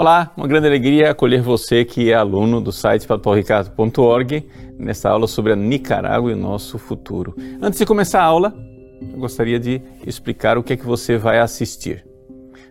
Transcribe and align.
Olá, 0.00 0.32
uma 0.34 0.48
grande 0.48 0.66
alegria 0.66 1.10
acolher 1.10 1.42
você 1.42 1.84
que 1.84 2.10
é 2.10 2.14
aluno 2.14 2.58
do 2.58 2.72
site 2.72 3.06
patorricardo.org 3.06 4.48
nessa 4.78 5.10
aula 5.10 5.26
sobre 5.26 5.52
a 5.52 5.56
Nicarágua 5.56 6.30
e 6.30 6.32
o 6.32 6.38
nosso 6.38 6.78
futuro. 6.78 7.36
Antes 7.60 7.78
de 7.78 7.84
começar 7.84 8.22
a 8.22 8.24
aula, 8.24 8.54
eu 9.02 9.18
gostaria 9.18 9.60
de 9.60 9.82
explicar 10.06 10.56
o 10.56 10.62
que 10.62 10.72
é 10.72 10.76
que 10.78 10.86
você 10.86 11.18
vai 11.18 11.38
assistir. 11.38 12.02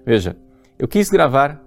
Veja, 0.04 0.36
eu 0.79 0.88
quis 0.88 1.07
gravar 1.12 1.63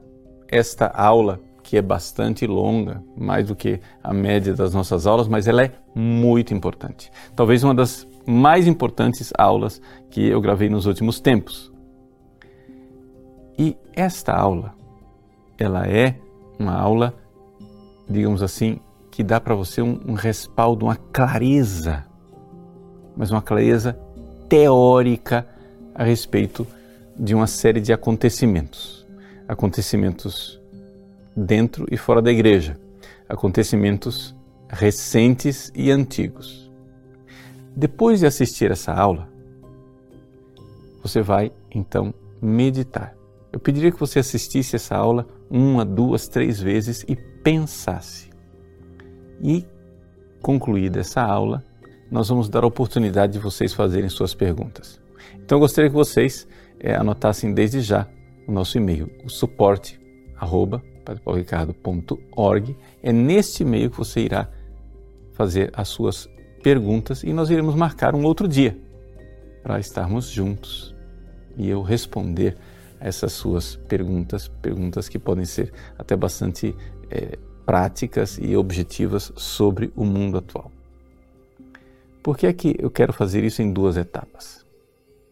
esta 0.48 0.88
aula 0.88 1.38
que 1.62 1.76
é 1.76 1.80
bastante 1.80 2.44
longa, 2.44 3.00
mais 3.16 3.46
do 3.46 3.54
que 3.54 3.78
a 4.02 4.12
média 4.12 4.54
das 4.54 4.74
nossas 4.74 5.06
aulas, 5.06 5.28
mas 5.28 5.46
ela 5.46 5.62
é 5.62 5.70
muito 5.94 6.52
importante. 6.52 7.08
Talvez 7.36 7.62
uma 7.62 7.72
das 7.72 8.04
mais 8.26 8.66
importantes 8.66 9.32
aulas 9.38 9.80
que 10.10 10.26
eu 10.26 10.40
gravei 10.40 10.68
nos 10.68 10.86
últimos 10.86 11.20
tempos. 11.20 11.72
E 13.56 13.76
esta 13.94 14.34
aula 14.34 14.81
ela 15.62 15.86
é 15.86 16.18
uma 16.58 16.74
aula, 16.74 17.14
digamos 18.08 18.42
assim, 18.42 18.80
que 19.10 19.22
dá 19.22 19.40
para 19.40 19.54
você 19.54 19.82
um, 19.82 20.00
um 20.06 20.14
respaldo, 20.14 20.86
uma 20.86 20.96
clareza, 20.96 22.04
mas 23.16 23.30
uma 23.30 23.42
clareza 23.42 23.98
teórica 24.48 25.46
a 25.94 26.04
respeito 26.04 26.66
de 27.16 27.34
uma 27.34 27.46
série 27.46 27.80
de 27.80 27.92
acontecimentos. 27.92 29.06
Acontecimentos 29.46 30.60
dentro 31.36 31.86
e 31.90 31.96
fora 31.96 32.22
da 32.22 32.30
igreja, 32.30 32.78
acontecimentos 33.28 34.34
recentes 34.68 35.70
e 35.74 35.90
antigos. 35.90 36.70
Depois 37.76 38.20
de 38.20 38.26
assistir 38.26 38.70
essa 38.70 38.92
aula, 38.92 39.28
você 41.02 41.20
vai 41.20 41.52
então 41.74 42.14
meditar. 42.40 43.14
Eu 43.52 43.60
pediria 43.60 43.92
que 43.92 44.00
você 44.00 44.18
assistisse 44.18 44.76
essa 44.76 44.96
aula 44.96 45.26
uma, 45.52 45.84
duas, 45.84 46.26
três 46.26 46.58
vezes 46.58 47.04
e 47.06 47.14
pensasse. 47.14 48.30
E, 49.42 49.66
concluída 50.40 51.00
essa 51.00 51.20
aula, 51.20 51.62
nós 52.10 52.30
vamos 52.30 52.48
dar 52.48 52.64
a 52.64 52.66
oportunidade 52.66 53.34
de 53.34 53.38
vocês 53.38 53.74
fazerem 53.74 54.08
suas 54.08 54.34
perguntas. 54.34 54.98
Então, 55.34 55.56
eu 55.56 55.60
gostaria 55.60 55.90
que 55.90 55.96
vocês 55.96 56.48
é, 56.80 56.94
anotassem 56.94 57.52
desde 57.52 57.82
já 57.82 58.08
o 58.48 58.52
nosso 58.52 58.78
e-mail, 58.78 59.10
o 59.24 59.28
suporte 59.28 60.00
arroba 60.36 60.82
É 63.02 63.12
neste 63.12 63.62
e-mail 63.62 63.90
que 63.90 63.96
você 63.96 64.20
irá 64.20 64.48
fazer 65.32 65.70
as 65.74 65.88
suas 65.88 66.28
perguntas 66.62 67.24
e 67.24 67.32
nós 67.32 67.50
iremos 67.50 67.74
marcar 67.74 68.14
um 68.14 68.24
outro 68.24 68.46
dia 68.46 68.78
para 69.62 69.80
estarmos 69.80 70.28
juntos 70.28 70.94
e 71.56 71.68
eu 71.68 71.82
responder 71.82 72.56
essas 73.02 73.32
suas 73.32 73.76
perguntas, 73.76 74.48
perguntas 74.48 75.08
que 75.08 75.18
podem 75.18 75.44
ser 75.44 75.72
até 75.98 76.16
bastante 76.16 76.74
é, 77.10 77.38
práticas 77.66 78.38
e 78.40 78.56
objetivas 78.56 79.32
sobre 79.36 79.92
o 79.96 80.04
mundo 80.04 80.38
atual. 80.38 80.70
Por 82.22 82.36
que 82.36 82.46
é 82.46 82.52
que 82.52 82.76
eu 82.78 82.90
quero 82.90 83.12
fazer 83.12 83.42
isso 83.42 83.62
em 83.62 83.72
duas 83.72 83.96
etapas? 83.96 84.64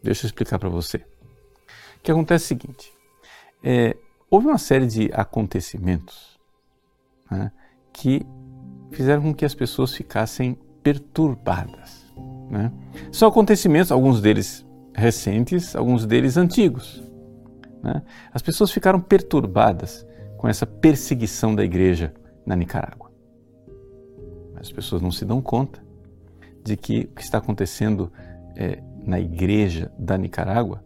Deixa 0.03 0.25
eu 0.25 0.27
explicar 0.27 0.59
para 0.59 0.69
você. 0.69 0.97
O 0.97 2.03
que 2.03 2.11
acontece 2.11 2.43
é 2.43 2.45
o 2.45 2.59
seguinte: 2.59 2.93
é, 3.63 3.95
houve 4.29 4.47
uma 4.47 4.57
série 4.57 4.87
de 4.87 5.09
acontecimentos 5.13 6.39
né, 7.29 7.51
que 7.93 8.25
fizeram 8.91 9.21
com 9.21 9.33
que 9.33 9.45
as 9.45 9.55
pessoas 9.55 9.93
ficassem 9.93 10.57
perturbadas. 10.83 12.11
Né? 12.49 12.71
São 13.11 13.29
acontecimentos, 13.29 13.91
alguns 13.91 14.19
deles 14.19 14.65
recentes, 14.93 15.75
alguns 15.75 16.05
deles 16.05 16.35
antigos. 16.35 17.10
Né? 17.83 18.01
As 18.33 18.41
pessoas 18.41 18.71
ficaram 18.71 18.99
perturbadas 18.99 20.05
com 20.37 20.47
essa 20.47 20.65
perseguição 20.65 21.53
da 21.55 21.63
igreja 21.63 22.13
na 22.45 22.55
Nicarágua. 22.55 23.11
Mas 24.53 24.63
as 24.63 24.71
pessoas 24.71 25.01
não 25.01 25.11
se 25.11 25.25
dão 25.25 25.41
conta 25.41 25.83
de 26.63 26.77
que 26.77 27.01
o 27.11 27.15
que 27.15 27.21
está 27.21 27.37
acontecendo 27.37 28.11
é, 28.55 28.81
na 29.03 29.19
igreja 29.19 29.91
da 29.97 30.17
Nicarágua 30.17 30.83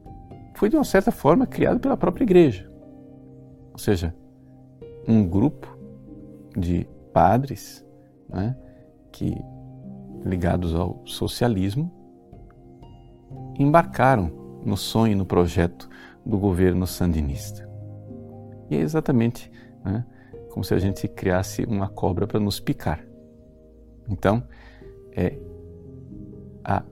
foi 0.56 0.70
de 0.70 0.76
uma 0.76 0.86
certa 0.86 1.12
forma 1.12 1.46
criado 1.46 1.80
pela 1.80 1.98
própria 1.98 2.24
igreja. 2.24 2.70
Ou 3.74 3.80
seja, 3.80 4.16
um 5.08 5.28
grupo 5.28 5.78
de 6.58 6.88
padres 7.14 7.86
né, 8.30 8.56
que, 9.12 9.36
ligados 10.24 10.74
ao 10.74 11.02
socialismo, 11.06 11.92
embarcaram 13.60 14.62
no 14.66 14.78
sonho, 14.78 15.18
no 15.18 15.26
projeto 15.26 15.90
do 16.26 16.38
governo 16.38 16.88
sandinista. 16.88 17.70
E 18.70 18.76
é 18.76 18.80
exatamente 18.80 19.52
né, 19.84 20.06
como 20.50 20.64
se 20.64 20.74
a 20.74 20.80
gente 20.80 21.08
criasse 21.08 21.64
uma 21.64 21.88
cobra 21.88 22.26
para 22.26 22.40
nos 22.40 22.60
picar. 22.60 23.06
Então, 24.10 24.44
é 25.16 25.38
a 26.64 26.84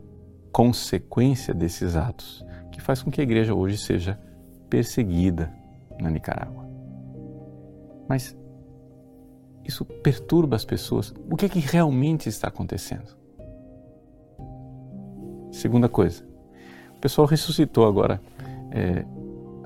consequência 0.52 1.54
desses 1.54 1.96
atos 1.96 2.46
que 2.72 2.82
faz 2.82 3.02
com 3.02 3.10
que 3.10 3.20
a 3.20 3.24
igreja 3.24 3.56
hoje 3.56 3.78
seja 3.78 4.20
perseguida 4.70 5.52
na 6.00 6.10
Nicarágua. 6.10 6.68
Mas 8.08 8.38
isso 9.64 9.86
perturba 9.86 10.56
as 10.56 10.66
pessoas. 10.66 11.14
O 11.30 11.36
que 11.36 11.46
é 11.46 11.50
que 11.50 11.60
realmente 11.60 12.30
está 12.30 12.48
acontecendo? 12.48 13.16
Segunda 15.52 15.88
coisa, 15.88 16.24
o 16.96 17.00
pessoal 17.00 17.28
ressuscitou 17.28 17.88
agora 17.88 18.20
é, 18.72 19.06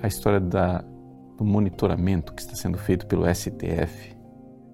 a 0.08 0.10
história 0.10 0.40
da, 0.40 0.84
do 1.38 1.44
monitoramento 1.44 2.34
que 2.34 2.42
está 2.42 2.56
sendo 2.56 2.78
feito 2.78 3.06
pelo 3.06 3.24
STF 3.34 4.16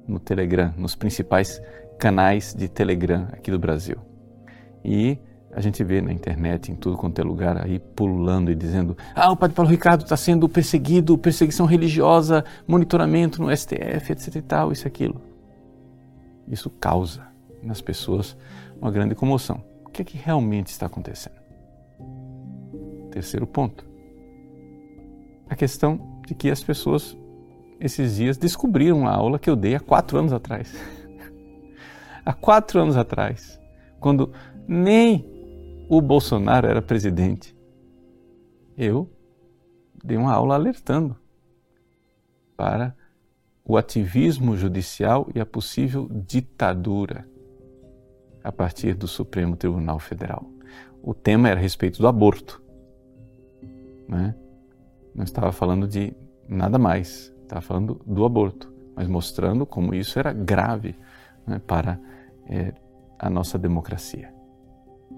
no 0.08 0.20
Telegram, 0.20 0.74
nos 0.78 0.96
principais 0.96 1.62
canais 2.00 2.54
de 2.54 2.68
Telegram 2.68 3.28
aqui 3.32 3.50
do 3.50 3.58
Brasil. 3.58 3.98
E 4.86 5.18
a 5.52 5.60
gente 5.60 5.84
vê 5.84 6.02
na 6.02 6.12
internet, 6.12 6.72
em 6.72 6.76
tudo 6.76 6.98
quanto 6.98 7.20
é 7.20 7.24
lugar, 7.24 7.64
aí 7.64 7.80
pululando 7.80 8.52
e 8.52 8.56
dizendo: 8.56 8.96
ah, 9.16 9.32
o 9.32 9.38
Padre 9.38 9.56
Paulo 9.56 9.72
Ricardo 9.72 10.04
está 10.04 10.16
sendo 10.16 10.48
perseguido, 10.48 11.18
perseguição 11.18 11.66
religiosa, 11.66 12.46
monitoramento 12.68 13.42
no 13.42 13.56
STF, 13.56 14.12
etc 14.12 14.36
e 14.36 14.42
tal, 14.42 14.72
isso 14.72 14.86
e 14.86 14.90
aquilo. 14.90 15.22
Isso 16.48 16.70
causa 16.70 17.26
nas 17.62 17.82
pessoas 17.82 18.38
uma 18.80 18.92
grande 18.92 19.16
comoção. 19.16 19.64
O 19.86 19.90
que 19.90 20.02
é 20.02 20.06
que 20.06 20.18
realmente 20.18 20.68
está 20.68 20.86
acontecendo? 20.86 21.42
Terceiro 23.12 23.48
ponto 23.48 23.93
a 25.54 25.56
questão 25.56 26.22
de 26.28 26.34
que 26.34 26.50
as 26.50 26.64
pessoas 26.64 27.18
esses 27.80 28.16
dias 28.16 28.38
descobriram 28.38 29.08
a 29.08 29.12
aula 29.12 29.38
que 29.38 29.50
eu 29.50 29.56
dei 29.56 29.76
há 29.76 29.80
quatro 29.80 30.18
anos 30.18 30.34
atrás. 30.34 30.74
há 32.26 32.34
quatro 32.34 32.80
anos 32.80 32.98
atrás, 32.98 33.60
quando 34.00 34.32
nem 34.68 35.26
o 35.90 36.02
Bolsonaro 36.02 36.68
era 36.68 36.82
presidente, 36.82 37.56
eu 38.78 39.10
dei 40.04 40.18
uma 40.18 40.34
aula 40.34 40.56
alertando 40.56 41.16
para 42.56 42.96
o 43.66 43.78
ativismo 43.78 44.58
judicial 44.58 45.30
e 45.36 45.40
a 45.40 45.46
possível 45.46 46.10
ditadura 46.10 47.28
a 48.44 48.52
partir 48.52 48.96
do 48.96 49.08
Supremo 49.08 49.56
Tribunal 49.56 50.00
Federal. 50.00 50.50
O 51.02 51.14
tema 51.14 51.50
era 51.50 51.60
a 51.60 51.62
respeito 51.62 52.00
do 52.00 52.08
aborto. 52.08 52.62
Né? 54.08 54.36
Não 55.14 55.24
estava 55.24 55.52
falando 55.52 55.88
de 55.88 56.14
nada 56.48 56.78
mais, 56.78 57.34
estava 57.44 57.62
falando 57.62 58.02
do 58.06 58.26
aborto, 58.26 58.74
mas 58.96 59.08
mostrando 59.08 59.66
como 59.66 59.94
isso 59.94 60.20
era 60.20 60.34
grave 60.34 60.96
né, 61.46 61.60
para 61.66 62.00
é, 62.48 62.74
a 63.18 63.30
nossa 63.30 63.58
democracia. 63.58 64.34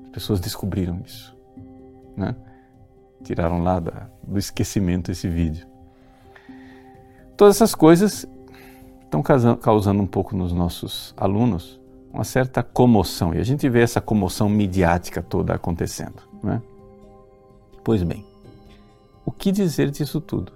As 0.03 0.09
pessoas 0.09 0.39
descobriram 0.39 1.01
isso, 1.05 1.35
né? 2.15 2.35
tiraram 3.23 3.63
lá 3.63 3.79
da, 3.79 4.09
do 4.23 4.37
esquecimento 4.37 5.11
esse 5.11 5.27
vídeo. 5.27 5.67
Todas 7.35 7.55
essas 7.55 7.75
coisas 7.75 8.25
estão 9.03 9.21
causando 9.21 10.01
um 10.01 10.07
pouco 10.07 10.35
nos 10.35 10.53
nossos 10.53 11.13
alunos 11.17 11.81
uma 12.13 12.23
certa 12.23 12.63
comoção 12.63 13.33
e 13.33 13.39
a 13.39 13.43
gente 13.43 13.67
vê 13.67 13.81
essa 13.81 13.99
comoção 13.99 14.47
midiática 14.47 15.21
toda 15.21 15.53
acontecendo. 15.53 16.21
Né? 16.41 16.61
Pois 17.83 18.03
bem, 18.03 18.25
o 19.25 19.31
que 19.31 19.51
dizer 19.51 19.89
disso 19.89 20.21
tudo? 20.21 20.53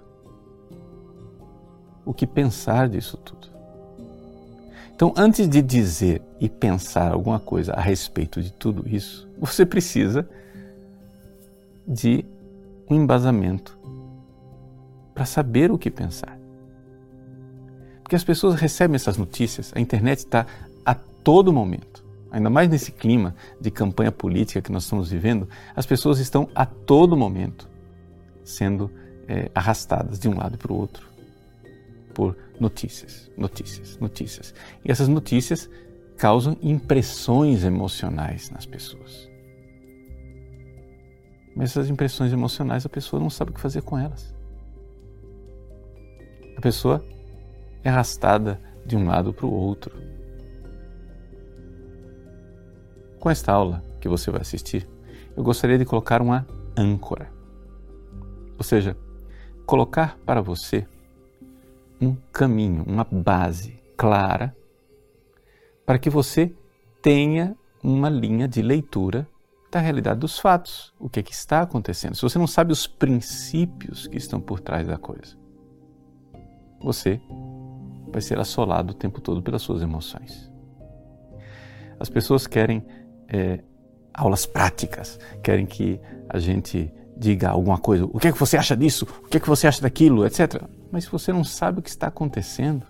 O 2.04 2.14
que 2.14 2.26
pensar 2.26 2.88
disso 2.88 3.16
tudo? 3.16 3.48
Então, 4.94 5.12
antes 5.16 5.48
de 5.48 5.60
dizer 5.60 6.22
e 6.38 6.48
pensar 6.48 7.10
alguma 7.12 7.40
coisa 7.40 7.72
a 7.72 7.80
respeito 7.80 8.42
de 8.42 8.52
tudo 8.52 8.86
isso, 8.86 9.28
você 9.38 9.64
precisa 9.66 10.28
de 11.86 12.24
um 12.88 12.94
embasamento 12.94 13.78
para 15.14 15.24
saber 15.24 15.72
o 15.72 15.78
que 15.78 15.90
pensar. 15.90 16.38
Porque 18.02 18.14
as 18.14 18.24
pessoas 18.24 18.54
recebem 18.60 18.94
essas 18.94 19.16
notícias, 19.16 19.72
a 19.74 19.80
internet 19.80 20.18
está 20.18 20.46
a 20.84 20.94
todo 20.94 21.52
momento, 21.52 22.04
ainda 22.30 22.50
mais 22.50 22.68
nesse 22.68 22.92
clima 22.92 23.34
de 23.60 23.70
campanha 23.70 24.12
política 24.12 24.60
que 24.60 24.70
nós 24.70 24.84
estamos 24.84 25.10
vivendo, 25.10 25.48
as 25.74 25.86
pessoas 25.86 26.18
estão 26.18 26.48
a 26.54 26.66
todo 26.66 27.16
momento 27.16 27.70
sendo 28.50 28.90
é, 29.28 29.50
arrastadas 29.54 30.18
de 30.18 30.28
um 30.28 30.36
lado 30.36 30.58
para 30.58 30.72
o 30.72 30.76
outro. 30.76 31.08
por 32.12 32.36
notícias, 32.58 33.30
notícias, 33.36 33.96
notícias. 33.98 34.52
E 34.84 34.90
essas 34.90 35.08
notícias 35.08 35.70
causam 36.18 36.56
impressões 36.60 37.64
emocionais 37.64 38.50
nas 38.50 38.66
pessoas. 38.66 39.30
Mas 41.56 41.70
essas 41.70 41.88
impressões 41.88 42.32
emocionais 42.32 42.84
a 42.84 42.88
pessoa 42.88 43.22
não 43.22 43.30
sabe 43.30 43.52
o 43.52 43.54
que 43.54 43.60
fazer 43.60 43.82
com 43.82 43.98
elas. 43.98 44.34
A 46.56 46.60
pessoa 46.60 47.02
é 47.82 47.88
arrastada 47.88 48.60
de 48.84 48.96
um 48.96 49.06
lado 49.06 49.32
para 49.32 49.46
o 49.46 49.52
outro. 49.52 49.96
Com 53.18 53.30
esta 53.30 53.52
aula 53.52 53.82
que 54.00 54.08
você 54.08 54.30
vai 54.30 54.40
assistir, 54.40 54.86
eu 55.36 55.42
gostaria 55.42 55.78
de 55.78 55.84
colocar 55.84 56.20
uma 56.20 56.46
âncora. 56.76 57.39
Ou 58.60 58.64
seja, 58.64 58.94
colocar 59.64 60.18
para 60.26 60.42
você 60.42 60.86
um 61.98 62.14
caminho, 62.30 62.84
uma 62.86 63.04
base 63.10 63.80
clara 63.96 64.54
para 65.86 65.98
que 65.98 66.10
você 66.10 66.54
tenha 67.00 67.56
uma 67.82 68.10
linha 68.10 68.46
de 68.46 68.60
leitura 68.60 69.26
da 69.72 69.80
realidade 69.80 70.20
dos 70.20 70.38
fatos, 70.38 70.92
o 70.98 71.08
que, 71.08 71.20
é 71.20 71.22
que 71.22 71.32
está 71.32 71.62
acontecendo. 71.62 72.14
Se 72.14 72.20
você 72.20 72.38
não 72.38 72.46
sabe 72.46 72.70
os 72.70 72.86
princípios 72.86 74.06
que 74.06 74.18
estão 74.18 74.38
por 74.38 74.60
trás 74.60 74.86
da 74.86 74.98
coisa, 74.98 75.38
você 76.82 77.18
vai 78.12 78.20
ser 78.20 78.38
assolado 78.38 78.92
o 78.92 78.94
tempo 78.94 79.22
todo 79.22 79.42
pelas 79.42 79.62
suas 79.62 79.80
emoções. 79.80 80.52
As 81.98 82.10
pessoas 82.10 82.46
querem 82.46 82.86
é, 83.26 83.64
aulas 84.12 84.44
práticas, 84.44 85.18
querem 85.42 85.64
que 85.64 85.98
a 86.28 86.38
gente 86.38 86.92
diga 87.20 87.50
alguma 87.50 87.76
coisa. 87.76 88.06
O 88.06 88.18
que 88.18 88.28
é 88.28 88.32
que 88.32 88.38
você 88.38 88.56
acha 88.56 88.74
disso? 88.74 89.06
O 89.22 89.28
que 89.28 89.36
é 89.36 89.40
que 89.40 89.48
você 89.48 89.66
acha 89.66 89.82
daquilo? 89.82 90.24
Etc. 90.24 90.62
Mas 90.90 91.04
se 91.04 91.12
você 91.12 91.30
não 91.32 91.44
sabe 91.44 91.78
o 91.78 91.82
que 91.82 91.90
está 91.90 92.06
acontecendo, 92.06 92.86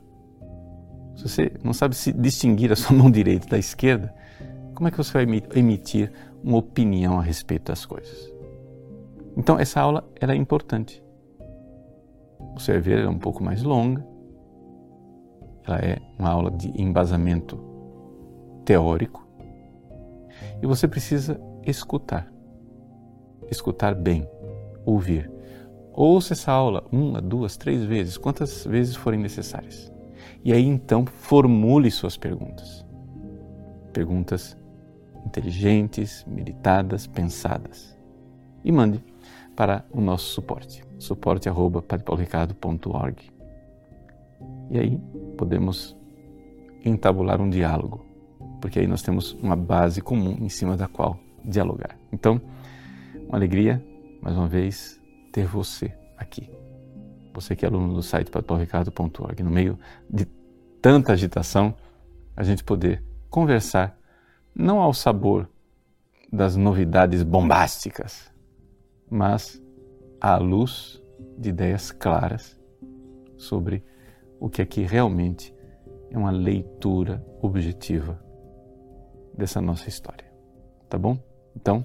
se 1.17 1.29
você 1.29 1.53
não 1.65 1.73
sabe 1.73 1.97
se 1.97 2.13
distinguir 2.13 2.71
a 2.73 2.77
sua 2.77 2.95
mão 2.97 3.11
direita 3.11 3.49
da 3.49 3.59
esquerda, 3.59 4.15
como 4.73 4.87
é 4.87 4.91
que 4.93 4.97
você 4.97 5.13
vai 5.13 5.43
emitir 5.55 6.13
uma 6.45 6.59
opinião 6.59 7.19
a 7.19 7.23
respeito 7.23 7.65
das 7.65 7.85
coisas? 7.85 8.33
Então 9.37 9.59
essa 9.59 9.81
aula 9.81 10.09
ela 10.21 10.33
é 10.33 10.37
importante. 10.37 11.03
Você 12.55 12.73
vai 12.73 12.81
ver, 12.81 12.99
ela 13.01 13.09
é 13.09 13.11
um 13.11 13.19
pouco 13.19 13.43
mais 13.43 13.65
longa. 13.65 14.07
Ela 15.67 15.79
é 15.79 15.99
uma 16.19 16.31
aula 16.31 16.51
de 16.53 16.71
embasamento 16.81 17.59
teórico. 18.65 19.27
E 20.63 20.67
você 20.67 20.87
precisa 20.87 21.41
escutar. 21.67 22.30
Escutar 23.51 23.95
bem, 23.95 24.29
ouvir. 24.85 25.31
Ouça 25.93 26.35
essa 26.35 26.53
aula 26.53 26.85
uma, 26.91 27.21
duas, 27.21 27.57
três 27.57 27.85
vezes, 27.85 28.17
quantas 28.17 28.65
vezes 28.65 28.97
forem 28.97 29.21
necessárias. 29.21 29.93
E 30.45 30.53
aí 30.53 30.65
então 30.65 31.05
formule 31.05 31.91
suas 31.91 32.17
perguntas. 32.17 32.87
Perguntas 33.93 34.57
inteligentes, 35.27 36.25
meditadas, 36.27 37.07
pensadas. 37.07 37.95
E 38.65 38.73
mande 38.73 39.05
para 39.57 39.85
o 39.93 40.01
nosso 40.01 40.33
suporte, 40.33 40.83
suporte@padrepaulricardo.org. 40.99 43.31
E 44.71 44.79
aí 44.79 44.99
podemos 45.37 45.95
entabular 46.85 47.41
um 47.41 47.51
diálogo, 47.51 48.07
porque 48.61 48.79
aí 48.79 48.87
nós 48.87 49.03
temos 49.03 49.33
uma 49.35 49.57
base 49.57 50.01
comum 50.01 50.37
em 50.41 50.49
cima 50.49 50.77
da 50.77 50.87
qual 50.87 51.19
dialogar. 51.45 51.99
Então, 52.13 52.41
uma 53.31 53.39
alegria, 53.39 53.83
mais 54.21 54.37
uma 54.37 54.49
vez, 54.49 55.01
ter 55.33 55.47
você 55.47 55.95
aqui 56.19 56.51
você 57.33 57.57
que 57.57 57.65
é 57.65 57.69
aluno 57.69 57.95
do 57.95 58.03
site 58.03 58.31
padrepaulricardo.org, 58.31 59.43
no 59.43 59.51
meio 59.51 59.79
de 60.09 60.27
tanta 60.83 61.13
agitação, 61.13 61.75
a 62.37 62.43
gente 62.43 62.65
poder 62.65 63.03
conversar 63.29 63.99
não 64.55 64.81
ao 64.81 64.93
sabor 64.93 65.49
das 66.33 66.57
novidades 66.57 67.23
bombásticas, 67.23 68.33
mas 69.09 69.63
à 70.21 70.37
luz 70.37 71.03
de 71.39 71.49
ideias 71.49 71.91
claras 71.91 72.59
sobre 73.37 73.83
o 74.39 74.49
que 74.49 74.63
aqui 74.63 74.83
realmente 74.83 75.55
é 76.11 76.19
uma 76.19 76.31
leitura 76.31 77.25
objetiva 77.41 78.21
dessa 79.37 79.61
nossa 79.61 79.89
história. 79.89 80.31
Tá 80.89 80.99
bom? 80.99 81.19
Então, 81.55 81.85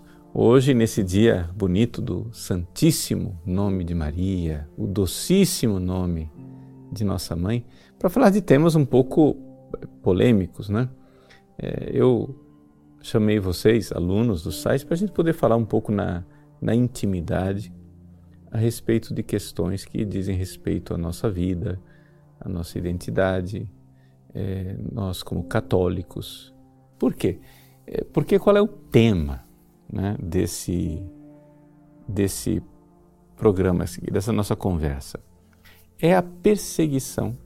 Hoje, 0.33 0.73
nesse 0.73 1.03
dia 1.03 1.49
bonito 1.53 2.01
do 2.01 2.29
Santíssimo 2.31 3.37
Nome 3.45 3.83
de 3.83 3.93
Maria, 3.93 4.65
o 4.77 4.87
docíssimo 4.87 5.77
nome 5.77 6.31
de 6.89 7.03
Nossa 7.03 7.35
Mãe, 7.35 7.65
para 7.99 8.09
falar 8.09 8.29
de 8.29 8.41
temas 8.41 8.73
um 8.73 8.85
pouco 8.85 9.35
polêmicos, 10.01 10.69
né? 10.69 10.87
É, 11.57 11.91
eu 11.91 12.33
chamei 13.01 13.41
vocês, 13.41 13.91
alunos 13.91 14.41
do 14.41 14.53
site, 14.53 14.85
para 14.85 14.93
a 14.93 14.97
gente 14.97 15.11
poder 15.11 15.33
falar 15.33 15.57
um 15.57 15.65
pouco 15.65 15.91
na, 15.91 16.23
na 16.61 16.73
intimidade 16.73 17.73
a 18.49 18.57
respeito 18.57 19.13
de 19.13 19.23
questões 19.23 19.83
que 19.83 20.05
dizem 20.05 20.37
respeito 20.37 20.93
à 20.93 20.97
nossa 20.97 21.29
vida, 21.29 21.77
à 22.39 22.47
nossa 22.47 22.77
identidade, 22.77 23.69
é, 24.33 24.77
nós 24.93 25.23
como 25.23 25.43
católicos. 25.43 26.53
Por 26.97 27.13
quê? 27.15 27.41
É, 27.85 28.05
porque 28.05 28.39
qual 28.39 28.55
é 28.55 28.61
o 28.61 28.67
tema? 28.69 29.50
Né, 29.91 30.15
desse, 30.21 31.03
desse 32.07 32.61
programa, 33.35 33.85
dessa 34.11 34.31
nossa 34.31 34.55
conversa, 34.55 35.19
é 35.99 36.15
a 36.15 36.21
perseguição 36.21 37.37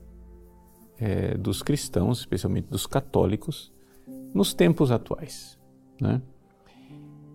é, 0.98 1.36
dos 1.36 1.62
cristãos, 1.62 2.20
especialmente 2.20 2.68
dos 2.68 2.86
católicos, 2.86 3.72
nos 4.32 4.54
tempos 4.54 4.90
atuais. 4.90 5.58
Né? 6.00 6.22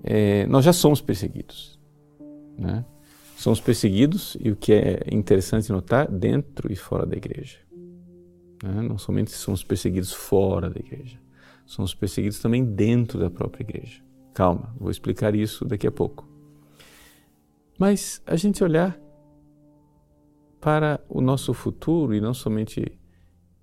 É, 0.03 0.45
nós 0.47 0.65
já 0.65 0.73
somos 0.73 1.01
perseguidos. 1.01 1.79
Né? 2.57 2.85
Somos 3.35 3.59
perseguidos, 3.59 4.37
e 4.39 4.51
o 4.51 4.55
que 4.55 4.73
é 4.73 5.03
interessante 5.11 5.71
notar, 5.71 6.09
dentro 6.09 6.71
e 6.71 6.75
fora 6.75 7.05
da 7.05 7.15
igreja. 7.15 7.57
Né? 8.63 8.81
Não 8.81 8.97
somente 8.97 9.31
somos 9.31 9.63
perseguidos 9.63 10.11
fora 10.11 10.69
da 10.69 10.79
igreja, 10.79 11.19
somos 11.65 11.93
perseguidos 11.93 12.39
também 12.39 12.63
dentro 12.63 13.19
da 13.19 13.29
própria 13.29 13.63
igreja. 13.63 14.01
Calma, 14.33 14.73
vou 14.79 14.89
explicar 14.89 15.35
isso 15.35 15.65
daqui 15.65 15.87
a 15.87 15.91
pouco. 15.91 16.27
Mas 17.77 18.21
a 18.25 18.35
gente 18.35 18.63
olhar 18.63 18.99
para 20.59 21.01
o 21.09 21.19
nosso 21.19 21.53
futuro 21.53 22.13
e 22.13 22.21
não 22.21 22.33
somente 22.33 22.97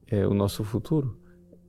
é, 0.06 0.26
o 0.26 0.34
nosso 0.34 0.64
futuro, 0.64 1.16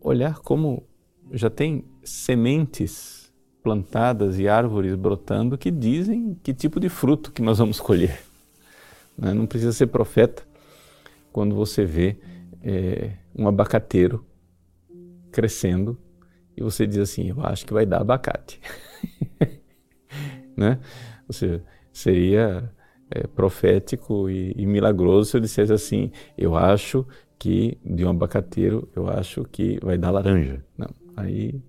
olhar 0.02 0.40
como 0.40 0.88
já 1.32 1.50
tem 1.50 1.86
sementes 2.04 3.32
plantadas 3.62 4.40
e 4.40 4.48
árvores 4.48 4.96
brotando 4.96 5.58
que 5.58 5.70
dizem 5.70 6.36
que 6.42 6.54
tipo 6.54 6.80
de 6.80 6.90
fruto 6.90 7.32
que 7.32 7.42
nós 7.42 7.60
vamos 7.60 7.80
colher. 7.80 8.20
Né? 9.16 9.34
Não 9.34 9.46
precisa 9.46 9.72
ser 9.72 9.88
profeta 9.88 10.44
quando 11.32 11.54
você 11.54 11.86
vê 11.86 12.18
é, 12.64 13.12
um 13.36 13.48
abacateiro 13.48 14.26
crescendo 15.32 15.98
e 16.58 16.64
você 16.64 16.88
diz 16.88 16.98
assim, 16.98 17.30
eu 17.30 17.46
acho 17.46 17.66
que 17.66 17.74
vai 17.74 17.86
dar 17.86 18.02
abacate. 18.02 18.60
né? 20.56 20.80
Ou 21.28 21.34
seja, 21.34 21.64
seria 21.92 22.72
é, 23.10 23.26
profético 23.28 24.30
e, 24.30 24.54
e, 24.56 24.66
milagroso 24.66 25.32
se 25.32 25.38
eu 25.38 25.42
dissesse 25.42 25.74
assim, 25.74 26.12
eu 26.38 26.56
acho 26.56 27.06
que 27.38 27.78
de 27.84 28.06
um 28.06 28.10
abacateiro, 28.10 28.90
eu 28.96 29.10
acho 29.10 29.44
que 29.46 29.80
vai 29.84 29.98
dar 29.98 30.12
laranja. 30.12 30.64
Não, 30.78 30.90
aí 31.16 31.62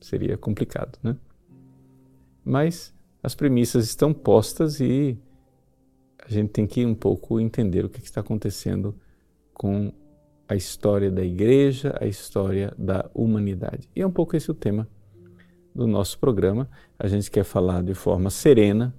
seria 0.00 0.36
complicado, 0.36 0.98
né? 1.02 1.16
Mas 2.44 2.94
as 3.22 3.34
premissas 3.34 3.86
estão 3.86 4.12
postas 4.12 4.80
e 4.80 5.18
a 6.18 6.30
gente 6.30 6.50
tem 6.50 6.66
que 6.66 6.84
um 6.84 6.94
pouco 6.94 7.40
entender 7.40 7.84
o 7.84 7.88
que 7.88 8.00
está 8.00 8.20
acontecendo 8.20 8.94
com 9.52 9.92
a 10.48 10.54
história 10.54 11.10
da 11.10 11.24
igreja, 11.24 11.96
a 12.00 12.06
história 12.06 12.74
da 12.76 13.10
humanidade. 13.14 13.88
E 13.96 14.02
é 14.02 14.06
um 14.06 14.10
pouco 14.10 14.36
esse 14.36 14.50
o 14.50 14.54
tema 14.54 14.88
do 15.74 15.86
nosso 15.86 16.18
programa. 16.18 16.68
A 16.98 17.08
gente 17.08 17.30
quer 17.30 17.44
falar 17.44 17.82
de 17.82 17.94
forma 17.94 18.30
serena, 18.30 18.94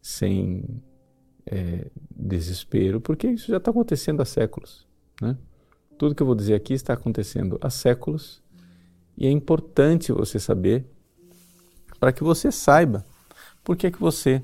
sem 0.00 0.82
é, 1.44 1.90
desespero, 2.10 3.00
porque 3.00 3.26
isso 3.26 3.50
já 3.50 3.56
está 3.56 3.70
acontecendo 3.70 4.20
há 4.20 4.24
séculos. 4.24 4.86
Né? 5.20 5.36
Tudo 5.98 6.14
que 6.14 6.22
eu 6.22 6.26
vou 6.26 6.34
dizer 6.34 6.54
aqui 6.54 6.74
está 6.74 6.92
acontecendo 6.92 7.58
há 7.60 7.70
séculos 7.70 8.42
e 9.16 9.26
é 9.26 9.30
importante 9.30 10.12
você 10.12 10.38
saber 10.38 10.84
para 11.98 12.12
que 12.12 12.22
você 12.22 12.52
saiba 12.52 13.04
por 13.64 13.76
que, 13.76 13.90
que 13.90 13.98
você 13.98 14.42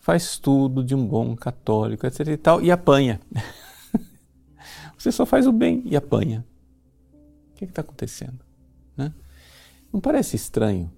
faz 0.00 0.38
tudo 0.38 0.82
de 0.82 0.94
um 0.94 1.06
bom 1.06 1.36
católico, 1.36 2.06
etc 2.06 2.28
e 2.28 2.36
tal, 2.36 2.62
e 2.62 2.70
apanha. 2.70 3.20
você 4.98 5.12
só 5.12 5.24
faz 5.24 5.46
o 5.46 5.52
bem 5.52 5.82
e 5.86 5.96
apanha. 5.96 6.44
O 7.52 7.54
que 7.54 7.64
está 7.64 7.82
acontecendo? 7.82 8.40
Né? 8.96 9.12
Não 9.94 10.00
parece 10.00 10.34
estranho 10.34 10.90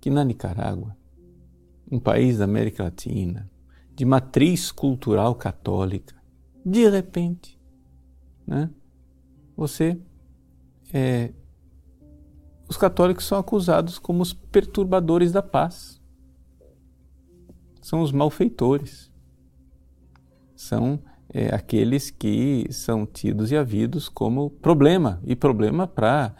que 0.00 0.08
na 0.08 0.22
Nicarágua, 0.22 0.96
um 1.90 1.98
país 1.98 2.38
da 2.38 2.44
América 2.44 2.84
Latina, 2.84 3.50
de 3.92 4.04
matriz 4.04 4.70
cultural 4.70 5.34
católica, 5.34 6.14
de 6.64 6.88
repente, 6.88 7.60
né, 8.46 8.70
você 9.56 10.00
é, 10.94 11.32
os 12.68 12.76
católicos 12.76 13.24
são 13.24 13.36
acusados 13.36 13.98
como 13.98 14.22
os 14.22 14.32
perturbadores 14.32 15.32
da 15.32 15.42
paz. 15.42 16.00
São 17.82 18.00
os 18.00 18.12
malfeitores. 18.12 19.10
São 20.54 21.00
é, 21.28 21.52
aqueles 21.52 22.10
que 22.10 22.68
são 22.70 23.06
tidos 23.06 23.50
e 23.50 23.56
havidos 23.56 24.08
como 24.08 24.50
problema 24.50 25.20
e 25.24 25.34
problema 25.34 25.88
para 25.88 26.32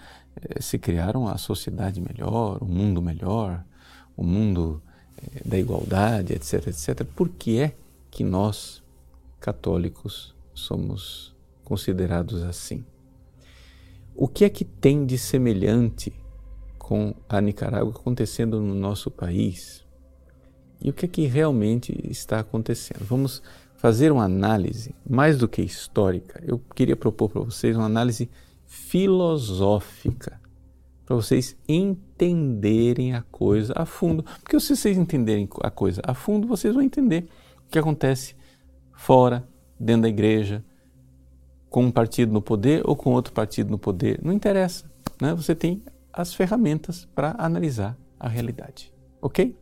se 0.61 0.79
criar 0.79 1.17
uma 1.17 1.37
sociedade 1.39 2.01
melhor, 2.01 2.63
um 2.63 2.67
mundo 2.67 3.01
melhor, 3.01 3.65
um 4.17 4.25
mundo 4.25 4.83
é, 5.17 5.49
da 5.49 5.59
igualdade, 5.59 6.33
etc, 6.33 6.69
etc. 6.69 7.05
Por 7.05 7.29
que 7.29 7.59
é 7.61 7.75
que 8.11 8.25
nós, 8.25 8.83
católicos, 9.41 10.35
somos 10.55 11.35
considerados 11.65 12.43
assim? 12.43 12.85
O 14.15 14.29
que 14.29 14.45
é 14.45 14.49
que 14.49 14.65
tem 14.65 15.05
de 15.05 15.19
semelhante 15.19 16.13
com 16.79 17.15
a 17.29 17.41
Nicarágua 17.41 17.93
acontecendo 17.93 18.61
no 18.61 18.75
nosso 18.75 19.11
país? 19.11 19.85
E 20.81 20.91
o 20.91 20.93
que 20.93 21.05
é 21.05 21.09
que 21.09 21.27
realmente 21.27 21.93
está 22.11 22.41
acontecendo? 22.41 23.05
Vamos 23.05 23.43
fazer 23.77 24.11
uma 24.11 24.25
análise, 24.25 24.95
mais 25.09 25.37
do 25.37 25.47
que 25.47 25.63
histórica, 25.63 26.43
eu 26.47 26.59
queria 26.75 26.97
propor 26.97 27.29
para 27.29 27.43
vocês 27.43 27.77
uma 27.77 27.87
análise 27.87 28.31
filosófica, 28.67 30.41
para 31.05 31.17
vocês 31.17 31.57
entenderem 31.69 33.15
a 33.15 33.23
coisa 33.23 33.73
a 33.77 33.87
fundo. 33.87 34.25
Porque 34.43 34.59
se 34.59 34.77
vocês 34.77 34.99
entenderem 34.99 35.49
a 35.63 35.71
coisa 35.71 36.03
a 36.05 36.15
fundo, 36.15 36.49
vocês 36.49 36.75
vão 36.75 36.83
entender 36.83 37.29
o 37.67 37.71
que 37.71 37.79
acontece 37.79 38.35
fora, 38.93 39.47
dentro 39.79 40.03
da 40.03 40.09
igreja, 40.09 40.65
com 41.69 41.85
um 41.85 41.91
partido 41.91 42.33
no 42.33 42.41
poder 42.41 42.83
ou 42.85 42.97
com 42.97 43.13
outro 43.13 43.33
partido 43.33 43.71
no 43.71 43.79
poder, 43.79 44.21
não 44.23 44.33
interessa. 44.33 44.91
Né? 45.21 45.35
Você 45.35 45.55
tem 45.55 45.83
as 46.13 46.35
ferramentas 46.35 47.07
para 47.15 47.35
analisar 47.39 47.97
a 48.19 48.29
realidade. 48.29 48.93
Ok? 49.21 49.55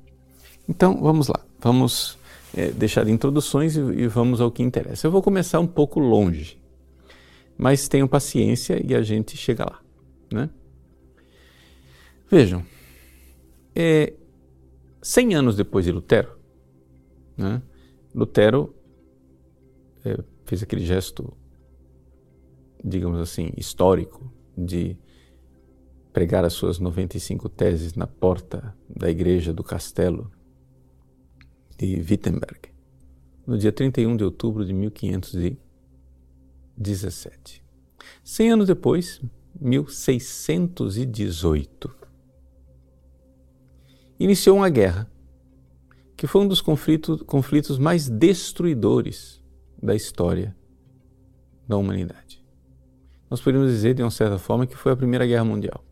Então 0.68 1.00
vamos 1.00 1.28
lá, 1.28 1.40
vamos 1.58 2.16
é, 2.56 2.70
deixar 2.70 3.08
introduções 3.08 3.76
e, 3.76 3.80
e 3.80 4.06
vamos 4.06 4.40
ao 4.40 4.50
que 4.50 4.62
interessa. 4.62 5.06
Eu 5.06 5.10
vou 5.10 5.22
começar 5.22 5.60
um 5.60 5.66
pouco 5.66 5.98
longe, 5.98 6.58
mas 7.56 7.88
tenham 7.88 8.08
paciência 8.08 8.80
e 8.84 8.94
a 8.94 9.02
gente 9.02 9.36
chega 9.36 9.64
lá. 9.64 9.80
Né? 10.32 10.50
Vejam, 12.30 12.64
é, 13.74 14.12
100 15.02 15.34
anos 15.34 15.56
depois 15.56 15.84
de 15.84 15.92
Lutero, 15.92 16.38
né, 17.36 17.62
Lutero 18.14 18.74
é, 20.04 20.18
fez 20.44 20.62
aquele 20.62 20.84
gesto 20.84 21.36
digamos 22.84 23.18
assim, 23.18 23.50
histórico 23.56 24.30
de 24.56 24.96
pregar 26.12 26.44
as 26.44 26.52
suas 26.52 26.78
95 26.78 27.48
teses 27.48 27.94
na 27.94 28.06
porta 28.06 28.76
da 28.88 29.10
igreja 29.10 29.52
do 29.52 29.64
castelo 29.64 30.30
de 31.78 31.96
Wittenberg, 31.96 32.68
no 33.46 33.56
dia 33.56 33.72
31 33.72 34.16
de 34.16 34.24
outubro 34.24 34.64
de 34.64 34.72
1517. 36.76 37.64
Cem 38.22 38.50
anos 38.50 38.66
depois, 38.66 39.22
1618, 39.60 41.94
iniciou 44.18 44.56
uma 44.58 44.68
guerra 44.68 45.10
que 46.16 46.26
foi 46.26 46.42
um 46.42 46.48
dos 46.48 46.60
conflitos, 46.60 47.22
conflitos 47.22 47.78
mais 47.78 48.08
destruidores 48.08 49.40
da 49.82 49.94
história 49.94 50.56
da 51.66 51.76
humanidade 51.76 52.44
nós 53.34 53.40
poderíamos 53.40 53.72
dizer, 53.72 53.94
de 53.94 54.02
uma 54.02 54.12
certa 54.12 54.38
forma, 54.38 54.64
que 54.64 54.76
foi 54.76 54.92
a 54.92 54.96
Primeira 54.96 55.26
Guerra 55.26 55.44
Mundial. 55.44 55.84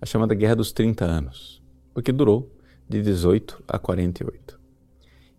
A 0.00 0.06
chamada 0.06 0.36
Guerra 0.36 0.54
dos 0.54 0.70
30 0.70 1.04
Anos, 1.04 1.60
porque 1.92 2.12
durou 2.12 2.48
de 2.88 3.02
18 3.02 3.60
a 3.66 3.76
48. 3.76 4.56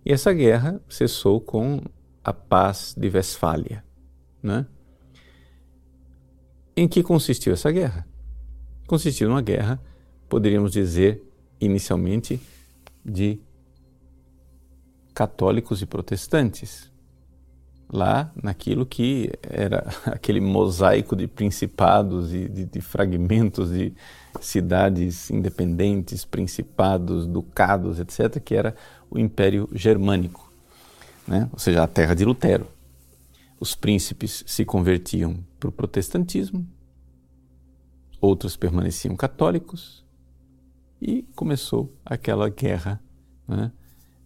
E 0.06 0.12
essa 0.12 0.34
guerra 0.34 0.82
cessou 0.89 1.39
com 1.39 1.80
a 2.22 2.34
Paz 2.34 2.94
de 2.98 3.08
Westfália. 3.08 3.82
Né? 4.44 4.66
Em 6.76 6.88
que 6.88 7.02
consistiu 7.02 7.54
essa 7.54 7.72
guerra? 7.72 8.06
Consistiu 8.86 9.30
numa 9.30 9.42
guerra, 9.42 9.80
poderíamos 10.28 10.74
dizer, 10.74 11.24
inicialmente, 11.62 12.42
de 13.04 13.40
católicos 15.14 15.82
e 15.82 15.86
protestantes 15.86 16.92
lá 17.94 18.32
naquilo 18.42 18.86
que 18.88 19.32
era 19.44 19.86
aquele 20.08 20.42
mosaico 20.42 21.16
de 21.16 21.28
principados 21.28 22.34
e 22.34 22.50
de, 22.50 22.66
de, 22.66 22.82
fragmentos 22.82 23.72
de 23.72 23.94
cidades 24.42 25.30
independentes, 25.30 26.26
principados, 26.26 27.28
ducados, 27.28 28.00
etc., 28.00 28.42
que 28.44 28.56
era 28.56 28.76
o 29.12 29.20
Império 29.20 29.70
Germânico, 29.74 30.52
né? 31.28 31.48
ou 31.54 31.60
seja, 31.60 31.84
a 31.84 31.88
terra 31.88 32.16
de 32.16 32.26
Lutero. 32.26 32.68
Os 33.63 33.75
príncipes 33.75 34.43
se 34.46 34.65
convertiam 34.65 35.41
para 35.58 35.70
o 35.70 35.72
protestantismo, 35.72 36.67
outros 38.20 38.58
permaneciam 38.58 39.15
católicos 39.15 40.05
e 41.01 41.24
começou 41.34 41.98
aquela 42.03 42.50
guerra 42.50 43.01
né? 43.48 43.72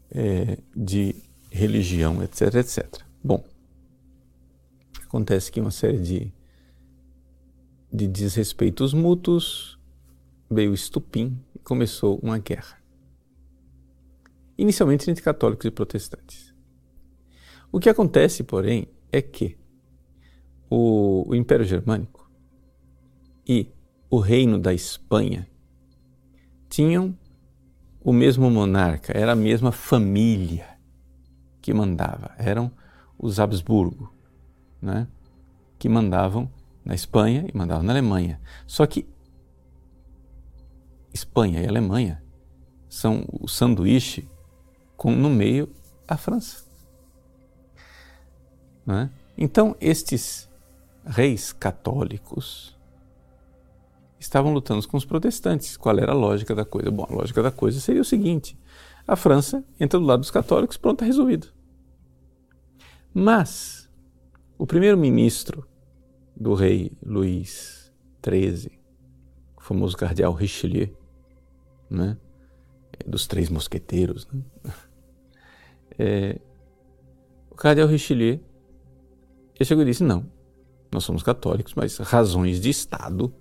é, 0.09 0.57
de 0.75 1.15
religião, 1.51 2.23
etc, 2.23 2.55
etc. 2.55 3.03
Bom, 3.23 3.45
acontece 5.03 5.51
que 5.51 5.61
uma 5.61 5.69
série 5.69 5.99
de, 5.99 6.33
de 7.93 8.07
desrespeitos 8.07 8.91
mútuos 8.91 9.77
veio 10.49 10.73
estupim 10.73 11.39
e 11.53 11.59
começou 11.59 12.17
uma 12.23 12.39
guerra. 12.39 12.81
Inicialmente 14.57 15.11
entre 15.11 15.23
católicos 15.23 15.67
e 15.67 15.69
protestantes. 15.69 16.51
O 17.71 17.79
que 17.79 17.87
acontece, 17.87 18.43
porém, 18.43 18.87
é 19.11 19.21
que 19.21 19.57
o, 20.69 21.29
o 21.29 21.35
Império 21.35 21.65
Germânico 21.65 22.29
e 23.47 23.71
o 24.09 24.19
Reino 24.19 24.59
da 24.59 24.73
Espanha 24.73 25.47
tinham 26.69 27.17
o 28.01 28.13
mesmo 28.13 28.49
monarca, 28.49 29.17
era 29.17 29.33
a 29.33 29.35
mesma 29.35 29.71
família 29.71 30.77
que 31.61 31.73
mandava, 31.73 32.33
eram 32.37 32.71
os 33.17 33.39
Habsburgo 33.39 34.13
né, 34.81 35.07
que 35.77 35.89
mandavam 35.89 36.51
na 36.85 36.95
Espanha 36.95 37.45
e 37.51 37.57
mandavam 37.57 37.83
na 37.83 37.91
Alemanha. 37.91 38.39
Só 38.65 38.85
que 38.85 39.07
Espanha 41.13 41.61
e 41.61 41.67
Alemanha 41.67 42.23
são 42.87 43.25
o 43.27 43.47
sanduíche 43.47 44.29
com 44.95 45.11
no 45.11 45.29
meio 45.29 45.69
a 46.07 46.15
França. 46.15 46.66
Né? 48.87 49.11
Então, 49.37 49.75
estes 49.81 50.49
reis 51.05 51.51
católicos 51.51 52.73
estavam 54.17 54.53
lutando 54.53 54.87
com 54.87 54.95
os 54.95 55.03
protestantes. 55.03 55.75
Qual 55.75 55.99
era 55.99 56.13
a 56.13 56.15
lógica 56.15 56.55
da 56.55 56.63
coisa? 56.63 56.89
Bom, 56.89 57.05
a 57.09 57.13
lógica 57.13 57.43
da 57.43 57.51
coisa 57.51 57.81
seria 57.81 58.01
o 58.01 58.05
seguinte: 58.05 58.57
a 59.05 59.17
França 59.17 59.63
entra 59.77 59.99
do 59.99 60.05
lado 60.05 60.21
dos 60.21 60.31
católicos, 60.31 60.77
pronto, 60.77 60.95
está 60.95 61.05
resolvido. 61.05 61.47
Mas 63.13 63.89
o 64.57 64.65
primeiro-ministro 64.65 65.67
do 66.35 66.53
rei 66.53 66.91
Luís 67.03 67.91
XIII, 68.25 68.71
o 69.57 69.61
famoso 69.61 69.97
cardeal 69.97 70.31
Richelieu, 70.33 70.95
né? 71.89 72.17
dos 73.05 73.27
três 73.27 73.49
mosqueteiros, 73.49 74.27
né? 74.31 74.41
é, 75.99 76.39
o 77.51 77.55
cardeal 77.55 77.87
Richelieu 77.87 78.39
ele 79.59 79.65
chegou 79.65 79.83
e 79.83 79.85
disse: 79.85 80.03
não, 80.03 80.25
nós 80.91 81.03
somos 81.03 81.23
católicos, 81.23 81.73
mas 81.75 81.97
razões 81.97 82.59
de 82.61 82.69
Estado 82.69 83.33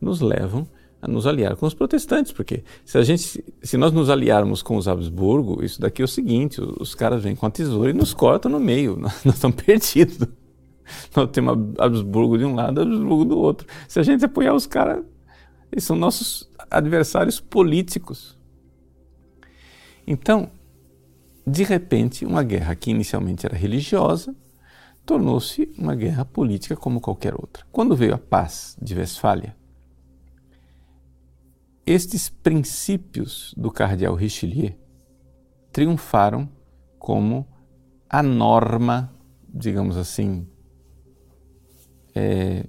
nos 0.00 0.20
levam 0.20 0.66
a 1.00 1.06
nos 1.06 1.26
aliar 1.26 1.54
com 1.54 1.64
os 1.64 1.74
protestantes, 1.74 2.32
porque 2.32 2.64
se 2.84 2.98
a 2.98 3.02
gente, 3.02 3.44
se 3.62 3.76
nós 3.76 3.92
nos 3.92 4.10
aliarmos 4.10 4.62
com 4.62 4.76
os 4.76 4.88
Habsburgo, 4.88 5.62
isso 5.64 5.80
daqui 5.80 6.02
é 6.02 6.04
o 6.04 6.08
seguinte: 6.08 6.60
os 6.60 6.94
caras 6.94 7.22
vêm 7.22 7.36
com 7.36 7.46
a 7.46 7.50
tesoura 7.50 7.90
e 7.90 7.94
nos 7.94 8.12
cortam 8.12 8.50
no 8.50 8.58
meio, 8.58 8.96
nós, 8.96 9.12
nós 9.24 9.34
estamos 9.34 9.62
perdidos. 9.62 10.28
Nós 11.14 11.28
temos 11.30 11.74
Habsburgo 11.78 12.38
de 12.38 12.46
um 12.46 12.54
lado, 12.54 12.80
Habsburgo 12.80 13.24
do 13.26 13.38
outro. 13.38 13.66
Se 13.86 14.00
a 14.00 14.02
gente 14.02 14.24
apoiar 14.24 14.54
os 14.54 14.66
caras, 14.66 15.04
eles 15.70 15.84
são 15.84 15.94
nossos 15.94 16.48
adversários 16.70 17.38
políticos. 17.38 18.38
Então, 20.06 20.50
de 21.46 21.62
repente, 21.62 22.24
uma 22.24 22.42
guerra 22.42 22.74
que 22.74 22.90
inicialmente 22.90 23.44
era 23.44 23.54
religiosa 23.54 24.34
tornou-se 25.08 25.72
uma 25.78 25.94
guerra 25.94 26.22
política 26.22 26.76
como 26.76 27.00
qualquer 27.00 27.32
outra. 27.34 27.64
Quando 27.72 27.96
veio 27.96 28.12
a 28.12 28.18
paz 28.18 28.76
de 28.78 28.94
Westfália, 28.94 29.56
estes 31.86 32.28
princípios 32.28 33.54
do 33.56 33.70
cardeal 33.70 34.14
Richelieu 34.14 34.74
triunfaram 35.72 36.46
como 36.98 37.48
a 38.06 38.22
norma, 38.22 39.10
digamos 39.48 39.96
assim, 39.96 40.46
é, 42.14 42.66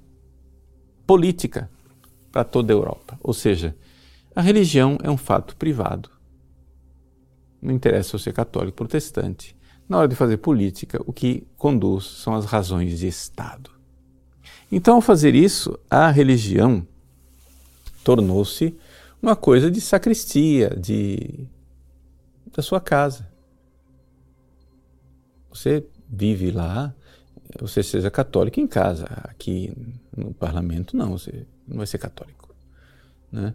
política 1.06 1.70
para 2.32 2.42
toda 2.42 2.72
a 2.72 2.74
Europa. 2.74 3.18
Ou 3.22 3.34
seja, 3.34 3.76
a 4.34 4.40
religião 4.40 4.96
é 5.02 5.10
um 5.10 5.18
fato 5.18 5.54
privado. 5.56 6.10
Não 7.60 7.74
interessa 7.74 8.16
se 8.16 8.24
você 8.24 8.30
é 8.30 8.32
católico 8.32 8.78
protestante. 8.78 9.54
Na 9.90 9.98
hora 9.98 10.08
de 10.08 10.14
fazer 10.14 10.36
política, 10.36 11.02
o 11.04 11.12
que 11.12 11.44
conduz 11.58 12.04
são 12.04 12.32
as 12.32 12.44
razões 12.44 12.96
de 12.96 13.08
Estado. 13.08 13.72
Então, 14.70 14.94
ao 14.94 15.00
fazer 15.00 15.34
isso, 15.34 15.76
a 15.90 16.08
religião 16.12 16.86
tornou-se 18.04 18.78
uma 19.20 19.34
coisa 19.34 19.68
de 19.68 19.80
sacristia, 19.80 20.70
de 20.70 21.44
da 22.54 22.62
sua 22.62 22.80
casa. 22.80 23.28
Você 25.48 25.84
vive 26.08 26.52
lá, 26.52 26.94
você 27.58 27.82
seja 27.82 28.12
católico 28.12 28.60
em 28.60 28.68
casa. 28.68 29.06
Aqui 29.24 29.72
no 30.16 30.32
parlamento, 30.32 30.96
não, 30.96 31.18
você 31.18 31.44
não 31.66 31.78
vai 31.78 31.86
ser 31.88 31.98
católico. 31.98 32.54
Né? 33.32 33.52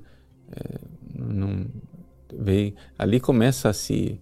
É, 0.52 0.80
não, 1.18 1.66
veio, 2.34 2.76
ali 3.00 3.22
começa 3.22 3.70
a 3.70 3.74
se, 3.74 4.20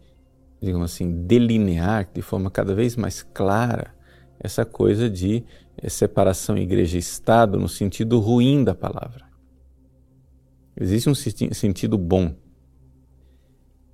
digamos 0.63 0.93
assim, 0.93 1.25
delinear 1.25 2.09
de 2.13 2.21
forma 2.21 2.49
cada 2.49 2.73
vez 2.73 2.95
mais 2.95 3.21
clara 3.21 3.93
essa 4.39 4.63
coisa 4.63 5.09
de 5.09 5.43
é, 5.77 5.89
separação 5.89 6.57
igreja-estado 6.57 7.59
no 7.59 7.67
sentido 7.67 8.17
ruim 8.19 8.63
da 8.63 8.73
palavra. 8.73 9.25
Existe 10.79 11.09
um 11.09 11.15
sentido 11.15 11.97
bom. 11.97 12.33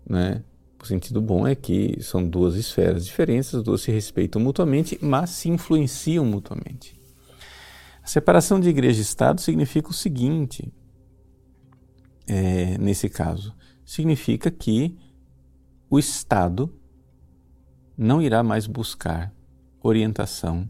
Né? 0.07 0.43
O 0.81 0.85
sentido 0.85 1.19
bom 1.19 1.45
é 1.47 1.55
que 1.55 1.97
são 2.01 2.27
duas 2.27 2.55
esferas 2.55 3.03
diferentes, 3.05 3.53
as 3.53 3.63
duas 3.63 3.81
se 3.81 3.91
respeitam 3.91 4.41
mutuamente, 4.41 4.97
mas 5.01 5.31
se 5.31 5.49
influenciam 5.49 6.23
mutuamente. 6.23 6.97
A 8.03 8.07
separação 8.07 8.59
de 8.59 8.69
igreja 8.69 8.99
e 8.99 9.01
Estado 9.01 9.41
significa 9.41 9.89
o 9.89 9.93
seguinte, 9.93 10.71
é, 12.27 12.77
nesse 12.77 13.09
caso: 13.09 13.53
significa 13.83 14.49
que 14.49 14.97
o 15.89 15.97
Estado 15.97 16.73
não 17.97 18.21
irá 18.21 18.43
mais 18.43 18.67
buscar 18.67 19.33
orientação 19.81 20.69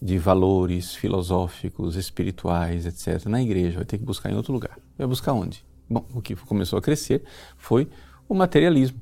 de 0.00 0.18
valores 0.18 0.94
filosóficos, 0.94 1.96
espirituais, 1.96 2.86
etc., 2.86 3.26
na 3.26 3.42
igreja, 3.42 3.76
vai 3.76 3.84
ter 3.84 3.98
que 3.98 4.04
buscar 4.04 4.30
em 4.30 4.36
outro 4.36 4.52
lugar. 4.52 4.78
Vai 4.96 5.06
buscar 5.06 5.32
onde? 5.32 5.64
Bom, 5.88 6.06
o 6.12 6.20
que 6.20 6.36
começou 6.36 6.78
a 6.78 6.82
crescer 6.82 7.24
foi 7.56 7.88
o 8.28 8.34
materialismo. 8.34 9.00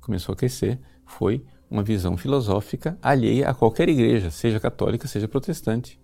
Começou 0.00 0.32
a 0.32 0.36
crescer 0.36 0.80
foi 1.06 1.44
uma 1.70 1.82
visão 1.82 2.16
filosófica 2.16 2.98
alheia 3.02 3.48
a 3.48 3.54
qualquer 3.54 3.88
igreja, 3.88 4.30
seja 4.30 4.58
católica, 4.58 5.06
seja 5.06 5.28
protestante. 5.28 6.00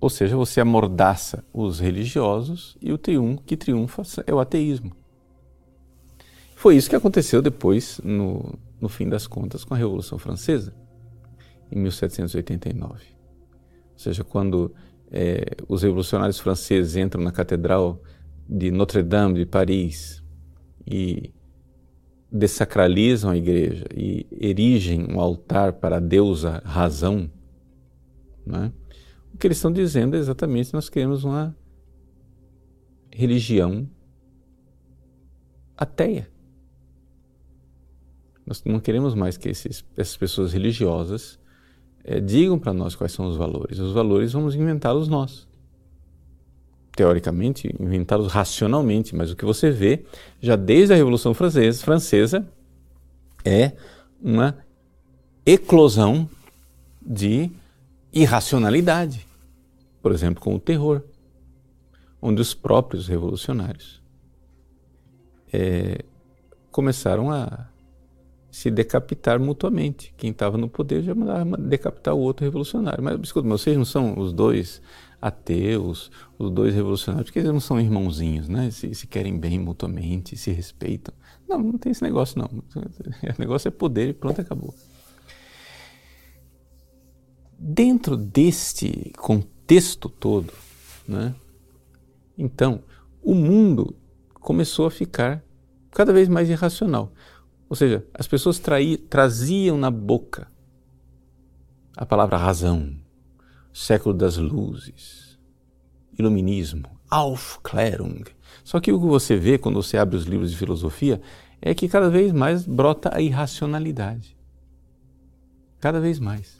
Ou 0.00 0.10
seja, 0.10 0.36
você 0.36 0.60
amordaça 0.60 1.44
os 1.52 1.80
religiosos 1.80 2.76
e 2.80 2.92
o 2.92 2.98
triunfo 2.98 3.42
que 3.42 3.56
triunfa 3.56 4.02
é 4.26 4.34
o 4.34 4.40
ateísmo. 4.40 5.03
Foi 6.64 6.76
isso 6.76 6.88
que 6.88 6.96
aconteceu 6.96 7.42
depois, 7.42 8.00
no, 8.02 8.58
no 8.80 8.88
fim 8.88 9.06
das 9.06 9.26
contas, 9.26 9.64
com 9.64 9.74
a 9.74 9.76
Revolução 9.76 10.16
Francesa, 10.16 10.74
em 11.70 11.78
1789. 11.78 13.04
Ou 13.92 13.98
seja, 13.98 14.24
quando 14.24 14.74
é, 15.12 15.44
os 15.68 15.82
revolucionários 15.82 16.38
franceses 16.38 16.96
entram 16.96 17.22
na 17.22 17.30
Catedral 17.30 18.02
de 18.48 18.70
Notre-Dame 18.70 19.40
de 19.40 19.44
Paris 19.44 20.24
e 20.86 21.34
desacralizam 22.32 23.32
a 23.32 23.36
igreja 23.36 23.84
e 23.94 24.26
erigem 24.32 25.06
um 25.06 25.20
altar 25.20 25.74
para 25.74 25.98
a 25.98 26.00
deusa 26.00 26.62
razão, 26.64 27.30
né? 28.46 28.72
o 29.34 29.36
que 29.36 29.46
eles 29.46 29.58
estão 29.58 29.70
dizendo 29.70 30.16
é 30.16 30.18
exatamente 30.18 30.72
nós 30.72 30.88
queremos 30.88 31.24
uma 31.24 31.54
religião 33.12 33.86
ateia. 35.76 36.32
Nós 38.46 38.62
não 38.64 38.78
queremos 38.78 39.14
mais 39.14 39.36
que 39.36 39.48
esses, 39.48 39.84
essas 39.96 40.16
pessoas 40.16 40.52
religiosas 40.52 41.38
é, 42.04 42.20
digam 42.20 42.58
para 42.58 42.74
nós 42.74 42.94
quais 42.94 43.12
são 43.12 43.26
os 43.26 43.36
valores. 43.36 43.78
Os 43.78 43.92
valores 43.92 44.32
vamos 44.32 44.54
inventá-los 44.54 45.08
nós. 45.08 45.48
Teoricamente, 46.94 47.74
inventá-los 47.80 48.32
racionalmente, 48.32 49.16
mas 49.16 49.30
o 49.30 49.36
que 49.36 49.44
você 49.44 49.70
vê 49.70 50.04
já 50.40 50.54
desde 50.54 50.92
a 50.92 50.96
Revolução 50.96 51.34
Francesa, 51.34 51.82
francesa 51.82 52.46
é 53.44 53.72
uma 54.22 54.56
eclosão 55.44 56.28
de 57.04 57.50
irracionalidade. 58.12 59.26
Por 60.00 60.12
exemplo, 60.12 60.42
com 60.42 60.54
o 60.54 60.60
terror, 60.60 61.02
onde 62.20 62.40
os 62.40 62.54
próprios 62.54 63.08
revolucionários 63.08 64.02
é, 65.52 66.04
começaram 66.70 67.30
a 67.30 67.68
se 68.54 68.70
decapitar 68.70 69.40
mutuamente. 69.40 70.14
Quem 70.16 70.30
estava 70.30 70.56
no 70.56 70.68
poder 70.68 71.02
já 71.02 71.12
mandava 71.12 71.56
decapitar 71.56 72.14
o 72.14 72.20
outro 72.20 72.44
revolucionário. 72.44 73.02
Mas, 73.02 73.18
escuta, 73.20 73.48
mas 73.48 73.60
vocês 73.60 73.76
não 73.76 73.84
são 73.84 74.16
os 74.16 74.32
dois 74.32 74.80
ateus, 75.20 76.08
os 76.38 76.52
dois 76.52 76.72
revolucionários, 76.72 77.30
porque 77.30 77.40
eles 77.40 77.50
não 77.50 77.58
são 77.58 77.80
irmãozinhos, 77.80 78.48
né? 78.48 78.70
Se, 78.70 78.94
se 78.94 79.08
querem 79.08 79.36
bem 79.36 79.58
mutuamente, 79.58 80.36
se 80.36 80.52
respeitam. 80.52 81.12
Não, 81.48 81.58
não 81.58 81.76
tem 81.76 81.90
esse 81.90 82.04
negócio, 82.04 82.38
não. 82.38 82.46
O 83.36 83.40
negócio 83.40 83.66
é 83.66 83.72
poder 83.72 84.10
e 84.10 84.12
pronto, 84.12 84.40
acabou. 84.40 84.72
Dentro 87.58 88.16
deste 88.16 89.10
contexto 89.16 90.08
todo, 90.08 90.52
né? 91.08 91.34
Então, 92.38 92.84
o 93.20 93.34
mundo 93.34 93.96
começou 94.34 94.86
a 94.86 94.92
ficar 94.92 95.42
cada 95.90 96.12
vez 96.12 96.28
mais 96.28 96.48
irracional. 96.48 97.12
Ou 97.68 97.76
seja, 97.76 98.06
as 98.14 98.26
pessoas 98.26 98.58
traí, 98.58 98.96
traziam 98.96 99.76
na 99.76 99.90
boca 99.90 100.48
a 101.96 102.04
palavra 102.04 102.36
razão, 102.36 102.94
século 103.72 104.14
das 104.14 104.36
luzes, 104.36 105.38
iluminismo, 106.18 106.88
Aufklärung. 107.10 108.24
Só 108.64 108.80
que 108.80 108.92
o 108.92 109.00
que 109.00 109.06
você 109.06 109.36
vê 109.36 109.58
quando 109.58 109.82
você 109.82 109.96
abre 109.96 110.16
os 110.16 110.24
livros 110.24 110.50
de 110.50 110.56
filosofia 110.56 111.20
é 111.60 111.74
que 111.74 111.88
cada 111.88 112.10
vez 112.10 112.32
mais 112.32 112.66
brota 112.66 113.10
a 113.14 113.20
irracionalidade. 113.20 114.36
Cada 115.80 116.00
vez 116.00 116.18
mais. 116.18 116.58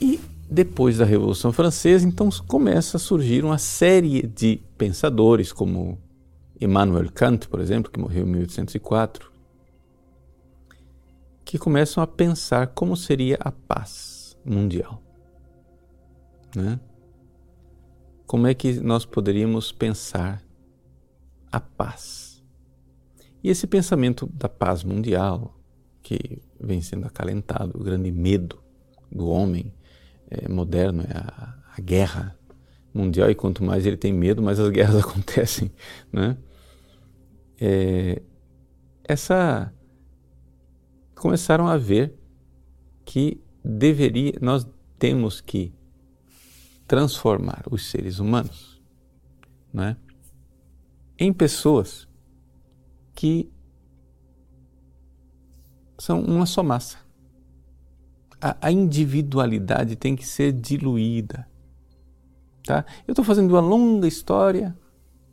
E 0.00 0.20
depois 0.48 0.98
da 0.98 1.04
Revolução 1.04 1.52
Francesa, 1.52 2.06
então 2.06 2.28
começa 2.46 2.96
a 2.96 3.00
surgir 3.00 3.44
uma 3.44 3.58
série 3.58 4.22
de 4.26 4.60
pensadores, 4.78 5.52
como 5.52 5.98
Immanuel 6.60 7.10
Kant, 7.12 7.48
por 7.48 7.60
exemplo, 7.60 7.90
que 7.90 7.98
morreu 7.98 8.26
em 8.26 8.30
1804, 8.30 9.35
que 11.46 11.58
começam 11.58 12.02
a 12.02 12.08
pensar 12.08 12.66
como 12.66 12.96
seria 12.96 13.38
a 13.38 13.52
paz 13.52 14.36
mundial. 14.44 15.00
Né? 16.54 16.80
Como 18.26 18.48
é 18.48 18.52
que 18.52 18.80
nós 18.80 19.06
poderíamos 19.06 19.70
pensar 19.70 20.42
a 21.50 21.60
paz? 21.60 22.44
E 23.44 23.48
esse 23.48 23.64
pensamento 23.68 24.26
da 24.34 24.48
paz 24.48 24.82
mundial, 24.82 25.56
que 26.02 26.42
vem 26.60 26.82
sendo 26.82 27.06
acalentado, 27.06 27.78
o 27.78 27.84
grande 27.84 28.10
medo 28.10 28.60
do 29.10 29.28
homem 29.28 29.72
é, 30.28 30.48
moderno 30.48 31.02
é 31.02 31.16
a, 31.16 31.54
a, 31.76 31.80
guerra 31.80 32.36
mundial, 32.92 33.30
e 33.30 33.36
quanto 33.36 33.62
mais 33.62 33.86
ele 33.86 33.96
tem 33.96 34.12
medo, 34.12 34.42
mais 34.42 34.58
as 34.58 34.68
guerras 34.70 34.96
acontecem. 34.96 35.70
Né? 36.12 36.36
É, 37.60 38.20
essa 39.04 39.72
começaram 41.16 41.66
a 41.66 41.76
ver 41.76 42.14
que 43.04 43.40
deveria, 43.64 44.34
nós 44.40 44.66
temos 44.98 45.40
que 45.40 45.72
transformar 46.86 47.64
os 47.70 47.90
seres 47.90 48.18
humanos 48.18 48.80
né, 49.72 49.96
em 51.18 51.32
pessoas 51.32 52.06
que 53.14 53.50
são 55.98 56.20
uma 56.20 56.46
só 56.46 56.62
massa. 56.62 56.98
A, 58.40 58.68
a 58.68 58.70
individualidade 58.70 59.96
tem 59.96 60.14
que 60.14 60.26
ser 60.26 60.52
diluída. 60.52 61.48
Tá? 62.62 62.84
Eu 63.06 63.12
estou 63.12 63.24
fazendo 63.24 63.50
uma 63.52 63.60
longa 63.60 64.06
história, 64.06 64.76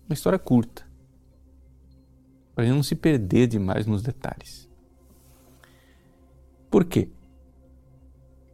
uma 0.07 0.13
história 0.13 0.39
curta, 0.39 0.87
para 2.55 2.65
não 2.69 2.81
se 2.81 2.95
perder 2.95 3.47
demais 3.47 3.85
nos 3.85 4.01
detalhes. 4.01 4.62
Por 6.73 6.85
quê? 6.85 7.07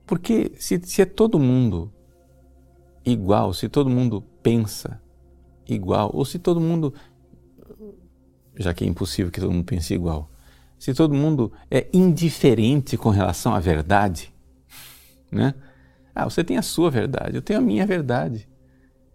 Porque 0.05 0.51
se, 0.58 0.77
se 0.84 1.01
é 1.01 1.05
todo 1.05 1.39
mundo 1.39 1.89
igual, 3.05 3.53
se 3.53 3.69
todo 3.69 3.89
mundo 3.89 4.21
pensa 4.43 5.01
igual, 5.65 6.12
ou 6.13 6.25
se 6.25 6.38
todo 6.38 6.60
mundo, 6.60 6.93
já 8.58 8.73
que 8.73 8.84
é 8.84 8.88
impossível 8.88 9.32
que 9.32 9.39
todo 9.39 9.53
mundo 9.53 9.63
pense 9.63 9.93
igual, 9.93 10.29
se 10.77 10.93
todo 10.93 11.13
mundo 11.13 11.53
é 11.71 11.88
indiferente 11.93 12.97
com 12.97 13.08
relação 13.08 13.55
à 13.55 13.60
verdade, 13.62 14.34
né? 15.32 15.55
Ah, 16.13 16.25
você 16.25 16.43
tem 16.43 16.58
a 16.58 16.62
sua 16.62 16.91
verdade, 16.91 17.38
eu 17.38 17.41
tenho 17.41 17.60
a 17.60 17.63
minha 17.63 17.86
verdade. 17.86 18.49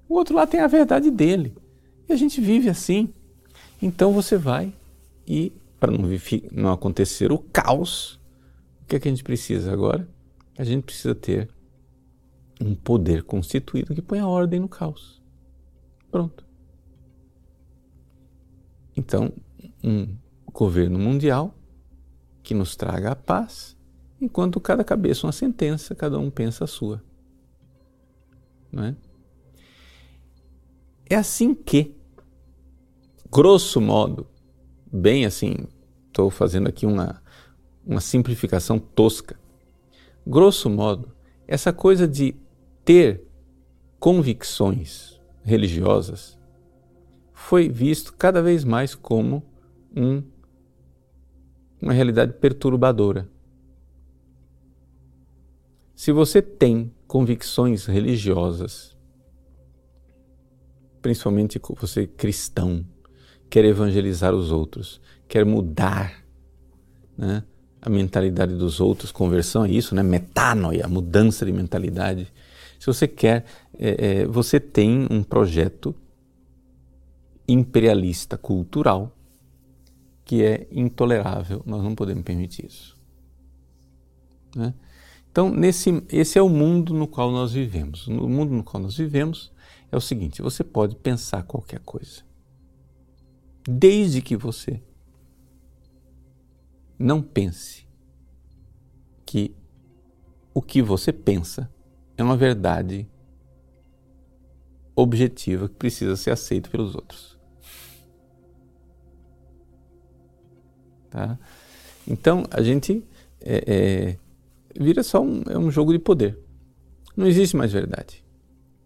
O 0.08 0.14
outro 0.14 0.34
lá 0.34 0.46
tem 0.46 0.60
a 0.60 0.66
verdade 0.66 1.10
dele. 1.10 1.54
E 2.08 2.12
a 2.14 2.16
gente 2.16 2.40
vive 2.40 2.70
assim. 2.70 3.12
Então 3.82 4.14
você 4.14 4.38
vai 4.38 4.72
e, 5.26 5.52
para 5.78 5.92
não, 5.92 6.08
não 6.52 6.72
acontecer 6.72 7.30
o 7.30 7.38
caos, 7.38 8.18
o 8.84 8.86
que, 8.86 8.96
é 8.96 9.00
que 9.00 9.08
a 9.08 9.10
gente 9.10 9.24
precisa 9.24 9.72
agora? 9.72 10.06
A 10.58 10.62
gente 10.62 10.84
precisa 10.84 11.14
ter 11.14 11.48
um 12.60 12.74
poder 12.74 13.22
constituído 13.22 13.94
que 13.94 14.02
põe 14.02 14.18
a 14.18 14.28
ordem 14.28 14.60
no 14.60 14.68
caos. 14.68 15.22
Pronto. 16.10 16.46
Então, 18.94 19.32
um 19.82 20.14
governo 20.52 20.98
mundial 20.98 21.54
que 22.42 22.52
nos 22.52 22.76
traga 22.76 23.12
a 23.12 23.16
paz, 23.16 23.74
enquanto 24.20 24.60
cada 24.60 24.84
cabeça 24.84 25.26
uma 25.26 25.32
sentença, 25.32 25.94
cada 25.94 26.18
um 26.18 26.30
pensa 26.30 26.64
a 26.64 26.68
sua. 26.68 27.02
Não 28.70 28.84
é? 28.84 28.96
É 31.08 31.16
assim 31.16 31.54
que, 31.54 31.96
grosso 33.30 33.80
modo, 33.80 34.26
bem 34.92 35.24
assim, 35.24 35.66
estou 36.06 36.30
fazendo 36.30 36.68
aqui 36.68 36.86
uma, 36.86 37.23
uma 37.86 38.00
simplificação 38.00 38.78
tosca. 38.78 39.38
Grosso 40.26 40.70
modo, 40.70 41.12
essa 41.46 41.72
coisa 41.72 42.08
de 42.08 42.34
ter 42.84 43.22
convicções 43.98 45.20
religiosas 45.42 46.38
foi 47.32 47.68
visto 47.68 48.12
cada 48.14 48.42
vez 48.42 48.64
mais 48.64 48.94
como 48.94 49.42
um, 49.94 50.22
uma 51.80 51.92
realidade 51.92 52.32
perturbadora. 52.34 53.28
Se 55.94 56.10
você 56.10 56.40
tem 56.42 56.92
convicções 57.06 57.86
religiosas, 57.86 58.96
principalmente 61.00 61.60
você 61.78 62.06
cristão, 62.06 62.84
quer 63.48 63.64
evangelizar 63.64 64.34
os 64.34 64.50
outros, 64.50 65.00
quer 65.28 65.44
mudar 65.44 66.24
né, 67.16 67.44
a 67.84 67.90
mentalidade 67.90 68.54
dos 68.54 68.80
outros, 68.80 69.12
conversão 69.12 69.62
é 69.66 69.70
isso, 69.70 69.94
né? 69.94 70.02
Metanoia, 70.02 70.88
mudança 70.88 71.44
de 71.44 71.52
mentalidade. 71.52 72.32
Se 72.80 72.86
você 72.86 73.06
quer, 73.06 73.44
é, 73.78 74.22
é, 74.22 74.26
você 74.26 74.58
tem 74.58 75.06
um 75.10 75.22
projeto 75.22 75.94
imperialista 77.46 78.38
cultural 78.38 79.14
que 80.24 80.42
é 80.42 80.66
intolerável. 80.72 81.62
Nós 81.66 81.82
não 81.82 81.94
podemos 81.94 82.24
permitir 82.24 82.64
isso. 82.64 82.96
Né? 84.56 84.72
Então, 85.30 85.50
nesse, 85.50 86.02
esse 86.08 86.38
é 86.38 86.42
o 86.42 86.48
mundo 86.48 86.94
no 86.94 87.06
qual 87.06 87.30
nós 87.30 87.52
vivemos. 87.52 88.08
No 88.08 88.26
mundo 88.26 88.54
no 88.54 88.64
qual 88.64 88.82
nós 88.82 88.96
vivemos 88.96 89.52
é 89.92 89.96
o 89.96 90.00
seguinte: 90.00 90.40
você 90.40 90.64
pode 90.64 90.96
pensar 90.96 91.42
qualquer 91.42 91.80
coisa, 91.80 92.22
desde 93.68 94.22
que 94.22 94.38
você 94.38 94.80
não 96.98 97.22
pense 97.22 97.86
que 99.24 99.54
o 100.52 100.62
que 100.62 100.80
você 100.80 101.12
pensa 101.12 101.70
é 102.16 102.22
uma 102.22 102.36
verdade 102.36 103.08
objetiva 104.94 105.68
que 105.68 105.74
precisa 105.74 106.16
ser 106.16 106.30
aceita 106.30 106.70
pelos 106.70 106.94
outros. 106.94 107.36
Tá? 111.10 111.38
Então 112.06 112.44
a 112.50 112.62
gente 112.62 113.04
é, 113.40 113.64
é, 113.66 114.18
vira 114.80 115.02
só 115.02 115.20
um, 115.20 115.42
é 115.48 115.58
um 115.58 115.70
jogo 115.70 115.92
de 115.92 115.98
poder. 115.98 116.38
Não 117.16 117.26
existe 117.26 117.56
mais 117.56 117.72
verdade. 117.72 118.24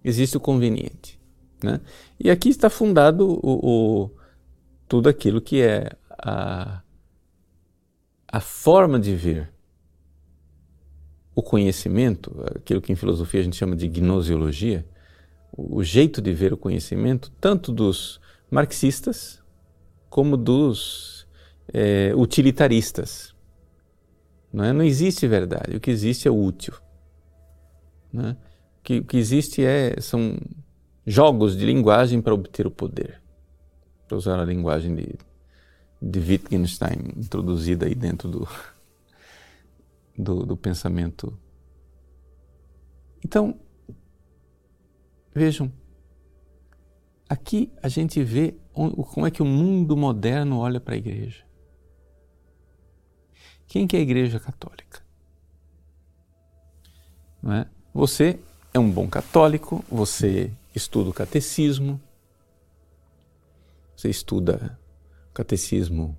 Existe 0.04 0.36
o 0.36 0.40
conveniente. 0.40 1.18
Né? 1.62 1.80
E 2.18 2.30
aqui 2.30 2.48
está 2.48 2.70
fundado 2.70 3.26
o, 3.26 4.04
o 4.04 4.10
tudo 4.86 5.08
aquilo 5.08 5.40
que 5.40 5.60
é 5.60 5.90
a, 6.10 6.82
a 8.30 8.40
forma 8.40 9.00
de 9.00 9.14
ver 9.14 9.50
o 11.34 11.42
conhecimento, 11.42 12.34
aquilo 12.54 12.80
que 12.80 12.92
em 12.92 12.96
filosofia 12.96 13.40
a 13.40 13.42
gente 13.44 13.56
chama 13.56 13.74
de 13.74 13.88
gnoseologia, 13.88 14.84
o 15.56 15.82
jeito 15.82 16.20
de 16.20 16.32
ver 16.32 16.52
o 16.52 16.56
conhecimento, 16.56 17.30
tanto 17.40 17.72
dos 17.72 18.20
marxistas 18.50 19.42
como 20.10 20.36
dos 20.36 21.26
é, 21.72 22.12
utilitaristas. 22.14 23.34
Não, 24.52 24.64
é? 24.64 24.72
não 24.72 24.84
existe 24.84 25.26
verdade, 25.26 25.76
o 25.76 25.80
que 25.80 25.90
existe 25.90 26.26
é 26.26 26.30
útil. 26.30 26.74
Né? 28.12 28.36
O, 28.78 28.82
que, 28.82 28.98
o 28.98 29.04
que 29.04 29.16
existe 29.16 29.64
é, 29.64 30.00
são 30.00 30.36
jogos 31.06 31.56
de 31.56 31.64
linguagem 31.64 32.20
para 32.20 32.34
obter 32.34 32.66
o 32.66 32.70
poder. 32.70 33.22
Para 34.06 34.16
usar 34.16 34.40
a 34.40 34.44
linguagem 34.44 34.94
de 34.94 35.14
de 36.00 36.18
Wittgenstein 36.20 37.12
introduzida 37.16 37.86
aí 37.86 37.94
dentro 37.94 38.28
do, 38.28 38.48
do, 40.16 40.46
do 40.46 40.56
pensamento. 40.56 41.36
Então, 43.24 43.58
vejam, 45.34 45.72
aqui 47.28 47.72
a 47.82 47.88
gente 47.88 48.22
vê 48.22 48.54
como 48.72 49.26
é 49.26 49.30
que 49.30 49.42
o 49.42 49.46
mundo 49.46 49.96
moderno 49.96 50.58
olha 50.58 50.80
para 50.80 50.94
a 50.94 50.98
igreja. 50.98 51.44
Quem 53.66 53.86
que 53.86 53.96
é 53.96 53.98
a 53.98 54.02
igreja 54.02 54.40
católica? 54.40 55.02
Não 57.42 57.52
é? 57.52 57.68
Você 57.92 58.40
é 58.72 58.78
um 58.78 58.90
bom 58.90 59.08
católico, 59.08 59.84
você 59.90 60.52
estuda 60.74 61.10
o 61.10 61.12
catecismo, 61.12 62.00
você 63.96 64.08
estuda 64.08 64.78
catecismo 65.38 66.18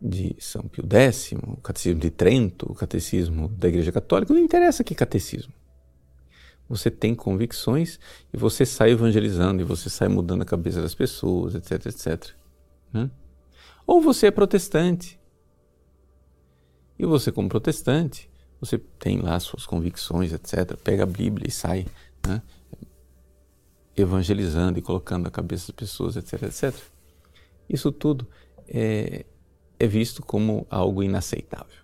de 0.00 0.36
São 0.38 0.62
Pio 0.62 0.84
X, 0.88 1.32
o 1.32 1.56
catecismo 1.56 1.98
de 1.98 2.08
Trento, 2.08 2.70
o 2.70 2.74
catecismo 2.74 3.48
da 3.48 3.66
Igreja 3.66 3.90
Católica, 3.90 4.32
não 4.32 4.40
interessa 4.40 4.84
que 4.84 4.94
catecismo. 4.94 5.52
Você 6.68 6.88
tem 6.88 7.16
convicções 7.16 7.98
e 8.32 8.36
você 8.36 8.64
sai 8.64 8.92
evangelizando 8.92 9.60
e 9.60 9.64
você 9.64 9.90
sai 9.90 10.06
mudando 10.06 10.42
a 10.42 10.44
cabeça 10.44 10.80
das 10.80 10.94
pessoas, 10.94 11.56
etc, 11.56 11.86
etc. 11.86 12.32
Né? 12.92 13.10
Ou 13.84 14.00
você 14.00 14.28
é 14.28 14.30
protestante. 14.30 15.18
E 16.96 17.04
você, 17.04 17.32
como 17.32 17.48
protestante, 17.48 18.30
você 18.60 18.78
tem 18.78 19.20
lá 19.20 19.40
suas 19.40 19.66
convicções, 19.66 20.32
etc. 20.32 20.76
Pega 20.84 21.02
a 21.02 21.06
Bíblia 21.06 21.48
e 21.48 21.50
sai 21.50 21.86
né? 22.24 22.40
evangelizando 23.96 24.78
e 24.78 24.82
colocando 24.82 25.24
na 25.24 25.30
cabeça 25.30 25.72
das 25.72 25.76
pessoas, 25.76 26.16
etc, 26.16 26.44
etc. 26.44 26.97
Isso 27.68 27.92
tudo 27.92 28.26
é, 28.66 29.24
é 29.78 29.86
visto 29.86 30.22
como 30.22 30.66
algo 30.70 31.02
inaceitável. 31.02 31.78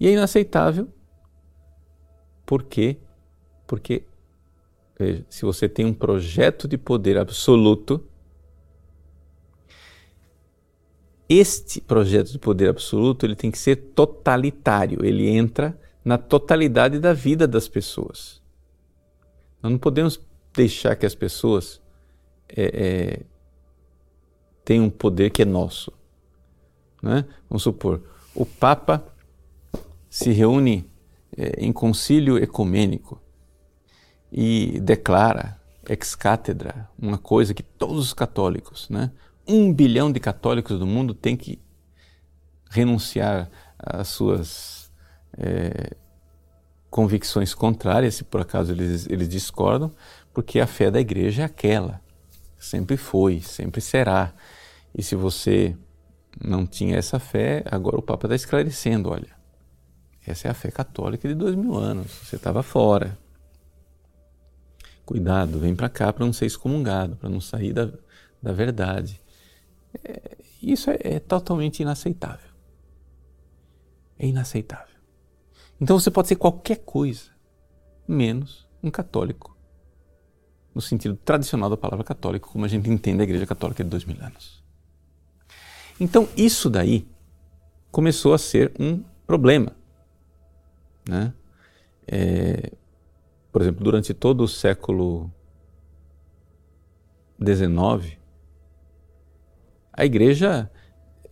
E 0.00 0.06
é 0.06 0.12
inaceitável 0.12 0.88
porque, 2.46 2.96
porque 3.66 4.04
veja, 4.98 5.24
se 5.28 5.44
você 5.44 5.68
tem 5.68 5.84
um 5.84 5.92
projeto 5.92 6.66
de 6.66 6.78
poder 6.78 7.18
absoluto, 7.18 8.02
este 11.28 11.80
projeto 11.80 12.32
de 12.32 12.38
poder 12.38 12.70
absoluto 12.70 13.26
ele 13.26 13.36
tem 13.36 13.50
que 13.50 13.58
ser 13.58 13.76
totalitário, 13.76 15.04
ele 15.04 15.28
entra 15.28 15.78
na 16.02 16.16
totalidade 16.16 16.98
da 16.98 17.12
vida 17.12 17.46
das 17.46 17.68
pessoas. 17.68 18.40
Nós 19.62 19.70
não 19.70 19.78
podemos 19.78 20.18
deixar 20.54 20.96
que 20.96 21.04
as 21.04 21.14
pessoas 21.14 21.82
é, 22.48 22.62
é, 22.62 23.26
tem 24.68 24.82
um 24.82 24.90
poder 24.90 25.30
que 25.30 25.40
é 25.40 25.44
nosso. 25.46 25.90
Né? 27.02 27.24
Vamos 27.48 27.62
supor, 27.62 28.02
o 28.34 28.44
Papa 28.44 29.02
se 30.10 30.30
reúne 30.30 30.86
é, 31.34 31.64
em 31.64 31.72
concílio 31.72 32.36
ecumênico 32.36 33.18
e 34.30 34.78
declara 34.80 35.58
ex 35.88 36.14
cátedra 36.14 36.86
uma 36.98 37.16
coisa 37.16 37.54
que 37.54 37.62
todos 37.62 37.96
os 37.96 38.12
católicos, 38.12 38.90
né, 38.90 39.10
um 39.46 39.72
bilhão 39.72 40.12
de 40.12 40.20
católicos 40.20 40.78
do 40.78 40.86
mundo 40.86 41.14
tem 41.14 41.34
que 41.34 41.58
renunciar 42.68 43.48
às 43.78 44.08
suas 44.08 44.92
é, 45.38 45.96
convicções 46.90 47.54
contrárias, 47.54 48.16
se 48.16 48.24
por 48.24 48.42
acaso 48.42 48.72
eles, 48.72 49.08
eles 49.08 49.30
discordam, 49.30 49.90
porque 50.34 50.60
a 50.60 50.66
fé 50.66 50.90
da 50.90 51.00
igreja 51.00 51.40
é 51.40 51.44
aquela, 51.46 52.02
sempre 52.58 52.98
foi, 52.98 53.40
sempre 53.40 53.80
será. 53.80 54.34
E 54.94 55.02
se 55.02 55.14
você 55.14 55.76
não 56.40 56.66
tinha 56.66 56.96
essa 56.96 57.18
fé, 57.18 57.64
agora 57.70 57.96
o 57.98 58.02
Papa 58.02 58.26
está 58.26 58.34
esclarecendo: 58.34 59.10
olha, 59.10 59.36
essa 60.26 60.48
é 60.48 60.50
a 60.50 60.54
fé 60.54 60.70
católica 60.70 61.26
de 61.28 61.34
dois 61.34 61.54
mil 61.54 61.76
anos, 61.76 62.10
você 62.10 62.36
estava 62.36 62.62
fora. 62.62 63.18
Cuidado, 65.04 65.58
vem 65.58 65.74
para 65.74 65.88
cá 65.88 66.12
para 66.12 66.26
não 66.26 66.32
ser 66.34 66.46
excomungado, 66.46 67.16
para 67.16 67.30
não 67.30 67.40
sair 67.40 67.72
da, 67.72 67.90
da 68.42 68.52
verdade. 68.52 69.20
É, 70.04 70.36
isso 70.62 70.90
é, 70.90 70.98
é 71.00 71.18
totalmente 71.18 71.80
inaceitável. 71.80 72.50
É 74.18 74.26
inaceitável. 74.26 74.98
Então 75.80 75.98
você 75.98 76.10
pode 76.10 76.28
ser 76.28 76.36
qualquer 76.36 76.78
coisa, 76.78 77.30
menos 78.06 78.68
um 78.82 78.90
católico, 78.90 79.56
no 80.74 80.80
sentido 80.80 81.16
tradicional 81.16 81.70
da 81.70 81.76
palavra 81.76 82.04
católico, 82.04 82.50
como 82.52 82.64
a 82.64 82.68
gente 82.68 82.90
entende 82.90 83.20
a 83.22 83.24
Igreja 83.24 83.46
Católica 83.46 83.82
de 83.82 83.90
dois 83.90 84.04
mil 84.04 84.20
anos. 84.22 84.57
Então 86.00 86.28
isso 86.36 86.70
daí 86.70 87.06
começou 87.90 88.32
a 88.32 88.38
ser 88.38 88.72
um 88.78 89.02
problema. 89.26 89.74
Né? 91.08 91.32
É, 92.06 92.72
por 93.50 93.62
exemplo, 93.62 93.82
durante 93.82 94.14
todo 94.14 94.42
o 94.42 94.48
século 94.48 95.32
XIX, 97.42 98.18
a 99.92 100.04
igreja 100.04 100.70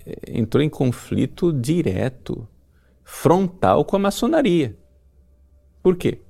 eh, 0.05 0.39
entrou 0.39 0.63
em 0.63 0.69
conflito 0.69 1.53
direto, 1.53 2.49
frontal 3.05 3.85
com 3.85 3.97
a 3.97 4.01
maçonaria. 4.01 4.77
Por 5.83 5.97
quê? 5.97 6.21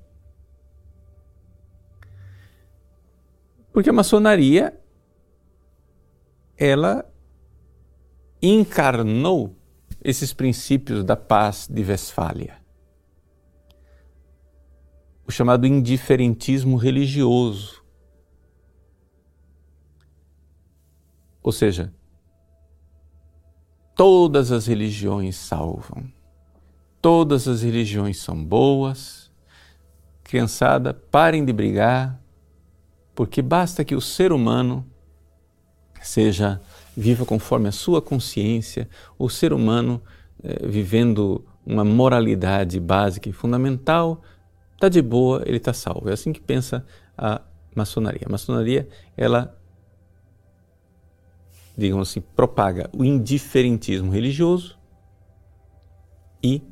Porque 3.72 3.88
a 3.88 3.92
maçonaria 3.92 4.79
ela 6.59 7.11
encarnou 8.48 9.56
esses 10.02 10.32
princípios 10.32 11.04
da 11.04 11.16
paz 11.16 11.66
de 11.70 11.82
Westfália 11.82 12.66
o 15.26 15.32
chamado 15.32 15.66
indiferentismo 15.66 16.76
religioso. 16.76 17.82
Ou 21.42 21.50
seja, 21.50 21.92
todas 23.94 24.52
as 24.52 24.66
religiões 24.66 25.37
salvam, 25.37 26.11
todas 27.02 27.48
as 27.48 27.62
religiões 27.62 28.20
são 28.20 28.42
boas. 28.42 29.26
Criançada, 30.22 30.92
parem 30.92 31.44
de 31.44 31.52
brigar, 31.52 32.20
porque 33.14 33.40
basta 33.40 33.85
que 33.85 33.94
o 33.94 34.00
ser 34.00 34.32
humano 34.32 34.85
seja 36.02 36.61
viva 36.96 37.26
conforme 37.26 37.68
a 37.68 37.72
sua 37.72 38.00
consciência, 38.00 38.88
o 39.18 39.28
ser 39.28 39.52
humano 39.52 40.02
eh, 40.42 40.66
vivendo 40.66 41.44
uma 41.64 41.85
moralidade 41.85 42.80
básica 42.80 43.28
e 43.28 43.32
fundamental 43.32 44.22
Está 44.76 44.90
de 44.90 45.00
boa, 45.00 45.42
ele 45.46 45.56
está 45.56 45.72
salvo. 45.72 46.11
É 46.11 46.12
assim 46.12 46.35
que 46.35 46.40
pensa 46.40 46.85
a 47.16 47.40
maçonaria. 47.74 48.26
A 48.26 48.30
maçonaria, 48.30 48.87
ela, 49.16 49.59
digamos 51.76 52.11
assim, 52.11 52.20
propaga 52.20 52.90
o 52.94 53.02
indiferentismo 53.02 54.12
religioso 54.12 54.78
e 56.44 56.62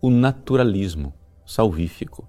o 0.00 0.10
naturalismo 0.10 1.12
salvífico. 1.44 2.26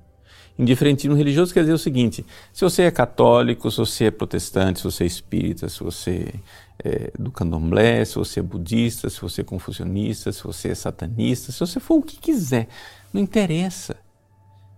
Indiferentismo 0.57 1.15
religioso 1.15 1.53
quer 1.53 1.61
dizer 1.61 1.73
o 1.73 1.77
seguinte: 1.77 2.25
se 2.53 2.63
você 2.63 2.83
é 2.83 2.91
católico, 2.91 3.69
se 3.69 3.77
você 3.77 4.05
é 4.05 4.11
protestante, 4.11 4.79
se 4.79 4.85
você 4.85 5.03
é 5.03 5.07
espírita, 5.07 5.67
se 5.67 5.83
você 5.83 6.33
é 6.83 7.11
do 7.19 7.29
candomblé, 7.29 8.05
se 8.05 8.15
você 8.15 8.39
é 8.39 8.43
budista, 8.43 9.09
se 9.09 9.21
você 9.21 9.41
é 9.41 9.43
confucionista, 9.43 10.31
se 10.31 10.43
você 10.43 10.69
é 10.69 10.75
satanista, 10.75 11.51
se 11.51 11.59
você 11.59 11.79
for 11.79 11.95
o 11.95 12.01
que 12.01 12.17
quiser, 12.17 12.69
não 13.13 13.21
interessa. 13.21 13.97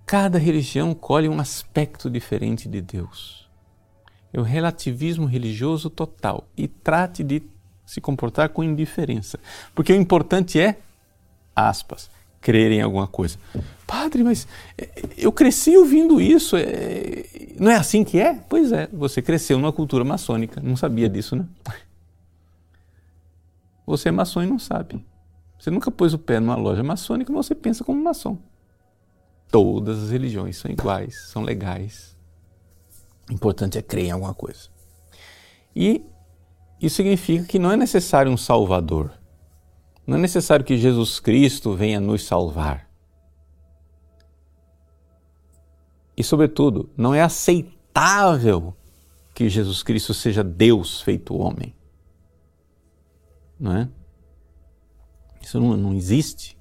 Cada 0.06 0.40
religião 0.40 0.96
colhe 0.96 1.28
um 1.28 1.40
aspecto 1.40 2.10
diferente 2.10 2.68
de 2.68 2.82
Deus. 2.82 3.48
É 4.34 4.40
o 4.40 4.44
relativismo 4.44 5.26
religioso 5.26 5.90
total 5.90 6.48
e 6.56 6.68
trate 6.68 7.24
de 7.24 7.44
se 7.86 8.02
comportar 8.02 8.50
com 8.50 8.64
indiferença. 8.64 9.40
Porque 9.76 9.94
o 9.94 9.96
importante 9.96 10.60
é, 10.60 10.80
aspas, 11.56 12.10
crer 12.42 12.72
em 12.72 12.82
alguma 12.82 13.08
coisa. 13.08 13.38
Padre, 13.86 14.24
mas 14.24 14.48
é, 14.78 14.90
eu 15.18 15.32
cresci 15.32 15.78
ouvindo 15.78 16.20
isso. 16.20 16.56
É... 16.58 17.24
Não 17.60 17.72
é 17.72 17.76
assim 17.76 18.04
que 18.04 18.20
é? 18.20 18.36
Pois 18.50 18.72
é, 18.72 18.88
você 18.92 19.22
cresceu 19.22 19.58
numa 19.58 19.72
cultura 19.72 20.04
maçônica. 20.04 20.62
Não 20.62 20.76
sabia 20.76 21.10
disso, 21.10 21.36
né? 21.36 21.46
Você 23.86 24.10
é 24.10 24.12
maçom 24.12 24.44
e 24.44 24.46
não 24.46 24.60
sabe. 24.60 25.04
Você 25.58 25.72
nunca 25.72 25.90
pôs 25.90 26.14
o 26.14 26.20
pé 26.20 26.40
numa 26.40 26.56
loja 26.56 26.84
maçônica, 26.84 27.32
mas 27.32 27.46
você 27.46 27.56
pensa 27.56 27.84
como 27.84 28.04
maçom. 28.04 28.38
Todas 29.50 30.04
as 30.04 30.12
religiões 30.12 30.58
são 30.58 30.70
iguais, 30.70 31.30
são 31.30 31.42
legais. 31.42 32.16
O 33.30 33.34
importante 33.34 33.78
é 33.78 33.82
crer 33.82 34.06
em 34.06 34.12
alguma 34.12 34.34
coisa. 34.34 34.70
E 35.76 36.04
isso 36.82 36.98
significa 36.98 37.46
que 37.46 37.58
não 37.58 37.72
é 37.72 37.78
necessário 37.78 38.32
um 38.32 38.38
Salvador. 38.38 39.12
Não 40.08 40.18
é 40.18 40.20
necessário 40.20 40.66
que 40.66 40.78
Jesus 40.78 41.20
Cristo 41.20 41.76
venha 41.76 42.00
nos 42.00 42.24
salvar. 42.24 42.90
E, 46.16 46.24
sobretudo, 46.24 46.90
não 46.98 47.14
é 47.14 47.22
aceitável 47.22 48.76
que 49.36 49.50
Jesus 49.50 49.84
Cristo 49.84 50.14
seja 50.14 50.44
Deus 50.44 51.02
feito 51.02 51.36
homem. 51.36 51.76
Não 53.60 53.76
é? 53.76 53.90
Isso 55.42 55.60
não, 55.60 55.78
não 55.78 55.94
existe. 55.94 56.58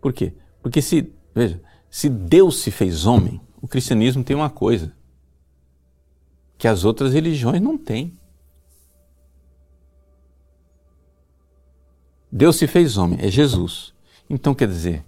Por 0.00 0.12
quê? 0.12 0.34
Porque 0.60 0.82
se 0.82 1.14
Veja, 1.34 1.60
se 1.90 2.08
Deus 2.08 2.60
se 2.60 2.70
fez 2.70 3.04
homem, 3.04 3.40
o 3.60 3.66
cristianismo 3.66 4.22
tem 4.22 4.36
uma 4.36 4.48
coisa 4.48 4.94
que 6.56 6.68
as 6.68 6.84
outras 6.84 7.12
religiões 7.12 7.60
não 7.60 7.76
têm. 7.76 8.16
Deus 12.36 12.56
se 12.56 12.66
fez 12.66 12.96
homem, 12.96 13.20
é 13.22 13.30
Jesus. 13.30 13.94
Então 14.28 14.56
quer 14.56 14.66
dizer, 14.66 15.04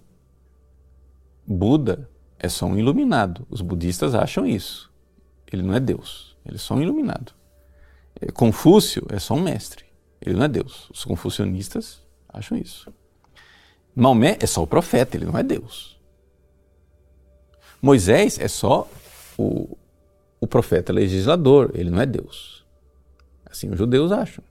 Buda 1.44 2.08
é 2.38 2.48
só 2.48 2.66
um 2.66 2.78
iluminado. 2.78 3.44
Os 3.50 3.60
budistas 3.60 4.14
acham 4.14 4.46
isso. 4.46 4.92
Ele 5.52 5.60
não 5.64 5.74
é 5.74 5.80
Deus, 5.80 6.36
ele 6.46 6.54
é 6.54 6.58
só 6.58 6.74
um 6.74 6.82
iluminado. 6.82 7.32
É, 8.20 8.30
Confúcio 8.30 9.04
é 9.10 9.18
só 9.18 9.34
um 9.34 9.40
mestre, 9.40 9.84
ele 10.20 10.36
não 10.36 10.44
é 10.44 10.48
Deus. 10.48 10.88
Os 10.88 11.04
confucionistas 11.04 12.00
acham 12.28 12.56
isso. 12.56 12.94
Maomé 13.92 14.38
é 14.38 14.46
só 14.46 14.62
o 14.62 14.66
profeta, 14.66 15.16
ele 15.16 15.24
não 15.24 15.36
é 15.36 15.42
Deus. 15.42 15.98
Moisés 17.82 18.38
é 18.38 18.46
só 18.46 18.88
o, 19.36 19.76
o 20.40 20.46
profeta 20.46 20.92
legislador, 20.92 21.72
ele 21.74 21.90
não 21.90 22.00
é 22.00 22.06
Deus. 22.06 22.64
Assim 23.44 23.68
os 23.68 23.76
judeus 23.76 24.12
acham. 24.12 24.44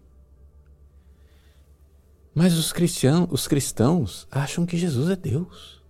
Mas 2.36 2.58
os 2.58 2.72
cristãos, 2.72 3.30
os 3.32 3.48
cristãos 3.48 4.28
acham 4.30 4.66
que 4.66 4.78
Jesus 4.78 5.10
é 5.10 5.16
Deus. 5.16 5.82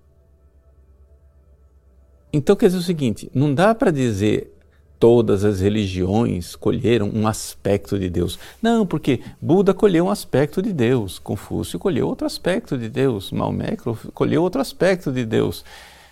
Então 2.32 2.56
quer 2.56 2.68
dizer 2.68 2.78
o 2.78 2.84
seguinte: 2.84 3.30
não 3.34 3.54
dá 3.54 3.74
para 3.74 3.92
dizer 3.92 4.54
todas 5.00 5.44
as 5.44 5.60
religiões 5.60 6.56
colheram 6.56 7.10
um 7.14 7.28
aspecto 7.28 8.00
de 8.00 8.10
Deus. 8.10 8.40
Não, 8.62 8.86
porque 8.86 9.22
Buda 9.42 9.74
colheu 9.74 10.06
um 10.06 10.12
aspecto 10.12 10.62
de 10.62 10.72
Deus, 10.72 11.20
Confúcio 11.20 11.80
colheu 11.80 12.08
outro 12.08 12.26
aspecto 12.26 12.78
de 12.78 12.88
Deus, 12.88 13.32
Maomé 13.32 13.76
colheu 14.14 14.42
outro 14.44 14.62
aspecto 14.62 15.12
de 15.12 15.26
Deus 15.26 15.66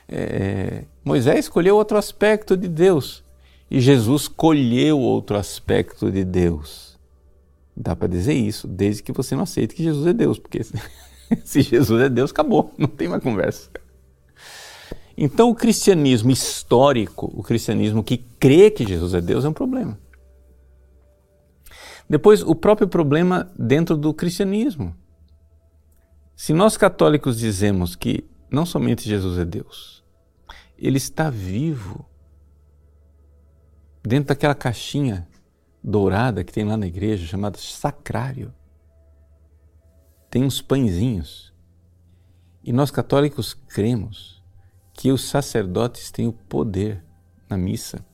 é, 0.08 0.84
Moisés 1.04 1.46
escolheu 1.46 1.76
outro 1.76 1.98
aspecto 1.98 2.58
de 2.58 2.68
Deus 2.68 3.24
e 3.70 3.80
Jesus 3.80 4.28
colheu 4.28 5.00
outro 5.00 5.38
aspecto 5.38 6.12
de 6.12 6.24
Deus. 6.24 6.93
Dá 7.76 7.96
para 7.96 8.08
dizer 8.08 8.34
isso, 8.34 8.68
desde 8.68 9.02
que 9.02 9.12
você 9.12 9.36
não 9.36 9.44
aceite 9.44 9.74
que 9.74 9.84
Jesus 9.84 10.06
é 10.06 10.14
Deus, 10.14 10.38
porque 10.38 10.62
se 11.44 11.62
Jesus 11.62 12.02
é 12.02 12.10
Deus, 12.10 12.32
acabou, 12.32 12.74
não 12.78 12.88
tem 12.88 13.08
mais 13.08 13.24
conversa. 13.24 13.70
Então, 15.18 15.50
o 15.50 15.56
cristianismo 15.56 16.32
histórico, 16.32 17.32
o 17.36 17.44
cristianismo 17.44 18.04
que 18.04 18.18
crê 18.18 18.72
que 18.72 18.86
Jesus 18.86 19.14
é 19.14 19.22
Deus, 19.22 19.46
é 19.46 19.50
um 19.50 19.54
problema. 19.54 19.98
Depois, 22.10 22.42
o 22.42 22.56
próprio 22.56 22.88
problema 22.88 23.52
dentro 23.58 23.96
do 23.96 24.14
cristianismo. 24.14 24.96
Se 26.36 26.54
nós 26.54 26.76
católicos 26.76 27.38
dizemos 27.38 27.96
que 27.96 28.28
não 28.52 28.66
somente 28.66 29.08
Jesus 29.08 29.38
é 29.38 29.46
Deus, 29.46 30.04
ele 30.78 30.98
está 30.98 31.30
vivo 31.30 32.06
dentro 34.04 34.30
daquela 34.30 34.54
caixinha 34.54 35.28
dourada 35.84 36.44
que 36.44 36.54
tem 36.54 36.64
lá 36.64 36.78
na 36.78 36.88
igreja, 36.88 37.26
chamada 37.26 37.58
sacrário, 37.58 38.54
tem 40.30 40.44
uns 40.44 40.62
pãezinhos. 40.62 41.54
E 42.64 42.72
nós 42.72 42.90
católicos 42.90 43.54
cremos 43.54 44.42
que 44.94 45.12
os 45.12 45.28
sacerdotes 45.28 46.10
têm 46.12 46.28
o 46.28 46.34
poder 46.34 47.04
na 47.50 47.58
missa 47.58 48.06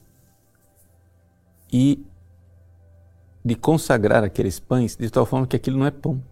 e 1.72 2.04
de 3.46 3.56
consagrar 3.56 4.24
aqueles 4.24 4.60
pães 4.60 4.96
de 4.96 5.10
tal 5.10 5.26
forma 5.26 5.46
que 5.46 5.56
aquilo 5.56 5.78
não 5.78 5.86
é 5.86 5.92
pão. 5.92 6.24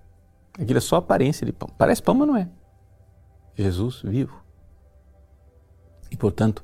Aquilo 0.59 0.77
é 0.77 0.81
só 0.81 0.95
aparência 0.95 1.45
de 1.45 1.53
pão. 1.53 1.69
Parece 1.77 2.01
pão, 2.01 2.15
mas 2.15 2.27
não 2.27 2.35
é. 2.35 2.49
Jesus 3.55 4.01
vivo. 4.01 4.43
E, 6.11 6.17
portanto, 6.17 6.63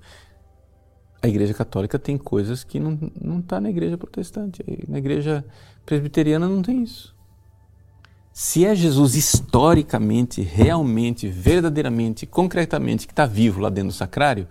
a 1.24 1.28
Igreja 1.30 1.54
Católica 1.54 1.98
tem 1.98 2.18
coisas 2.18 2.66
que 2.66 2.78
não 2.82 3.40
está 3.40 3.62
na 3.62 3.70
Igreja 3.70 3.98
Protestante. 3.98 4.62
Na 4.90 4.98
Igreja 4.98 5.46
Presbiteriana 5.86 6.50
não 6.50 6.62
tem 6.62 6.84
isso. 6.84 7.16
Se 8.34 8.66
é 8.66 8.76
Jesus 8.76 9.16
historicamente, 9.16 10.42
realmente, 10.42 11.30
verdadeiramente, 11.30 12.26
concretamente, 12.26 13.08
que 13.08 13.14
está 13.14 13.26
vivo 13.26 13.62
lá 13.62 13.70
dentro 13.70 13.92
do 13.92 13.94
sacrário, 13.94 14.50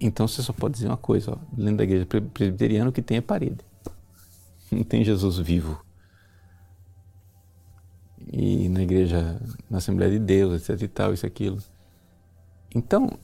então 0.00 0.28
você 0.28 0.40
só 0.40 0.52
pode 0.52 0.74
dizer 0.74 0.86
uma 0.86 0.96
coisa: 0.96 1.32
ó, 1.32 1.36
dentro 1.52 1.78
da 1.78 1.84
Igreja 1.84 2.06
Presbiteriana 2.06 2.90
o 2.90 2.92
que 2.92 3.02
tem 3.02 3.16
é 3.16 3.20
parede. 3.20 3.58
Não 4.70 4.84
tem 4.84 5.02
Jesus 5.02 5.36
vivo. 5.38 5.82
E 8.32 8.68
na 8.68 8.82
Igreja, 8.82 9.40
na 9.68 9.78
Assembleia 9.78 10.12
de 10.12 10.20
Deus, 10.20 10.62
etc 10.62 10.80
e 10.80 10.88
tal, 10.88 11.12
isso 11.12 11.26
aquilo. 11.26 11.58
Então, 12.72 13.18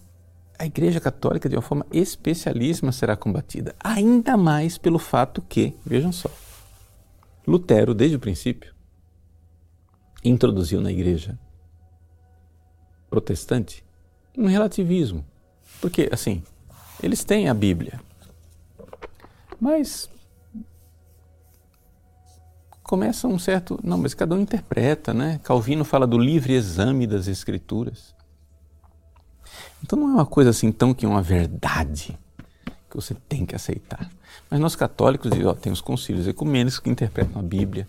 a 0.58 0.66
Igreja 0.66 1.00
Católica, 1.00 1.48
de 1.48 1.56
uma 1.56 1.62
forma 1.62 1.86
especialíssima, 1.92 2.92
será 2.92 3.16
combatida. 3.16 3.74
Ainda 3.82 4.36
mais 4.36 4.78
pelo 4.78 4.98
fato 4.98 5.42
que, 5.42 5.74
vejam 5.84 6.12
só, 6.12 6.30
Lutero, 7.46 7.94
desde 7.94 8.16
o 8.16 8.20
princípio, 8.20 8.74
introduziu 10.24 10.80
na 10.80 10.90
Igreja 10.90 11.38
protestante 13.10 13.84
um 14.36 14.46
relativismo. 14.46 15.24
Porque, 15.80 16.08
assim, 16.12 16.42
eles 17.02 17.24
têm 17.24 17.48
a 17.48 17.54
Bíblia, 17.54 18.00
mas 19.60 20.08
começa 22.82 23.26
um 23.26 23.38
certo. 23.38 23.78
Não, 23.82 23.98
mas 23.98 24.14
cada 24.14 24.34
um 24.34 24.40
interpreta, 24.40 25.12
né? 25.12 25.40
Calvino 25.42 25.84
fala 25.84 26.06
do 26.06 26.18
livre 26.18 26.54
exame 26.54 27.06
das 27.06 27.26
Escrituras. 27.26 28.13
Então 29.84 29.98
não 29.98 30.08
é 30.08 30.14
uma 30.14 30.24
coisa 30.24 30.48
assim 30.48 30.72
tão 30.72 30.94
que 30.94 31.04
uma 31.04 31.20
verdade 31.20 32.18
que 32.88 32.96
você 32.96 33.14
tem 33.28 33.44
que 33.44 33.54
aceitar. 33.54 34.10
Mas 34.50 34.58
nós 34.58 34.74
católicos, 34.74 35.30
ó, 35.44 35.52
tem 35.52 35.70
os 35.70 35.82
concílios 35.82 36.26
ecumênicos 36.26 36.78
que 36.78 36.88
interpretam 36.88 37.38
a 37.38 37.42
Bíblia, 37.44 37.86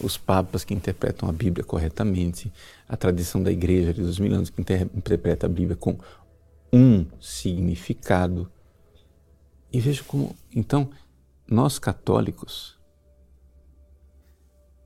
os 0.00 0.16
papas 0.16 0.64
que 0.64 0.72
interpretam 0.72 1.28
a 1.28 1.32
Bíblia 1.32 1.62
corretamente, 1.62 2.50
a 2.88 2.96
tradição 2.96 3.42
da 3.42 3.52
igreja 3.52 3.92
dos 3.92 4.18
mil 4.18 4.32
anos 4.32 4.48
que 4.48 4.58
interpreta 4.58 5.44
a 5.44 5.48
Bíblia 5.50 5.76
com 5.76 5.98
um 6.72 7.04
significado. 7.20 8.50
E 9.70 9.78
veja 9.80 10.02
como, 10.02 10.34
então, 10.50 10.88
nós 11.46 11.78
católicos 11.78 12.78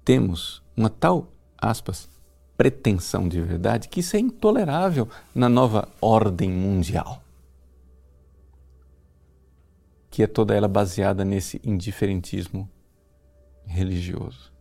temos 0.04 0.60
uma 0.76 0.90
tal, 0.90 1.32
aspas, 1.56 2.08
pretensão 2.58 3.28
de 3.28 3.40
verdade 3.40 3.88
que 3.88 4.00
isso 4.00 4.16
é 4.16 4.18
intolerável 4.18 5.08
na 5.32 5.48
nova 5.48 5.88
ordem 6.00 6.50
mundial, 6.50 7.22
que 10.10 10.24
é 10.24 10.26
toda 10.26 10.56
ela 10.56 10.66
baseada 10.66 11.24
nesse 11.24 11.60
indiferentismo 11.64 12.68
religioso. 13.64 14.52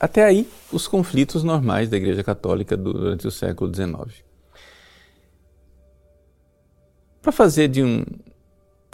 Até 0.00 0.24
aí, 0.24 0.48
os 0.72 0.88
conflitos 0.88 1.42
normais 1.42 1.90
da 1.90 1.98
Igreja 1.98 2.24
Católica 2.24 2.74
durante 2.74 3.26
o 3.26 3.30
século 3.30 3.74
XIX. 3.74 4.24
Para 7.20 7.32
fazer 7.32 7.68
de 7.68 7.82
um, 7.82 8.02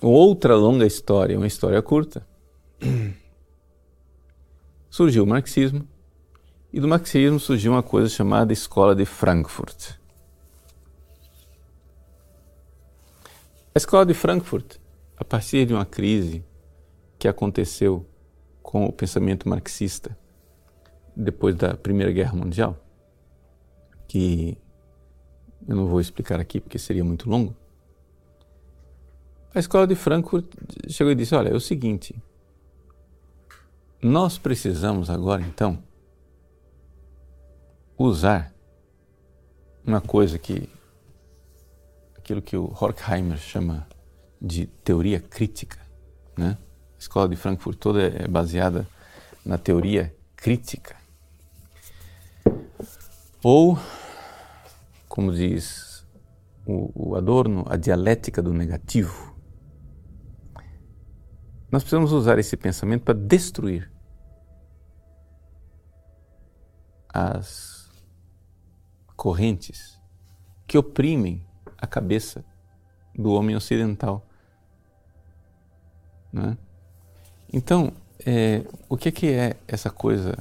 outra 0.02 0.56
longa 0.56 0.86
história 0.86 1.36
uma 1.36 1.46
história 1.46 1.80
curta, 1.80 2.26
surgiu 4.90 5.22
o 5.22 5.26
marxismo, 5.26 5.86
e 6.74 6.80
do 6.80 6.88
marxismo 6.88 7.38
surgiu 7.38 7.70
uma 7.70 7.84
coisa 7.84 8.08
chamada 8.08 8.52
Escola 8.52 8.96
de 8.96 9.06
Frankfurt. 9.06 9.92
A 13.72 13.78
Escola 13.78 14.04
de 14.04 14.12
Frankfurt, 14.12 14.78
a 15.16 15.24
partir 15.24 15.66
de 15.66 15.72
uma 15.72 15.86
crise 15.86 16.44
que 17.16 17.28
aconteceu 17.28 18.04
com 18.60 18.86
o 18.86 18.92
pensamento 18.92 19.48
marxista 19.48 20.18
depois 21.14 21.54
da 21.54 21.76
Primeira 21.76 22.10
Guerra 22.10 22.34
Mundial, 22.34 22.76
que 24.08 24.58
eu 25.68 25.76
não 25.76 25.86
vou 25.86 26.00
explicar 26.00 26.40
aqui 26.40 26.58
porque 26.58 26.76
seria 26.76 27.04
muito 27.04 27.30
longo. 27.30 27.54
A 29.54 29.60
Escola 29.60 29.86
de 29.86 29.94
Frankfurt 29.94 30.46
chegou 30.88 31.12
e 31.12 31.14
disse: 31.14 31.36
Olha, 31.36 31.50
é 31.50 31.54
o 31.54 31.60
seguinte, 31.60 32.20
nós 34.02 34.38
precisamos 34.38 35.08
agora 35.08 35.40
então 35.40 35.80
usar 37.98 38.52
uma 39.84 40.00
coisa 40.00 40.38
que 40.38 40.68
aquilo 42.16 42.40
que 42.40 42.56
o 42.56 42.72
Horkheimer 42.72 43.38
chama 43.38 43.86
de 44.40 44.66
teoria 44.66 45.20
crítica, 45.20 45.78
né? 46.36 46.56
A 46.94 46.98
escola 46.98 47.28
de 47.28 47.36
Frankfurt 47.36 47.78
toda 47.78 48.02
é 48.02 48.26
baseada 48.26 48.86
na 49.44 49.58
teoria 49.58 50.14
crítica. 50.34 50.96
Ou, 53.42 53.78
como 55.06 55.32
diz 55.32 56.06
o, 56.66 57.10
o 57.10 57.16
Adorno, 57.16 57.64
a 57.68 57.76
dialética 57.76 58.40
do 58.40 58.54
negativo. 58.54 59.34
Nós 61.70 61.82
precisamos 61.82 62.12
usar 62.12 62.38
esse 62.38 62.56
pensamento 62.56 63.02
para 63.02 63.14
destruir 63.14 63.90
as 67.08 67.73
correntes 69.16 70.00
que 70.66 70.78
oprimem 70.78 71.46
a 71.78 71.86
cabeça 71.86 72.44
do 73.14 73.32
homem 73.32 73.54
ocidental. 73.54 74.26
Né? 76.32 76.56
Então, 77.52 77.92
é, 78.26 78.64
o 78.88 78.96
que, 78.96 79.12
que 79.12 79.28
é 79.28 79.56
essa 79.68 79.90
coisa 79.90 80.36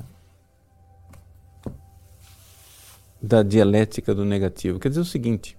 da 3.22 3.44
dialética 3.44 4.16
do 4.16 4.26
negativo? 4.26 4.80
Quer 4.80 4.90
dizer 4.90 5.02
o 5.02 5.06
seguinte: 5.06 5.58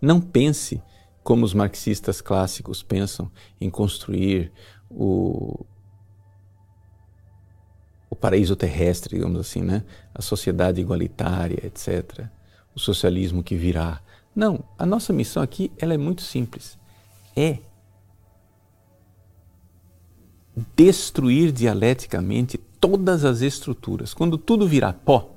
não 0.00 0.20
pense 0.20 0.82
como 1.22 1.44
os 1.44 1.54
marxistas 1.54 2.20
clássicos 2.20 2.82
pensam 2.82 3.30
em 3.60 3.70
construir 3.70 4.52
o, 4.90 5.64
o 8.12 8.14
paraíso 8.14 8.54
terrestre, 8.54 9.16
digamos 9.16 9.40
assim, 9.40 9.62
né? 9.62 9.82
a 10.14 10.20
sociedade 10.20 10.78
igualitária, 10.78 11.64
etc., 11.64 12.26
o 12.74 12.78
socialismo 12.78 13.42
que 13.42 13.56
virá. 13.56 14.02
Não, 14.36 14.62
a 14.78 14.84
nossa 14.84 15.14
missão 15.14 15.42
aqui 15.42 15.72
ela 15.78 15.94
é 15.94 15.96
muito 15.96 16.20
simples. 16.20 16.76
É 17.34 17.56
destruir 20.76 21.52
dialeticamente 21.52 22.58
todas 22.58 23.24
as 23.24 23.40
estruturas. 23.40 24.12
Quando 24.12 24.36
tudo 24.36 24.68
virar 24.68 24.92
pó 24.92 25.34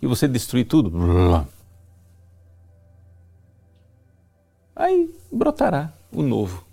e 0.00 0.06
você 0.06 0.28
destruir 0.28 0.66
tudo, 0.66 0.92
aí 4.76 5.12
brotará 5.32 5.92
o 6.12 6.22
novo. 6.22 6.64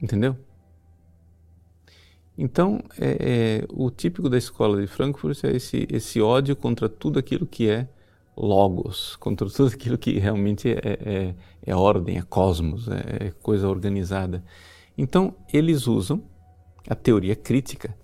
Entendeu? 0.00 0.34
Então, 2.36 2.82
é, 2.98 3.62
é, 3.62 3.66
o 3.70 3.90
típico 3.90 4.28
da 4.28 4.36
escola 4.36 4.80
de 4.80 4.88
Frankfurt 4.88 5.44
é 5.44 5.52
esse, 5.54 5.86
esse 5.90 6.20
ódio 6.20 6.56
contra 6.56 6.88
tudo 6.88 7.18
aquilo 7.18 7.46
que 7.46 7.70
é 7.70 7.88
logos, 8.36 9.14
contra 9.16 9.48
tudo 9.48 9.72
aquilo 9.72 9.96
que 9.96 10.18
realmente 10.18 10.68
é, 10.68 10.80
é, 10.82 11.34
é 11.64 11.76
ordem, 11.76 12.18
é 12.18 12.22
cosmos, 12.22 12.88
é, 12.88 13.26
é 13.26 13.30
coisa 13.40 13.68
organizada. 13.68 14.42
Então, 14.98 15.34
eles 15.52 15.86
usam 15.86 16.24
a 16.88 16.94
teoria 16.96 17.36
crítica 17.36 17.96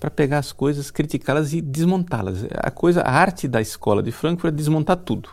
para 0.00 0.10
pegar 0.10 0.38
as 0.38 0.52
coisas, 0.52 0.90
criticá-las 0.90 1.52
e 1.52 1.60
desmontá-las. 1.60 2.44
A 2.54 2.70
coisa, 2.72 3.02
a 3.02 3.10
arte 3.10 3.46
da 3.46 3.60
escola 3.60 4.02
de 4.02 4.10
Frankfurt 4.10 4.52
é 4.52 4.56
desmontar 4.56 4.96
tudo, 4.96 5.30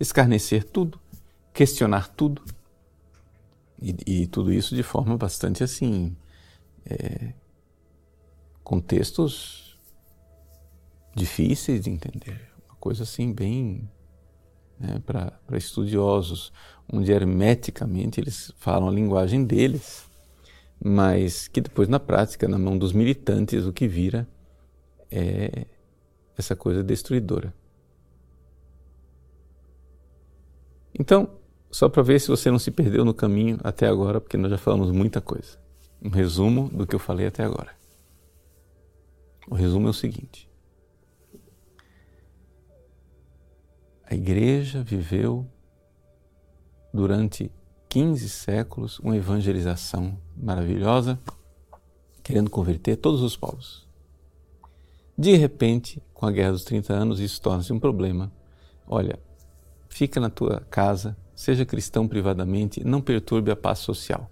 escarnecer 0.00 0.64
tudo, 0.64 0.98
questionar 1.52 2.08
tudo. 2.08 2.42
E, 3.80 4.22
e 4.22 4.26
tudo 4.26 4.52
isso 4.52 4.74
de 4.74 4.82
forma 4.82 5.16
bastante 5.16 5.62
assim 5.62 6.16
é, 6.86 7.34
contextos 8.64 9.78
difíceis 11.14 11.82
de 11.82 11.90
entender. 11.90 12.40
Uma 12.66 12.76
coisa 12.76 13.04
assim 13.04 13.32
bem 13.32 13.88
né, 14.80 15.00
para 15.06 15.38
estudiosos, 15.52 16.52
onde 16.92 17.12
hermeticamente 17.12 18.20
eles 18.20 18.52
falam 18.56 18.88
a 18.88 18.92
linguagem 18.92 19.44
deles, 19.44 20.04
mas 20.82 21.46
que 21.46 21.60
depois 21.60 21.88
na 21.88 22.00
prática, 22.00 22.48
na 22.48 22.58
mão 22.58 22.76
dos 22.76 22.92
militantes, 22.92 23.64
o 23.64 23.72
que 23.72 23.86
vira 23.86 24.26
é 25.10 25.66
essa 26.36 26.56
coisa 26.56 26.82
destruidora. 26.82 27.54
Então, 30.98 31.28
só 31.70 31.88
para 31.88 32.02
ver 32.02 32.20
se 32.20 32.28
você 32.28 32.50
não 32.50 32.58
se 32.58 32.70
perdeu 32.70 33.04
no 33.04 33.14
caminho 33.14 33.58
até 33.62 33.86
agora, 33.86 34.20
porque 34.20 34.36
nós 34.36 34.50
já 34.50 34.58
falamos 34.58 34.90
muita 34.90 35.20
coisa. 35.20 35.58
Um 36.02 36.08
resumo 36.08 36.68
do 36.68 36.86
que 36.86 36.94
eu 36.94 37.00
falei 37.00 37.26
até 37.26 37.42
agora. 37.42 37.83
O 39.48 39.54
resumo 39.54 39.86
é 39.86 39.90
o 39.90 39.94
seguinte: 39.94 40.48
a 44.04 44.14
igreja 44.14 44.82
viveu 44.82 45.46
durante 46.92 47.50
15 47.88 48.28
séculos 48.28 48.98
uma 49.00 49.16
evangelização 49.16 50.18
maravilhosa, 50.36 51.18
querendo 52.22 52.50
converter 52.50 52.96
todos 52.96 53.22
os 53.22 53.36
povos. 53.36 53.86
De 55.16 55.36
repente, 55.36 56.02
com 56.12 56.26
a 56.26 56.32
Guerra 56.32 56.52
dos 56.52 56.64
30 56.64 56.92
Anos, 56.92 57.20
isso 57.20 57.40
torna-se 57.40 57.72
um 57.72 57.78
problema. 57.78 58.32
Olha, 58.86 59.18
fica 59.88 60.18
na 60.18 60.28
tua 60.28 60.60
casa, 60.70 61.16
seja 61.36 61.64
cristão 61.64 62.08
privadamente, 62.08 62.82
não 62.82 63.00
perturbe 63.00 63.50
a 63.50 63.56
paz 63.56 63.78
social. 63.78 64.30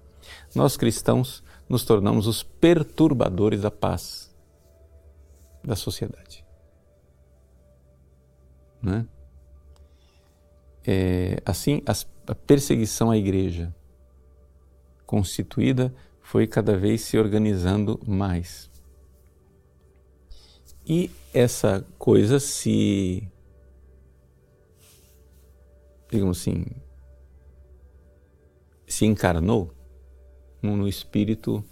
Nós 0.54 0.76
cristãos 0.76 1.42
nos 1.68 1.84
tornamos 1.84 2.26
os 2.26 2.42
perturbadores 2.42 3.60
da 3.60 3.70
paz 3.70 4.31
da 5.64 5.76
sociedade. 5.76 6.44
Né? 8.82 9.06
É, 10.84 11.36
assim, 11.44 11.82
a 12.26 12.34
perseguição 12.34 13.10
à 13.10 13.16
igreja 13.16 13.74
constituída 15.06 15.94
foi 16.20 16.46
cada 16.46 16.76
vez 16.76 17.02
se 17.02 17.18
organizando 17.18 18.00
mais. 18.06 18.70
E 20.86 21.10
essa 21.32 21.86
coisa 21.98 22.40
se, 22.40 23.28
digamos 26.10 26.40
assim, 26.40 26.64
se 28.86 29.06
encarnou 29.06 29.72
no 30.60 30.88
espírito 30.88 31.64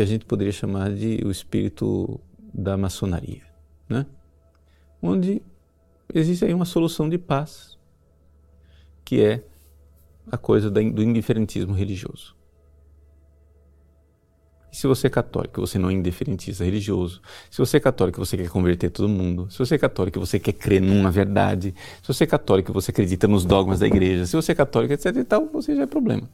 que 0.00 0.02
a 0.02 0.06
gente 0.06 0.24
poderia 0.24 0.52
chamar 0.52 0.90
de 0.94 1.20
o 1.26 1.30
espírito 1.30 2.18
da 2.54 2.74
maçonaria, 2.74 3.42
né? 3.86 4.06
onde 5.02 5.42
existe 6.14 6.42
aí 6.42 6.54
uma 6.54 6.64
solução 6.64 7.06
de 7.06 7.18
paz, 7.18 7.78
que 9.04 9.20
é 9.20 9.44
a 10.32 10.38
coisa 10.38 10.70
do 10.70 11.02
indiferentismo 11.02 11.74
religioso. 11.74 12.34
E 14.72 14.76
se 14.76 14.86
você 14.86 15.08
é 15.08 15.10
católico, 15.10 15.60
você 15.60 15.78
não 15.78 15.90
é 15.90 15.92
indiferentista 15.92 16.64
religioso. 16.64 17.20
Se 17.50 17.58
você 17.58 17.76
é 17.76 17.80
católico, 17.80 18.24
você 18.24 18.38
quer 18.38 18.48
converter 18.48 18.88
todo 18.88 19.06
mundo. 19.08 19.50
Se 19.50 19.58
você 19.58 19.74
é 19.74 19.78
católico, 19.78 20.18
você 20.18 20.38
quer 20.38 20.52
crer 20.54 20.80
numa 20.80 21.10
verdade. 21.10 21.74
Se 22.00 22.08
você 22.08 22.24
é 22.24 22.26
católico, 22.26 22.72
você 22.72 22.90
acredita 22.90 23.28
nos 23.28 23.44
dogmas 23.44 23.80
da 23.80 23.86
igreja. 23.86 24.24
Se 24.24 24.34
você 24.34 24.52
é 24.52 24.54
católico, 24.54 24.94
etc 24.94 25.14
e 25.14 25.24
tal, 25.24 25.46
você 25.46 25.76
já 25.76 25.82
é 25.82 25.86
problema. 25.86 26.26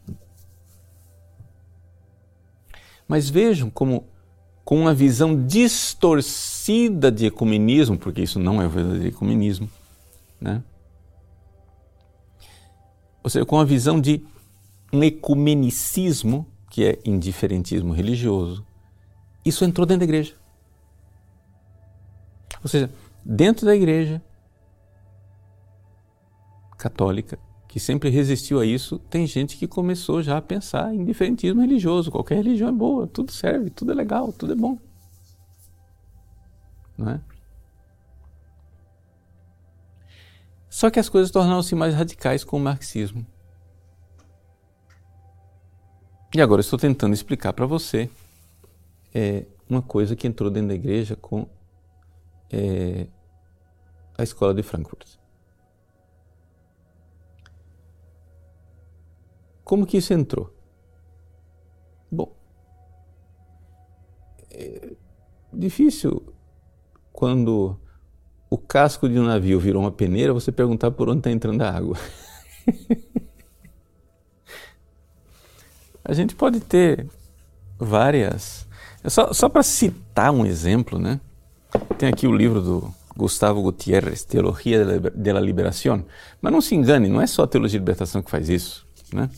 Mas 3.08 3.28
vejam 3.28 3.70
como, 3.70 4.04
com 4.64 4.80
uma 4.80 4.94
visão 4.94 5.46
distorcida 5.46 7.10
de 7.10 7.26
ecumenismo, 7.26 7.98
porque 7.98 8.22
isso 8.22 8.38
não 8.38 8.60
é 8.60 8.66
o 8.66 8.70
verdadeiro 8.70 9.08
ecumenismo, 9.08 9.70
né? 10.40 10.62
ou 13.26 13.30
seja, 13.30 13.44
com 13.44 13.58
a 13.58 13.64
visão 13.64 14.00
de 14.00 14.24
um 14.92 15.02
ecumenicismo, 15.02 16.46
que 16.70 16.84
é 16.84 17.00
indiferentismo 17.04 17.92
religioso, 17.92 18.64
isso 19.44 19.64
entrou 19.64 19.84
dentro 19.84 19.98
da 19.98 20.04
igreja. 20.04 20.36
Ou 22.62 22.68
seja, 22.68 22.88
dentro 23.24 23.66
da 23.66 23.74
igreja 23.74 24.22
católica, 26.78 27.36
que 27.76 27.80
sempre 27.80 28.08
resistiu 28.08 28.58
a 28.58 28.64
isso, 28.64 28.98
tem 28.98 29.26
gente 29.26 29.58
que 29.58 29.68
começou 29.68 30.22
já 30.22 30.38
a 30.38 30.40
pensar 30.40 30.94
em 30.94 31.04
diferentismo 31.04 31.60
religioso. 31.60 32.10
Qualquer 32.10 32.36
religião 32.36 32.70
é 32.70 32.72
boa, 32.72 33.06
tudo 33.06 33.30
serve, 33.30 33.68
tudo 33.68 33.92
é 33.92 33.94
legal, 33.94 34.32
tudo 34.32 34.54
é 34.54 34.56
bom. 34.56 34.78
Não 36.96 37.10
é? 37.10 37.20
Só 40.70 40.88
que 40.88 40.98
as 40.98 41.10
coisas 41.10 41.30
tornaram-se 41.30 41.74
mais 41.74 41.94
radicais 41.94 42.42
com 42.42 42.56
o 42.56 42.60
marxismo. 42.60 43.26
E 46.34 46.40
agora 46.40 46.62
estou 46.62 46.78
tentando 46.78 47.12
explicar 47.12 47.52
para 47.52 47.66
você 47.66 48.08
é, 49.14 49.44
uma 49.68 49.82
coisa 49.82 50.16
que 50.16 50.26
entrou 50.26 50.50
dentro 50.50 50.68
da 50.68 50.74
igreja 50.74 51.14
com 51.14 51.46
é, 52.50 53.06
a 54.16 54.22
escola 54.22 54.54
de 54.54 54.62
Frankfurt. 54.62 55.15
Como 59.66 59.84
que 59.84 59.96
isso 59.96 60.14
entrou? 60.14 60.54
Bom, 62.08 62.32
é 64.48 64.92
difícil 65.52 66.32
quando 67.12 67.76
o 68.48 68.56
casco 68.56 69.08
de 69.08 69.18
um 69.18 69.24
navio 69.24 69.58
virou 69.58 69.82
uma 69.82 69.90
peneira, 69.90 70.32
você 70.32 70.52
perguntar 70.52 70.92
por 70.92 71.08
onde 71.08 71.18
está 71.18 71.32
entrando 71.32 71.62
a 71.62 71.70
água. 71.72 71.98
a 76.04 76.14
gente 76.14 76.36
pode 76.36 76.60
ter 76.60 77.04
várias. 77.76 78.68
Só, 79.06 79.32
só 79.32 79.48
para 79.48 79.64
citar 79.64 80.30
um 80.30 80.46
exemplo, 80.46 80.96
né? 80.96 81.20
Tem 81.98 82.08
aqui 82.08 82.28
o 82.28 82.36
livro 82.36 82.62
do 82.62 82.94
Gustavo 83.16 83.60
Gutierrez, 83.62 84.22
Teologia 84.22 85.00
de 85.12 85.32
la 85.32 85.40
Liberación. 85.40 86.04
Mas 86.40 86.52
não 86.52 86.60
se 86.60 86.76
engane, 86.76 87.08
não 87.08 87.20
é 87.20 87.26
só 87.26 87.42
a 87.42 87.48
teologia 87.48 87.80
de 87.80 87.82
libertação 87.82 88.22
que 88.22 88.30
faz 88.30 88.48
isso, 88.48 88.86
né? 89.12 89.28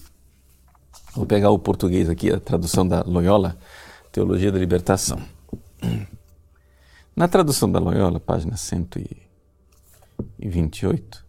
Vou 1.15 1.27
pegar 1.27 1.51
o 1.51 1.59
português 1.59 2.09
aqui, 2.09 2.33
a 2.33 2.39
tradução 2.39 2.87
da 2.87 3.03
Loyola, 3.03 3.59
Teologia 4.13 4.53
da 4.53 4.59
Libertação. 4.59 5.21
Na 7.17 7.27
tradução 7.27 7.71
da 7.71 7.79
Loyola, 7.79 8.21
página 8.21 8.55
128, 8.57 11.25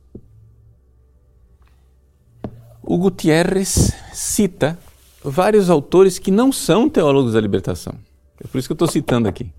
o 2.83 2.97
Gutierrez 2.97 3.93
cita 4.13 4.77
vários 5.23 5.69
autores 5.69 6.19
que 6.19 6.31
não 6.31 6.51
são 6.51 6.89
teólogos 6.89 7.33
da 7.33 7.41
libertação. 7.41 7.93
É 8.39 8.47
por 8.47 8.57
isso 8.57 8.67
que 8.67 8.71
eu 8.71 8.75
estou 8.75 8.87
citando 8.87 9.27
aqui. 9.27 9.51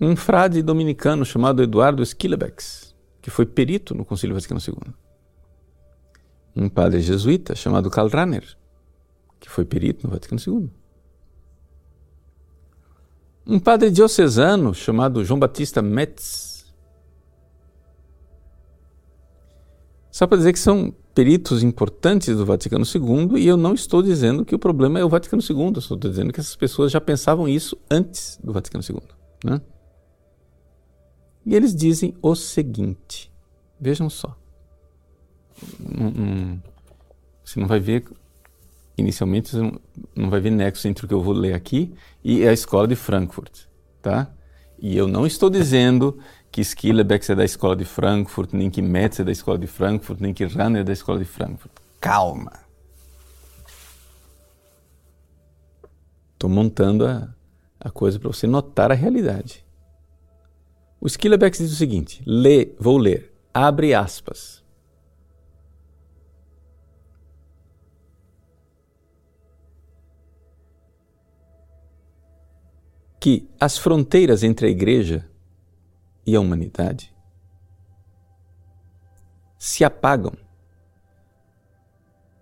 Um 0.00 0.16
frade 0.16 0.62
dominicano 0.62 1.24
chamado 1.24 1.62
Eduardo 1.62 2.04
Schillebex, 2.04 2.94
que 3.22 3.30
foi 3.30 3.46
perito 3.46 3.94
no 3.94 4.04
Concílio 4.04 4.34
Vaticano 4.34 4.60
II 4.60 4.92
um 6.56 6.68
padre 6.68 7.00
jesuíta 7.00 7.54
chamado 7.54 7.90
Karl 7.90 8.08
Rahner, 8.08 8.56
que 9.38 9.50
foi 9.50 9.64
perito 9.64 10.06
no 10.06 10.12
Vaticano 10.12 10.40
II. 10.44 10.70
Um 13.46 13.60
padre 13.60 13.90
diocesano 13.90 14.74
chamado 14.74 15.22
João 15.22 15.38
Batista 15.38 15.82
Metz. 15.82 16.74
Só 20.10 20.26
para 20.26 20.38
dizer 20.38 20.54
que 20.54 20.58
são 20.58 20.92
peritos 21.14 21.62
importantes 21.62 22.34
do 22.34 22.46
Vaticano 22.46 22.84
II 22.84 23.38
e 23.38 23.46
eu 23.46 23.56
não 23.56 23.74
estou 23.74 24.02
dizendo 24.02 24.44
que 24.44 24.54
o 24.54 24.58
problema 24.58 24.98
é 24.98 25.04
o 25.04 25.08
Vaticano 25.08 25.42
II, 25.42 25.72
eu 25.74 25.78
estou 25.78 25.96
dizendo 25.96 26.32
que 26.32 26.40
essas 26.40 26.56
pessoas 26.56 26.90
já 26.90 27.00
pensavam 27.00 27.46
isso 27.46 27.76
antes 27.90 28.38
do 28.42 28.52
Vaticano 28.52 28.82
II. 28.88 29.00
Né? 29.44 29.60
E 31.44 31.54
eles 31.54 31.76
dizem 31.76 32.14
o 32.22 32.34
seguinte: 32.34 33.30
vejam 33.78 34.08
só 34.08 34.36
você 37.44 37.60
não 37.60 37.66
vai 37.66 37.80
ver, 37.80 38.04
inicialmente, 38.96 39.50
você 39.50 39.58
não, 39.58 39.80
não 40.14 40.30
vai 40.30 40.40
ver 40.40 40.50
nexo 40.50 40.88
entre 40.88 41.04
o 41.04 41.08
que 41.08 41.14
eu 41.14 41.22
vou 41.22 41.34
ler 41.34 41.54
aqui 41.54 41.94
e 42.22 42.46
a 42.46 42.52
escola 42.52 42.86
de 42.88 42.96
Frankfurt, 42.96 43.64
tá? 44.02 44.30
E 44.78 44.96
eu 44.96 45.06
não 45.08 45.26
estou 45.26 45.48
dizendo 45.48 46.18
que 46.50 46.60
Skillebeck 46.60 47.30
é 47.30 47.34
da 47.34 47.44
escola 47.44 47.76
de 47.76 47.84
Frankfurt, 47.84 48.52
nem 48.52 48.70
que 48.70 48.82
Metz 48.82 49.20
é 49.20 49.24
da 49.24 49.32
escola 49.32 49.58
de 49.58 49.66
Frankfurt, 49.66 50.20
nem 50.20 50.34
que 50.34 50.44
Ranner 50.44 50.82
é 50.82 50.84
da 50.84 50.92
escola 50.92 51.18
de 51.18 51.24
Frankfurt. 51.24 51.72
Calma! 52.00 52.52
Estou 56.34 56.50
montando 56.50 57.06
a, 57.06 57.28
a 57.80 57.90
coisa 57.90 58.18
para 58.18 58.28
você 58.28 58.46
notar 58.46 58.90
a 58.90 58.94
realidade. 58.94 59.64
O 61.00 61.06
Skillebeck 61.06 61.56
diz 61.56 61.72
o 61.72 61.76
seguinte: 61.76 62.22
lê, 62.26 62.74
vou 62.78 62.98
ler, 62.98 63.32
abre 63.52 63.94
aspas. 63.94 64.62
Que 73.26 73.50
as 73.58 73.76
fronteiras 73.76 74.44
entre 74.44 74.68
a 74.68 74.70
igreja 74.70 75.28
e 76.24 76.36
a 76.36 76.40
humanidade 76.40 77.12
se 79.58 79.84
apagam 79.84 80.32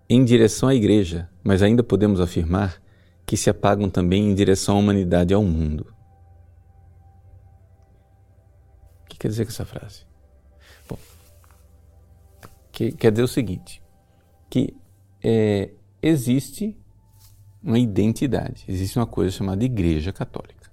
em 0.07 0.23
direção 0.23 0.69
à 0.69 0.75
igreja, 0.75 1.27
mas 1.43 1.63
ainda 1.63 1.81
podemos 1.81 2.21
afirmar 2.21 2.79
que 3.25 3.35
se 3.35 3.49
apagam 3.49 3.89
também 3.89 4.29
em 4.29 4.35
direção 4.35 4.75
à 4.75 4.79
humanidade 4.79 5.33
e 5.33 5.35
ao 5.35 5.43
mundo. 5.43 5.91
O 9.01 9.07
que 9.09 9.17
quer 9.17 9.29
dizer 9.29 9.45
com 9.45 9.49
essa 9.49 9.65
frase? 9.65 10.05
Bom, 10.87 10.99
que, 12.71 12.91
quer 12.91 13.09
dizer 13.09 13.23
o 13.23 13.27
seguinte, 13.27 13.81
que 14.51 14.77
é, 15.23 15.71
existe 15.99 16.77
uma 17.63 17.79
identidade, 17.79 18.63
existe 18.67 18.99
uma 18.99 19.07
coisa 19.07 19.35
chamada 19.35 19.65
Igreja 19.65 20.13
Católica, 20.13 20.64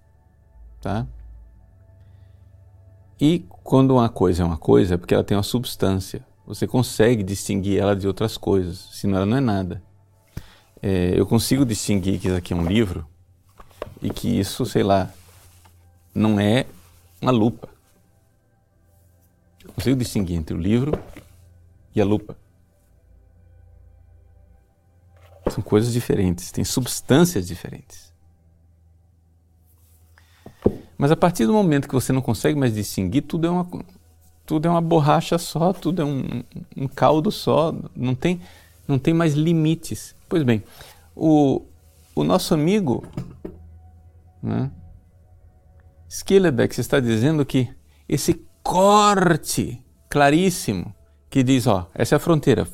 tá? 0.83 1.07
E 3.19 3.47
quando 3.63 3.93
uma 3.93 4.09
coisa 4.09 4.43
é 4.43 4.45
uma 4.45 4.59
coisa, 4.59 4.95
é 4.95 4.97
porque 4.99 5.15
ela 5.15 5.23
tem 5.23 5.37
uma 5.37 5.43
substância. 5.45 6.27
Você 6.45 6.67
consegue 6.67 7.23
distinguir 7.23 7.81
ela 7.81 7.95
de 7.95 8.07
outras 8.07 8.37
coisas, 8.37 8.89
senão 8.93 9.19
ela 9.19 9.27
não 9.27 9.37
é 9.37 9.41
nada. 9.41 9.83
É, 10.83 11.13
eu 11.19 11.25
consigo 11.25 11.65
distinguir 11.65 12.19
que 12.19 12.27
isso 12.27 12.37
aqui 12.37 12.53
é 12.53 12.57
um 12.57 12.67
livro 12.67 13.07
e 14.03 14.11
que 14.11 14.29
isso, 14.29 14.67
sei 14.67 14.83
lá, 14.83 15.09
não 16.13 16.41
é 16.41 16.67
uma 17.21 17.31
lupa. 17.31 17.69
Eu 19.65 19.73
consigo 19.73 19.97
distinguir 19.97 20.37
entre 20.37 20.57
o 20.57 20.59
livro 20.59 21.01
e 21.95 22.01
a 22.01 22.05
lupa. 22.05 22.37
São 25.49 25.63
coisas 25.63 25.93
diferentes, 25.93 26.51
têm 26.51 26.65
substâncias 26.65 27.47
diferentes. 27.47 28.12
Mas 31.03 31.11
a 31.11 31.17
partir 31.17 31.47
do 31.47 31.53
momento 31.53 31.89
que 31.89 31.95
você 31.97 32.13
não 32.13 32.23
consegue 32.23 32.57
mais 32.57 32.73
distinguir, 32.73 33.23
tudo 33.23 33.49
é 33.49 33.51
uma, 33.51 33.69
tudo 34.47 34.69
é 34.69 34.71
uma 34.71 34.81
borracha 34.81 35.37
só, 35.37 35.73
tudo 35.73 36.01
é 36.01 36.05
um, 36.05 36.45
um 36.77 36.87
caldo 36.87 37.29
só, 37.29 37.75
não 37.97 38.15
tem, 38.15 38.41
não 38.87 39.01
tem 39.01 39.13
mais 39.13 39.35
limites. 39.35 40.15
Pois 40.29 40.45
bem, 40.45 40.63
o, 41.17 41.61
o 42.15 42.23
nosso 42.23 42.55
amigo 42.55 43.05
né, 44.41 44.71
Skillebeck 46.09 46.79
está 46.79 47.01
dizendo 47.01 47.45
que 47.45 47.69
esse 48.09 48.41
corte 48.63 49.85
claríssimo 50.09 50.95
que 51.29 51.43
diz, 51.43 51.67
ó, 51.67 51.91
essa 51.97 52.15
é 52.15 52.17
a 52.17 52.21
fronteira. 52.21 52.65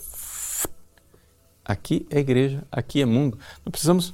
Aqui 1.65 2.07
é 2.11 2.19
igreja, 2.19 2.63
aqui 2.71 3.01
é 3.01 3.07
mundo. 3.07 3.39
Não 3.65 3.71
precisamos 3.71 4.13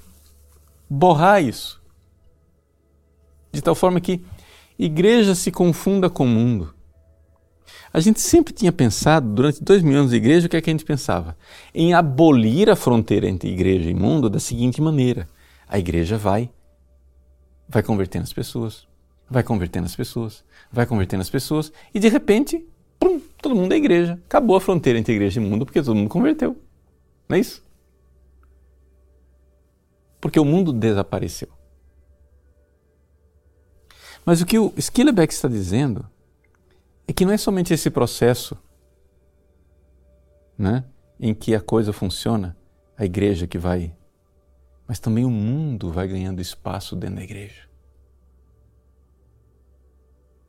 borrar 0.89 1.43
isso 1.43 1.83
de 3.55 3.63
tal 3.63 3.75
forma 3.75 4.01
que 4.01 4.21
igreja 4.79 5.35
se 5.35 5.51
confunda 5.51 6.11
com 6.11 6.27
mundo. 6.27 6.75
A 7.93 8.01
gente 8.01 8.21
sempre 8.21 8.53
tinha 8.53 8.73
pensado, 8.73 9.29
durante 9.33 9.63
dois 9.63 9.81
mil 9.81 9.97
anos 9.97 10.11
de 10.11 10.17
igreja, 10.17 10.47
o 10.47 10.51
que 10.51 10.57
é 10.57 10.61
que 10.61 10.69
a 10.69 10.73
gente 10.73 10.85
pensava? 10.85 11.37
Em 11.73 11.95
abolir 11.95 12.69
a 12.69 12.75
fronteira 12.75 13.29
entre 13.29 13.49
igreja 13.49 13.89
e 13.89 13.95
mundo 13.95 14.29
da 14.29 14.41
seguinte 14.41 14.83
maneira: 14.83 15.29
a 15.69 15.79
igreja 15.79 16.19
vai, 16.19 16.51
vai 17.69 17.85
convertendo 17.85 18.25
as 18.25 18.33
pessoas, 18.33 18.89
vai 19.31 19.45
convertendo 19.45 19.87
as 19.87 19.95
pessoas, 19.95 20.45
vai 20.73 20.87
convertendo 20.87 21.23
as 21.23 21.31
pessoas, 21.31 21.73
e 21.95 22.01
de 22.01 22.09
repente, 22.09 22.67
pum, 22.99 23.21
todo 23.41 23.55
mundo 23.55 23.73
é 23.73 23.77
igreja. 23.77 24.19
Acabou 24.27 24.57
a 24.57 24.61
fronteira 24.61 24.99
entre 24.99 25.15
igreja 25.15 25.41
e 25.41 25.45
mundo 25.45 25.65
porque 25.65 25.81
todo 25.81 25.95
mundo 25.95 26.09
converteu. 26.09 26.57
Não 27.29 27.37
é 27.37 27.41
isso? 27.41 27.63
Porque 30.21 30.41
o 30.41 30.45
mundo 30.45 30.73
desapareceu. 30.73 31.49
Mas 34.25 34.41
o 34.41 34.47
que 34.47 34.59
o 34.59 34.73
Skillebeck 34.77 35.33
está 35.33 35.49
dizendo 35.49 36.09
é 37.07 37.13
que 37.13 37.25
não 37.25 37.33
é 37.33 37.37
somente 37.37 37.75
esse 37.75 37.91
processo 37.91 38.57
né, 40.57 40.85
em 41.21 41.35
que 41.35 41.55
a 41.55 41.61
coisa 41.61 41.93
funciona, 41.93 42.57
a 42.97 43.05
igreja 43.05 43.47
que 43.47 43.59
vai, 43.59 43.95
mas 44.87 44.99
também 44.99 45.25
o 45.25 45.31
mundo 45.31 45.91
vai 45.91 46.07
ganhando 46.07 46.41
espaço 46.41 46.97
dentro 46.97 47.17
da 47.17 47.23
igreja. 47.23 47.69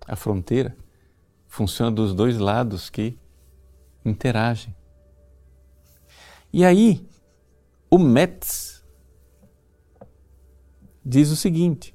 A 0.07 0.15
fronteira 0.15 0.77
funciona 1.47 1.91
dos 1.91 2.13
dois 2.13 2.37
lados 2.37 2.89
que 2.89 3.17
interagem. 4.03 4.75
E 6.53 6.63
aí, 6.63 7.07
o 7.89 7.97
Metz 7.97 8.85
diz 11.03 11.31
o 11.31 11.35
seguinte: 11.35 11.94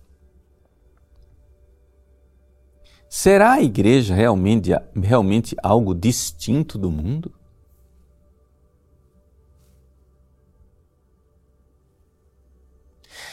Será 3.12 3.54
a 3.54 3.60
igreja 3.60 4.14
realmente, 4.14 4.70
realmente 4.94 5.56
algo 5.60 5.92
distinto 5.92 6.78
do 6.78 6.92
mundo? 6.92 7.34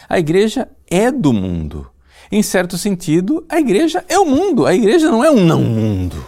A 0.10 0.18
igreja 0.18 0.68
é 0.88 1.12
do 1.12 1.32
mundo. 1.32 1.92
Em 2.32 2.42
certo 2.42 2.76
sentido, 2.76 3.46
a 3.48 3.60
igreja 3.60 4.04
é 4.10 4.18
o 4.18 4.26
mundo. 4.26 4.66
A 4.66 4.74
igreja 4.74 5.12
não 5.12 5.24
é 5.24 5.30
um 5.30 5.46
não 5.46 5.62
mundo. 5.62 6.26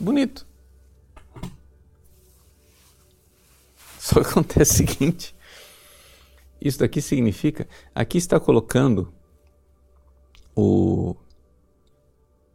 Bonito. 0.00 0.44
Só 4.00 4.18
acontece 4.26 4.72
o 4.72 4.88
seguinte: 4.88 5.36
isso 6.60 6.80
daqui 6.80 7.00
significa, 7.00 7.68
aqui 7.94 8.18
está 8.18 8.40
colocando 8.40 9.14
o, 10.54 11.16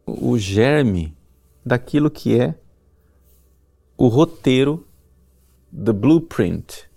o 0.06 0.38
germe 0.38 1.16
daquilo 1.64 2.10
que 2.10 2.38
é 2.38 2.54
o 3.96 4.08
roteiro, 4.08 4.86
the 5.72 5.92
blueprint, 5.92 6.90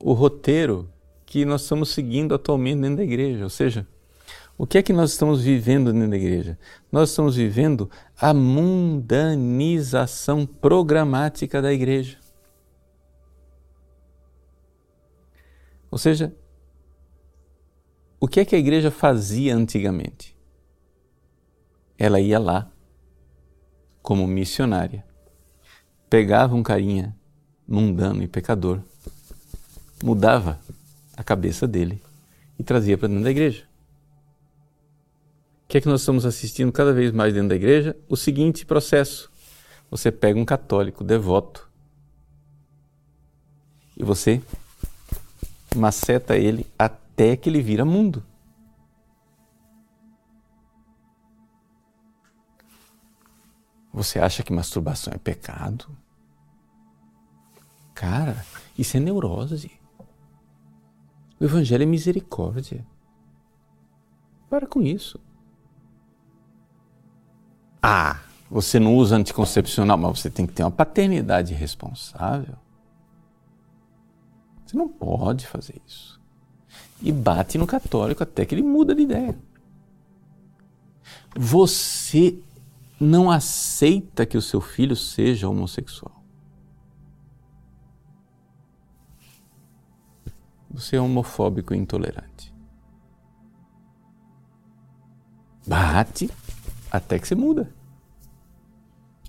o 0.00 0.12
roteiro 0.12 0.88
que 1.24 1.44
nós 1.44 1.62
estamos 1.62 1.90
seguindo 1.90 2.34
atualmente 2.34 2.80
dentro 2.80 2.96
da 2.96 3.04
igreja. 3.04 3.44
Ou 3.44 3.50
seja, 3.50 3.86
o 4.56 4.66
que 4.66 4.78
é 4.78 4.82
que 4.82 4.92
nós 4.92 5.12
estamos 5.12 5.40
vivendo 5.42 5.92
dentro 5.92 6.10
da 6.10 6.16
igreja? 6.16 6.58
Nós 6.90 7.10
estamos 7.10 7.36
vivendo 7.36 7.88
a 8.20 8.34
mundanização 8.34 10.44
programática 10.44 11.62
da 11.62 11.72
igreja. 11.72 12.18
Ou 15.90 15.98
seja, 15.98 16.34
o 18.20 18.26
que 18.26 18.40
é 18.40 18.44
que 18.44 18.56
a 18.56 18.58
igreja 18.58 18.90
fazia 18.90 19.54
antigamente? 19.54 20.36
Ela 21.96 22.20
ia 22.20 22.38
lá 22.38 22.70
como 24.02 24.26
missionária, 24.26 25.04
pegava 26.10 26.54
um 26.54 26.62
carinha 26.62 27.16
mundano 27.66 28.22
e 28.22 28.28
pecador, 28.28 28.80
mudava 30.02 30.58
a 31.16 31.22
cabeça 31.22 31.66
dele 31.66 32.02
e 32.58 32.64
trazia 32.64 32.98
para 32.98 33.08
dentro 33.08 33.24
da 33.24 33.30
igreja. 33.30 33.64
O 35.64 35.68
que 35.68 35.78
é 35.78 35.80
que 35.80 35.88
nós 35.88 36.00
estamos 36.00 36.24
assistindo 36.24 36.72
cada 36.72 36.92
vez 36.92 37.12
mais 37.12 37.34
dentro 37.34 37.50
da 37.50 37.56
igreja? 37.56 37.94
O 38.08 38.16
seguinte 38.16 38.64
processo. 38.64 39.30
Você 39.90 40.10
pega 40.10 40.38
um 40.38 40.44
católico 40.44 41.04
devoto 41.04 41.68
e 43.96 44.04
você 44.04 44.42
maceta 45.76 46.36
ele 46.36 46.66
até 46.78 47.07
até 47.18 47.36
que 47.36 47.48
ele 47.48 47.60
vira 47.60 47.84
mundo. 47.84 48.24
Você 53.92 54.20
acha 54.20 54.44
que 54.44 54.52
masturbação 54.52 55.12
é 55.12 55.18
pecado? 55.18 55.90
Cara, 57.92 58.46
isso 58.78 58.96
é 58.96 59.00
neurose. 59.00 59.72
O 61.40 61.44
Evangelho 61.44 61.82
é 61.82 61.86
misericórdia. 61.86 62.86
Para 64.48 64.68
com 64.68 64.80
isso. 64.80 65.20
Ah, 67.82 68.20
você 68.48 68.78
não 68.78 68.94
usa 68.94 69.16
anticoncepcional, 69.16 69.98
mas 69.98 70.20
você 70.20 70.30
tem 70.30 70.46
que 70.46 70.52
ter 70.52 70.62
uma 70.62 70.70
paternidade 70.70 71.52
responsável. 71.52 72.54
Você 74.64 74.76
não 74.76 74.88
pode 74.88 75.44
fazer 75.48 75.82
isso 75.84 76.17
e 77.00 77.12
bate 77.12 77.58
no 77.58 77.66
católico 77.66 78.22
até 78.22 78.44
que 78.44 78.54
ele 78.54 78.62
muda 78.62 78.94
de 78.94 79.02
ideia. 79.02 79.38
Você 81.36 82.38
não 83.00 83.30
aceita 83.30 84.26
que 84.26 84.36
o 84.36 84.42
seu 84.42 84.60
filho 84.60 84.96
seja 84.96 85.48
homossexual. 85.48 86.24
Você 90.70 90.96
é 90.96 91.00
homofóbico 91.00 91.74
e 91.74 91.78
intolerante. 91.78 92.54
Bate 95.66 96.30
até 96.90 97.18
que 97.18 97.28
você 97.28 97.34
muda. 97.34 97.72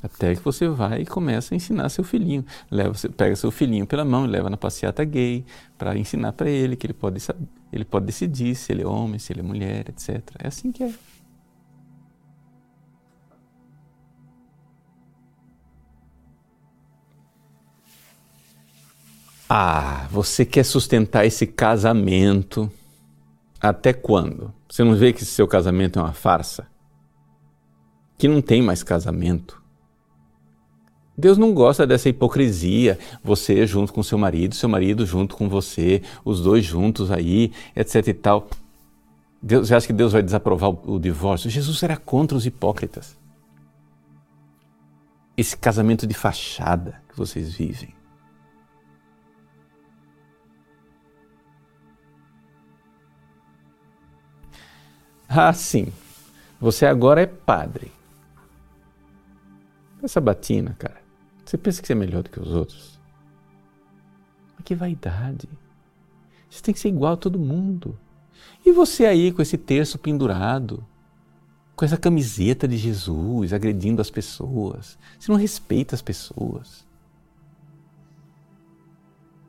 Até 0.02 0.34
que 0.34 0.42
você 0.42 0.68
vai 0.68 1.02
e 1.02 1.06
começa 1.06 1.54
a 1.54 1.58
ensinar 1.58 1.90
seu 1.90 2.04
filhinho. 2.04 2.46
Leva, 2.72 2.94
pega 3.18 3.36
seu 3.36 3.52
filhinho 3.52 3.86
pela 3.86 4.06
mão 4.06 4.26
e 4.26 4.30
leva 4.30 4.50
na 4.50 4.56
passeata 4.56 5.04
gay 5.04 5.46
para 5.78 5.98
ensinar 5.98 6.32
para 6.34 6.50
ele 6.50 6.76
que 6.78 6.88
ele 6.88 6.94
pode, 6.94 7.22
ele 7.72 7.84
pode 7.84 8.06
decidir 8.06 8.56
se 8.56 8.72
ele 8.72 8.84
é 8.84 8.88
homem, 8.88 9.20
se 9.20 9.34
ele 9.34 9.42
é 9.42 9.44
mulher, 9.44 9.90
etc. 9.90 10.22
É 10.40 10.48
assim 10.48 10.72
que 10.72 10.84
é. 10.84 10.94
Ah, 19.52 20.08
você 20.12 20.46
quer 20.46 20.64
sustentar 20.64 21.26
esse 21.26 21.46
casamento 21.48 22.72
até 23.60 23.92
quando? 23.92 24.54
Você 24.70 24.84
não 24.84 24.96
vê 24.96 25.12
que 25.12 25.26
seu 25.26 25.48
casamento 25.48 26.00
é 26.00 26.02
uma 26.02 26.14
farsa? 26.14 26.68
Que 28.18 28.28
não 28.28 28.42
tem 28.42 28.62
mais 28.62 28.84
casamento 28.84 29.59
Deus 31.20 31.38
não 31.38 31.54
gosta 31.54 31.86
dessa 31.86 32.08
hipocrisia, 32.08 32.98
você 33.22 33.68
junto 33.68 33.92
com 33.92 34.02
seu 34.02 34.18
marido, 34.18 34.56
seu 34.56 34.70
marido 34.70 35.06
junto 35.06 35.36
com 35.36 35.50
você, 35.50 36.02
os 36.24 36.42
dois 36.42 36.64
juntos 36.64 37.12
aí, 37.12 37.52
etc 37.76 38.08
e 38.08 38.14
tal. 38.14 38.48
Deus, 39.42 39.68
você 39.68 39.76
acha 39.76 39.88
que 39.88 39.94
Deus 39.94 40.14
vai 40.14 40.24
desaprovar 40.24 40.70
o, 40.70 40.96
o 40.96 41.00
divórcio? 41.00 41.50
Jesus 41.50 41.84
era 41.84 41.98
contra 41.98 42.38
os 42.38 42.46
hipócritas. 42.46 43.18
Esse 45.36 45.58
casamento 45.58 46.08
de 46.08 46.14
fachada 46.14 47.02
que 47.10 47.18
vocês 47.18 47.54
vivem. 47.54 47.94
Ah, 55.28 55.54
sim. 55.54 55.92
Você 56.62 56.86
agora 56.86 57.22
é 57.22 57.28
padre. 57.28 57.92
Essa 60.02 60.20
batina, 60.20 60.76
cara. 60.80 61.09
Você 61.50 61.58
pensa 61.58 61.82
que 61.82 61.88
você 61.88 61.94
é 61.94 61.96
melhor 61.96 62.22
do 62.22 62.30
que 62.30 62.40
os 62.40 62.52
outros? 62.52 63.00
Mas 64.56 64.64
que 64.64 64.76
vaidade. 64.76 65.50
Você 66.48 66.62
tem 66.62 66.72
que 66.72 66.80
ser 66.80 66.90
igual 66.90 67.14
a 67.14 67.18
todo 67.18 67.40
mundo. 67.40 67.98
E 68.64 68.72
você 68.72 69.08
aí 69.08 69.32
com 69.32 69.42
esse 69.42 69.58
terço 69.58 69.98
pendurado, 69.98 70.86
com 71.76 71.84
essa 71.84 71.98
camiseta 71.98 72.68
de 72.68 72.78
Jesus, 72.78 73.52
agredindo 73.52 74.00
as 74.00 74.12
pessoas. 74.12 74.96
Você 75.18 75.32
não 75.32 75.40
respeita 75.40 75.96
as 75.96 76.04
pessoas. 76.04 76.86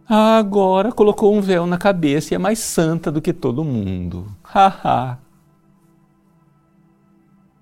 Agora 0.09 0.93
colocou 0.93 1.35
um 1.37 1.43
véu 1.43 1.67
na 1.67 1.77
cabeça 1.77 2.33
e 2.33 2.35
é 2.35 2.39
mais 2.39 2.61
santa 2.61 3.13
do 3.13 3.21
que 3.21 3.35
todo 3.35 3.63
mundo. 3.63 4.35
Haha. 4.43 5.19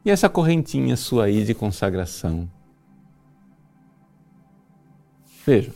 E 0.05 0.11
essa 0.13 0.29
correntinha 0.29 0.97
sua 0.97 1.25
aí 1.25 1.45
de 1.45 1.55
consagração? 1.55 2.49
Veja. 5.49 5.73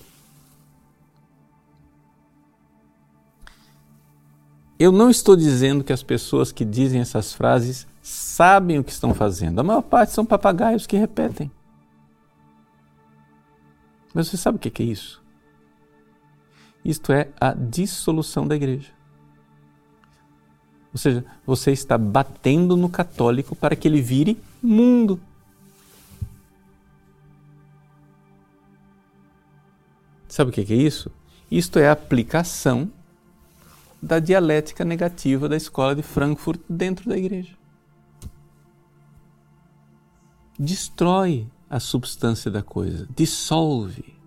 Eu 4.78 4.92
não 4.92 5.08
estou 5.08 5.34
dizendo 5.34 5.82
que 5.82 5.94
as 5.94 6.02
pessoas 6.02 6.52
que 6.52 6.62
dizem 6.62 7.00
essas 7.00 7.32
frases 7.32 7.86
sabem 8.02 8.78
o 8.78 8.84
que 8.84 8.92
estão 8.92 9.14
fazendo. 9.14 9.60
A 9.60 9.62
maior 9.62 9.80
parte 9.80 10.12
são 10.12 10.26
papagaios 10.26 10.86
que 10.86 10.94
repetem. 10.94 11.50
Mas 14.12 14.28
você 14.28 14.36
sabe 14.36 14.56
o 14.56 14.58
que 14.58 14.82
é 14.82 14.84
isso? 14.84 15.22
Isto 16.84 17.10
é 17.10 17.30
a 17.40 17.54
dissolução 17.54 18.46
da 18.46 18.54
igreja. 18.54 18.90
Ou 20.92 20.98
seja, 20.98 21.24
você 21.46 21.72
está 21.72 21.96
batendo 21.96 22.76
no 22.76 22.90
católico 22.90 23.56
para 23.56 23.74
que 23.74 23.88
ele 23.88 24.02
vire 24.02 24.38
mundo. 24.62 25.18
Sabe 30.32 30.48
o 30.48 30.52
que 30.54 30.72
é 30.72 30.76
isso? 30.76 31.10
Isto 31.50 31.78
é 31.78 31.90
a 31.90 31.92
aplicação 31.92 32.90
da 34.02 34.18
dialética 34.18 34.82
negativa 34.82 35.46
da 35.46 35.58
escola 35.58 35.94
de 35.94 36.02
Frankfurt 36.02 36.58
dentro 36.66 37.06
da 37.06 37.18
igreja. 37.18 37.54
Destrói 40.58 41.46
a 41.68 41.78
substância 41.78 42.50
da 42.50 42.62
coisa, 42.62 43.06
dissolve. 43.14 44.18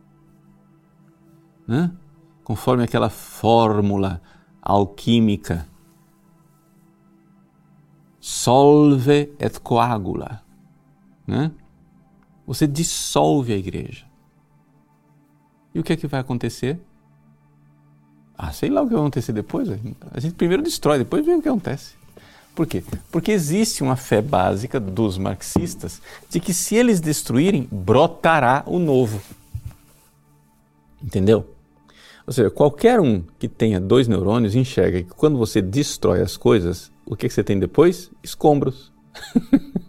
Né? 1.68 1.91
Conforme 2.43 2.84
aquela 2.84 3.10
fórmula 3.10 4.22
alquímica 4.62 5.68
solve 8.20 9.34
et 9.39 9.60
coagula. 9.60 10.43
Né? 11.26 11.51
Você 12.45 12.68
dissolve 12.68 13.53
a 13.53 13.58
igreja. 13.58 14.06
E 15.76 15.80
o 15.80 15.84
que 15.84 15.91
é 15.91 15.97
que 15.97 16.07
vai 16.07 16.21
acontecer? 16.21 16.80
Ah, 18.38 18.53
sei 18.53 18.69
lá 18.69 18.82
o 18.82 18.88
que 18.88 18.93
vai 18.93 19.01
acontecer 19.01 19.34
depois. 19.34 19.67
A 19.69 20.19
gente 20.21 20.36
primeiro 20.36 20.63
destrói, 20.63 20.99
depois 20.99 21.26
vê 21.26 21.34
o 21.36 21.41
que 21.41 21.49
acontece. 21.49 21.95
Por 22.55 22.65
quê? 22.65 22.82
Porque 23.11 23.34
existe 23.34 23.84
uma 23.84 23.97
fé 23.97 24.21
básica 24.21 24.80
dos 24.80 25.17
marxistas 25.17 26.01
de 26.30 26.39
que 26.39 26.53
se 26.53 26.76
eles 26.76 27.01
destruírem, 27.01 27.67
brotará 27.69 28.63
o 28.65 28.80
novo. 28.80 29.21
Entendeu? 31.03 31.53
Ou 32.26 32.32
seja, 32.32 32.49
qualquer 32.49 33.01
um 33.01 33.21
que 33.38 33.49
tenha 33.49 33.80
dois 33.80 34.07
neurônios 34.07 34.55
enxerga 34.55 35.03
que 35.03 35.09
quando 35.09 35.38
você 35.38 35.61
destrói 35.61 36.21
as 36.21 36.38
coisas, 36.38 36.89
o 37.05 37.17
que, 37.17 37.28
que 37.28 37.34
você 37.34 37.43
tem 37.43 37.59
depois? 37.59 38.09
Escombros. 38.23 38.93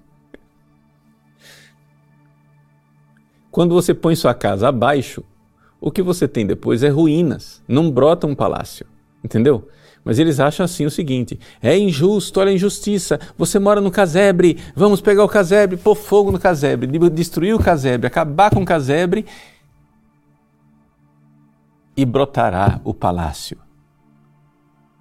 quando 3.53 3.73
você 3.73 3.95
põe 3.95 4.17
sua 4.17 4.35
casa 4.35 4.69
abaixo, 4.69 5.25
o 5.81 5.91
que 5.91 6.03
você 6.03 6.27
tem 6.27 6.47
depois 6.47 6.83
é 6.83 6.89
ruínas, 6.89 7.63
não 7.69 7.91
brota 7.91 8.27
um 8.27 8.35
palácio. 8.35 8.87
Entendeu? 9.23 9.69
Mas 10.05 10.21
eles 10.21 10.39
acham 10.39 10.65
assim 10.65 10.87
o 10.87 10.91
seguinte: 10.91 11.39
é 11.61 11.77
injusto, 11.77 12.39
olha 12.39 12.51
a 12.51 12.55
injustiça. 12.55 13.19
Você 13.37 13.59
mora 13.59 13.81
no 13.81 13.91
casebre, 13.91 14.57
vamos 14.75 15.01
pegar 15.01 15.25
o 15.25 15.29
casebre, 15.29 15.77
pôr 15.77 15.97
fogo 15.97 16.31
no 16.31 16.39
casebre, 16.39 16.87
destruir 17.11 17.55
o 17.55 17.59
casebre, 17.59 18.07
acabar 18.07 18.51
com 18.51 18.63
o 18.63 18.65
casebre 18.65 19.27
e 21.97 22.05
brotará 22.05 22.81
o 22.85 22.95
palácio. 22.95 23.59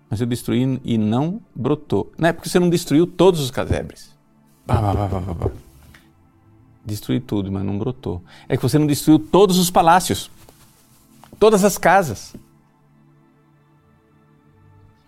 Mas 0.09 0.21
eu 0.21 0.27
destruí 0.27 0.79
e 0.83 0.97
não 0.97 1.41
brotou. 1.53 2.11
Não 2.17 2.29
é 2.29 2.33
porque 2.33 2.49
você 2.49 2.59
não 2.59 2.69
destruiu 2.69 3.05
todos 3.05 3.41
os 3.41 3.51
casebres. 3.51 4.15
Bah, 4.65 4.81
bah, 4.81 5.07
bah, 5.07 5.51
Destruí 6.83 7.19
tudo, 7.19 7.51
mas 7.51 7.63
não 7.63 7.77
brotou. 7.77 8.23
É 8.47 8.55
que 8.55 8.63
você 8.63 8.79
não 8.79 8.87
destruiu 8.87 9.19
todos 9.19 9.57
os 9.57 9.69
palácios, 9.69 10.31
todas 11.39 11.63
as 11.63 11.77
casas. 11.77 12.35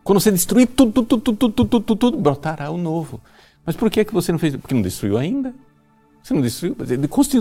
Quando 0.04 0.20
você 0.20 0.32
destruir 0.32 0.68
tudo, 0.68 1.04
tudo, 1.04 1.20
tudo, 1.20 1.38
tudo, 1.38 1.54
tudo, 1.54 1.82
tudo, 1.82 1.96
tudo, 1.96 2.18
brotará 2.18 2.70
o 2.70 2.78
novo. 2.78 3.22
Mas 3.66 3.76
por 3.76 3.90
que, 3.90 4.06
que 4.06 4.14
você 4.14 4.32
não 4.32 4.40
fez? 4.40 4.56
Porque 4.56 4.74
não 4.74 4.82
destruiu 4.82 5.18
ainda. 5.18 5.54
Você 6.24 6.34
não 6.34 6.42
destruiu, 6.42 6.76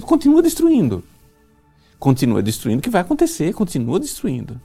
continua 0.02 0.42
destruindo. 0.42 1.04
Continua 1.98 2.42
destruindo, 2.42 2.82
que 2.82 2.90
vai 2.90 3.00
acontecer, 3.00 3.52
continua 3.52 4.00
destruindo. 4.00 4.60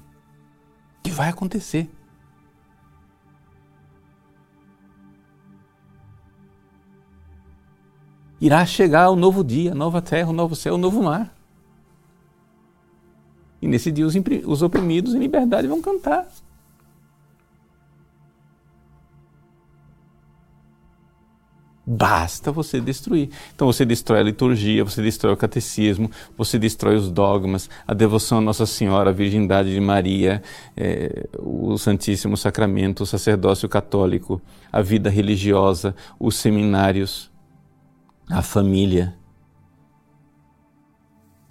Que 1.04 1.12
vai 1.12 1.30
acontecer. 1.30 1.90
irá 8.42 8.66
chegar 8.66 9.12
o 9.12 9.16
novo 9.16 9.44
dia, 9.44 9.76
nova 9.76 10.02
terra, 10.02 10.32
o 10.32 10.34
novo 10.34 10.56
céu, 10.56 10.74
o 10.74 10.78
novo 10.78 11.04
mar. 11.04 11.32
E 13.62 13.68
nesse 13.68 13.92
dia 13.92 14.06
os 14.06 14.62
oprimidos 14.62 15.14
em 15.14 15.20
liberdade 15.20 15.68
vão 15.68 15.82
cantar. 15.82 16.28
Basta 21.86 22.52
você 22.52 22.80
destruir. 22.80 23.30
Então 23.54 23.68
você 23.68 23.84
destrói 23.84 24.20
a 24.20 24.24
liturgia, 24.24 24.84
você 24.84 25.02
destrói 25.02 25.34
o 25.34 25.38
catecismo, 25.38 26.10
você 26.38 26.58
destrói 26.58 26.96
os 26.96 27.12
dogmas, 27.12 27.70
a 27.86 27.94
devoção 27.94 28.38
a 28.38 28.42
Nossa 28.42 28.66
Senhora, 28.66 29.10
a 29.10 29.14
Virgindade 29.14 29.74
de 29.74 29.80
Maria, 29.80 30.42
é, 30.78 31.28
o 31.38 31.78
Santíssimo 31.78 32.38
Sacramento, 32.38 33.04
o 33.04 33.06
sacerdócio 33.06 33.68
católico, 33.68 34.42
a 34.72 34.82
vida 34.82 35.10
religiosa, 35.10 35.94
os 36.20 36.36
seminários 36.36 37.32
a 38.32 38.42
família, 38.42 39.14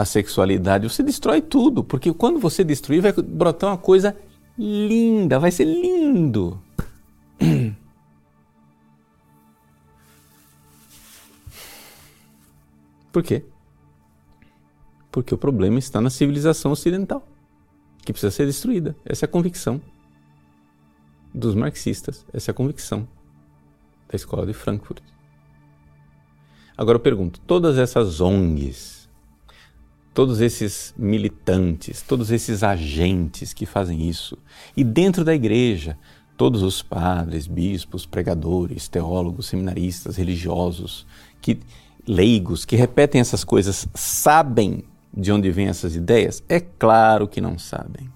a 0.01 0.05
sexualidade, 0.07 0.89
você 0.89 1.03
destrói 1.03 1.43
tudo, 1.43 1.85
porque 1.85 2.11
quando 2.15 2.41
você 2.41 2.65
destruir 2.65 3.03
vai 3.03 3.13
brotar 3.13 3.69
uma 3.69 3.77
coisa 3.77 4.17
linda, 4.59 5.39
vai 5.39 5.51
ser 5.51 5.67
lindo. 5.67 6.59
Por 13.13 13.23
quê? 13.23 13.45
Porque 15.13 15.35
o 15.35 15.39
problema 15.39 15.79
está 15.79 16.01
na 16.01 16.09
civilização 16.09 16.73
ocidental, 16.73 17.23
que 18.03 18.11
precisa 18.11 18.31
ser 18.31 18.47
destruída. 18.47 18.97
Essa 19.05 19.27
é 19.27 19.29
a 19.29 19.31
convicção 19.31 19.83
dos 21.35 21.55
marxistas, 21.55 22.25
essa 22.33 22.51
é 22.51 22.53
a 22.53 22.55
convicção 22.55 23.07
da 24.09 24.17
escola 24.17 24.47
de 24.47 24.55
Frankfurt. 24.55 25.03
Agora 26.75 26.97
eu 26.97 27.01
pergunto: 27.01 27.39
todas 27.41 27.77
essas 27.77 28.23
ONGs, 28.23 29.00
todos 30.13 30.41
esses 30.41 30.93
militantes, 30.97 32.03
todos 32.03 32.31
esses 32.31 32.63
agentes 32.63 33.53
que 33.53 33.65
fazem 33.65 34.09
isso, 34.09 34.37
e 34.77 34.83
dentro 34.83 35.25
da 35.25 35.35
igreja, 35.35 35.97
todos 36.37 36.63
os 36.63 36.83
padres, 36.83 37.47
bispos, 37.47 38.07
pregadores, 38.07 38.89
teólogos, 38.89 39.47
seminaristas, 39.47 40.17
religiosos, 40.17 41.07
que 41.41 41.61
leigos 42.07 42.65
que 42.65 42.77
repetem 42.77 43.21
essas 43.21 43.45
coisas, 43.45 43.87
sabem 43.95 44.85
de 45.13 45.33
onde 45.33 45.51
vêm 45.51 45.69
essas 45.69 45.95
ideias? 45.95 46.43
É 46.49 46.61
claro 46.61 47.29
que 47.29 47.41
não 47.41 47.59
sabem. 47.59 48.11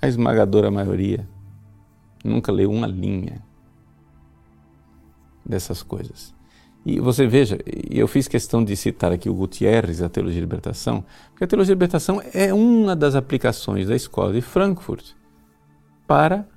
a 0.00 0.08
esmagadora 0.08 0.70
maioria 0.70 1.28
nunca 2.22 2.52
leu 2.52 2.70
uma 2.70 2.86
linha 2.86 3.42
dessas 5.44 5.82
coisas. 5.82 6.35
E 6.88 7.00
você 7.00 7.26
veja, 7.26 7.58
eu 7.90 8.06
fiz 8.06 8.28
questão 8.28 8.62
de 8.62 8.76
citar 8.76 9.10
aqui 9.10 9.28
o 9.28 9.34
Gutierrez, 9.34 10.00
a 10.00 10.08
Teologia 10.08 10.36
de 10.36 10.46
Libertação, 10.46 11.04
porque 11.30 11.42
a 11.42 11.46
Teologia 11.48 11.74
de 11.74 11.76
Libertação 11.76 12.22
é 12.32 12.54
uma 12.54 12.94
das 12.94 13.16
aplicações 13.16 13.88
da 13.88 13.96
Escola 13.96 14.32
de 14.32 14.40
Frankfurt 14.40 15.04
para 16.06 16.48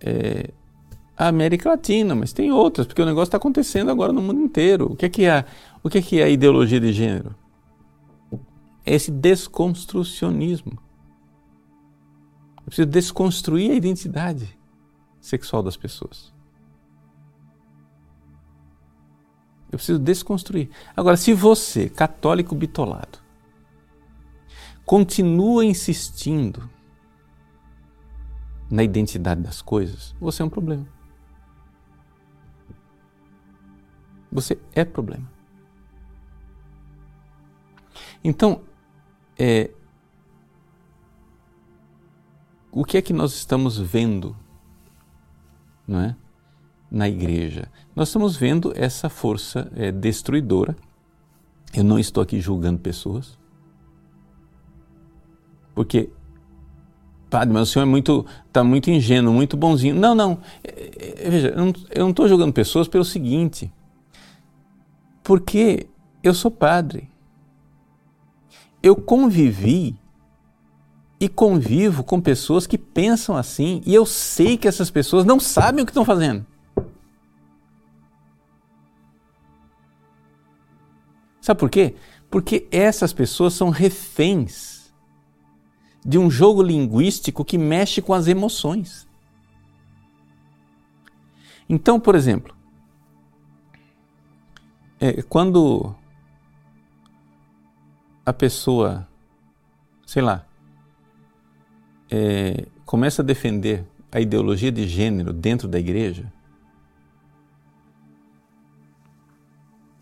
é, 0.00 0.48
a 1.14 1.28
América 1.28 1.68
Latina, 1.68 2.14
mas 2.14 2.32
tem 2.32 2.50
outras, 2.50 2.86
porque 2.86 3.02
o 3.02 3.04
negócio 3.04 3.24
está 3.24 3.36
acontecendo 3.36 3.90
agora 3.90 4.10
no 4.10 4.22
mundo 4.22 4.40
inteiro. 4.40 4.92
O 4.92 4.96
que 4.96 5.04
é, 5.04 5.08
que 5.10 5.26
é, 5.26 5.44
o 5.82 5.90
que 5.90 5.98
é, 5.98 6.02
que 6.02 6.18
é 6.18 6.24
a 6.24 6.30
ideologia 6.30 6.80
de 6.80 6.90
gênero? 6.94 7.34
É 8.86 8.94
esse 8.94 9.10
desconstrucionismo. 9.10 10.78
É 12.62 12.64
preciso 12.64 12.88
desconstruir 12.88 13.70
a 13.70 13.74
identidade 13.74 14.58
sexual 15.20 15.62
das 15.62 15.76
pessoas. 15.76 16.34
Eu 19.70 19.78
preciso 19.78 19.98
desconstruir. 19.98 20.70
Agora, 20.96 21.16
se 21.16 21.32
você, 21.32 21.88
católico 21.88 22.54
bitolado, 22.54 23.18
continua 24.84 25.64
insistindo 25.64 26.70
na 28.70 28.82
identidade 28.82 29.42
das 29.42 29.60
coisas, 29.60 30.14
você 30.20 30.42
é 30.42 30.44
um 30.44 30.50
problema. 30.50 30.86
Você 34.30 34.58
é 34.74 34.84
problema. 34.84 35.30
Então, 38.22 38.62
é, 39.38 39.70
o 42.70 42.84
que 42.84 42.96
é 42.98 43.02
que 43.02 43.12
nós 43.12 43.34
estamos 43.34 43.78
vendo 43.78 44.36
não 45.86 46.00
é, 46.00 46.16
na 46.90 47.08
igreja? 47.08 47.70
Nós 47.96 48.08
estamos 48.08 48.36
vendo 48.36 48.72
essa 48.76 49.08
força 49.08 49.72
é, 49.74 49.90
destruidora. 49.90 50.76
Eu 51.74 51.82
não 51.82 51.98
estou 51.98 52.22
aqui 52.22 52.40
julgando 52.40 52.78
pessoas, 52.78 53.38
porque 55.74 56.10
Padre, 57.28 57.52
mas 57.52 57.68
o 57.68 57.72
senhor 57.72 57.84
é 57.84 57.88
muito, 57.88 58.24
está 58.46 58.62
muito 58.62 58.90
ingênuo, 58.90 59.34
muito 59.34 59.56
bonzinho. 59.56 59.94
Não, 59.96 60.14
não. 60.14 60.38
É, 60.62 61.24
é, 61.26 61.30
veja, 61.30 61.48
eu 61.90 62.02
não 62.04 62.10
estou 62.10 62.28
julgando 62.28 62.52
pessoas 62.52 62.86
pelo 62.86 63.04
seguinte. 63.04 63.72
Porque 65.24 65.88
eu 66.22 66.32
sou 66.32 66.50
padre. 66.50 67.10
Eu 68.80 68.94
convivi 68.94 69.96
e 71.18 71.28
convivo 71.28 72.04
com 72.04 72.20
pessoas 72.20 72.66
que 72.66 72.78
pensam 72.78 73.36
assim 73.36 73.80
e 73.84 73.94
eu 73.94 74.06
sei 74.06 74.56
que 74.56 74.68
essas 74.68 74.90
pessoas 74.90 75.24
não 75.24 75.40
sabem 75.40 75.82
o 75.82 75.86
que 75.86 75.90
estão 75.90 76.04
fazendo. 76.04 76.46
Sabe 81.46 81.60
por 81.60 81.70
quê? 81.70 81.94
Porque 82.28 82.66
essas 82.72 83.12
pessoas 83.12 83.54
são 83.54 83.70
reféns 83.70 84.92
de 86.04 86.18
um 86.18 86.28
jogo 86.28 86.60
linguístico 86.60 87.44
que 87.44 87.56
mexe 87.56 88.02
com 88.02 88.12
as 88.12 88.26
emoções. 88.26 89.06
Então, 91.68 92.00
por 92.00 92.16
exemplo, 92.16 92.52
é, 94.98 95.22
quando 95.22 95.94
a 98.24 98.32
pessoa, 98.32 99.06
sei 100.04 100.22
lá, 100.22 100.44
é, 102.10 102.66
começa 102.84 103.22
a 103.22 103.24
defender 103.24 103.86
a 104.10 104.20
ideologia 104.20 104.72
de 104.72 104.88
gênero 104.88 105.32
dentro 105.32 105.68
da 105.68 105.78
igreja, 105.78 106.32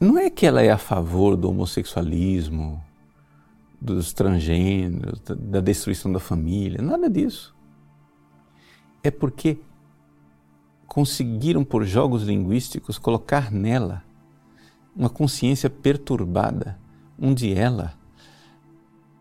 não 0.00 0.18
é 0.18 0.28
que 0.28 0.46
ela 0.46 0.62
é 0.62 0.70
a 0.70 0.78
favor 0.78 1.36
do 1.36 1.48
homossexualismo, 1.48 2.82
dos 3.80 4.12
transgêneros, 4.12 5.20
da 5.20 5.60
destruição 5.60 6.10
da 6.10 6.18
família, 6.18 6.80
nada 6.80 7.08
disso. 7.08 7.54
É 9.02 9.10
porque 9.10 9.58
conseguiram, 10.86 11.64
por 11.64 11.84
jogos 11.84 12.22
linguísticos, 12.22 12.98
colocar 12.98 13.50
nela 13.50 14.02
uma 14.96 15.10
consciência 15.10 15.68
perturbada, 15.68 16.78
onde 17.20 17.52
ela 17.52 17.94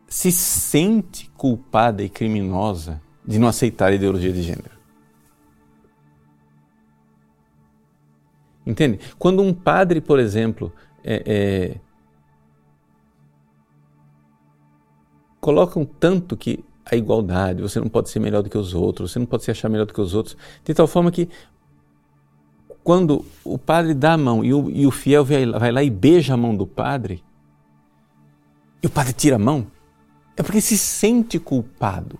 se 0.07 0.31
sente 0.31 1.29
culpada 1.35 2.03
e 2.03 2.09
criminosa 2.09 3.01
de 3.25 3.39
não 3.39 3.47
aceitar 3.47 3.91
a 3.91 3.95
ideologia 3.95 4.31
de 4.31 4.43
gênero. 4.43 4.72
Entende? 8.65 8.99
Quando 9.19 9.41
um 9.41 9.53
padre, 9.53 9.99
por 9.99 10.19
exemplo, 10.19 10.71
é, 11.03 11.23
é, 11.25 11.79
colocam 15.39 15.83
tanto 15.83 16.37
que 16.37 16.63
a 16.85 16.95
igualdade, 16.95 17.61
você 17.61 17.79
não 17.79 17.89
pode 17.89 18.09
ser 18.09 18.19
melhor 18.19 18.41
do 18.41 18.49
que 18.49 18.57
os 18.57 18.73
outros, 18.73 19.11
você 19.11 19.19
não 19.19 19.25
pode 19.25 19.43
se 19.43 19.51
achar 19.51 19.69
melhor 19.69 19.85
do 19.85 19.93
que 19.93 20.01
os 20.01 20.13
outros, 20.13 20.37
de 20.63 20.73
tal 20.73 20.87
forma 20.87 21.11
que 21.11 21.29
quando 22.83 23.25
o 23.43 23.57
padre 23.57 23.93
dá 23.93 24.13
a 24.13 24.17
mão 24.17 24.43
e 24.43 24.53
o, 24.53 24.69
e 24.69 24.85
o 24.85 24.91
fiel 24.91 25.23
vai 25.23 25.71
lá 25.71 25.83
e 25.83 25.89
beija 25.89 26.33
a 26.33 26.37
mão 26.37 26.55
do 26.55 26.67
padre, 26.67 27.23
e 28.81 28.87
o 28.87 28.89
padre 28.89 29.13
tira 29.13 29.37
a 29.37 29.39
mão, 29.39 29.67
é 30.35 30.43
porque 30.43 30.59
se 30.59 30.77
sente 30.77 31.39
culpado. 31.39 32.19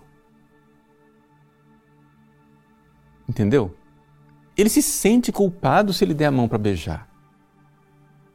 Entendeu? 3.27 3.75
Ele 4.55 4.69
se 4.69 4.81
sente 4.81 5.31
culpado 5.31 5.93
se 5.93 6.03
ele 6.03 6.13
der 6.13 6.27
a 6.27 6.31
mão 6.31 6.47
para 6.47 6.57
beijar. 6.57 7.13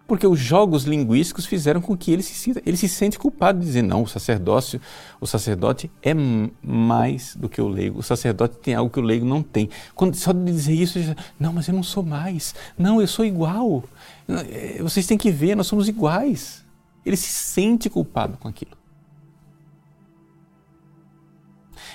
Porque 0.08 0.26
os 0.26 0.40
jogos 0.40 0.84
linguísticos 0.84 1.44
fizeram 1.44 1.82
com 1.82 1.94
que 1.94 2.10
ele 2.10 2.22
se 2.22 2.32
sinta, 2.32 2.62
ele 2.64 2.78
se 2.78 2.88
sente 2.88 3.18
culpado 3.18 3.58
de 3.58 3.66
dizer 3.66 3.82
não, 3.82 4.04
o 4.04 4.06
sacerdócio, 4.06 4.80
o 5.20 5.26
sacerdote 5.26 5.90
é 6.02 6.14
mais 6.62 7.36
do 7.36 7.46
que 7.46 7.60
o 7.60 7.68
leigo. 7.68 7.98
O 7.98 8.02
sacerdote 8.02 8.56
tem 8.56 8.74
algo 8.74 8.90
que 8.90 8.98
o 8.98 9.02
leigo 9.02 9.26
não 9.26 9.42
tem. 9.42 9.68
Quando 9.94 10.14
só 10.14 10.32
de 10.32 10.42
dizer 10.46 10.72
isso, 10.72 10.96
ele 10.96 11.08
diz, 11.08 11.24
não, 11.38 11.52
mas 11.52 11.68
eu 11.68 11.74
não 11.74 11.82
sou 11.82 12.02
mais. 12.02 12.54
Não, 12.78 13.02
eu 13.02 13.06
sou 13.06 13.22
igual. 13.22 13.84
É, 14.26 14.82
vocês 14.82 15.06
têm 15.06 15.18
que 15.18 15.30
ver, 15.30 15.54
nós 15.54 15.66
somos 15.66 15.88
iguais. 15.88 16.64
Ele 17.04 17.16
se 17.16 17.28
sente 17.28 17.90
culpado 17.90 18.38
com 18.38 18.48
aquilo. 18.48 18.78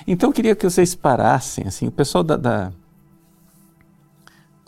Então 0.06 0.30
eu 0.30 0.32
queria 0.32 0.54
que 0.54 0.70
vocês 0.70 0.94
parassem, 0.94 1.66
assim, 1.66 1.88
o 1.88 1.92
pessoal 1.92 2.22
da, 2.22 2.36
da 2.36 2.72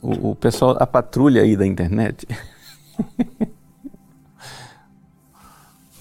o, 0.03 0.31
o 0.31 0.35
pessoal, 0.35 0.77
a 0.81 0.87
patrulha 0.87 1.43
aí 1.43 1.57
da 1.57 1.67
internet. 1.67 2.27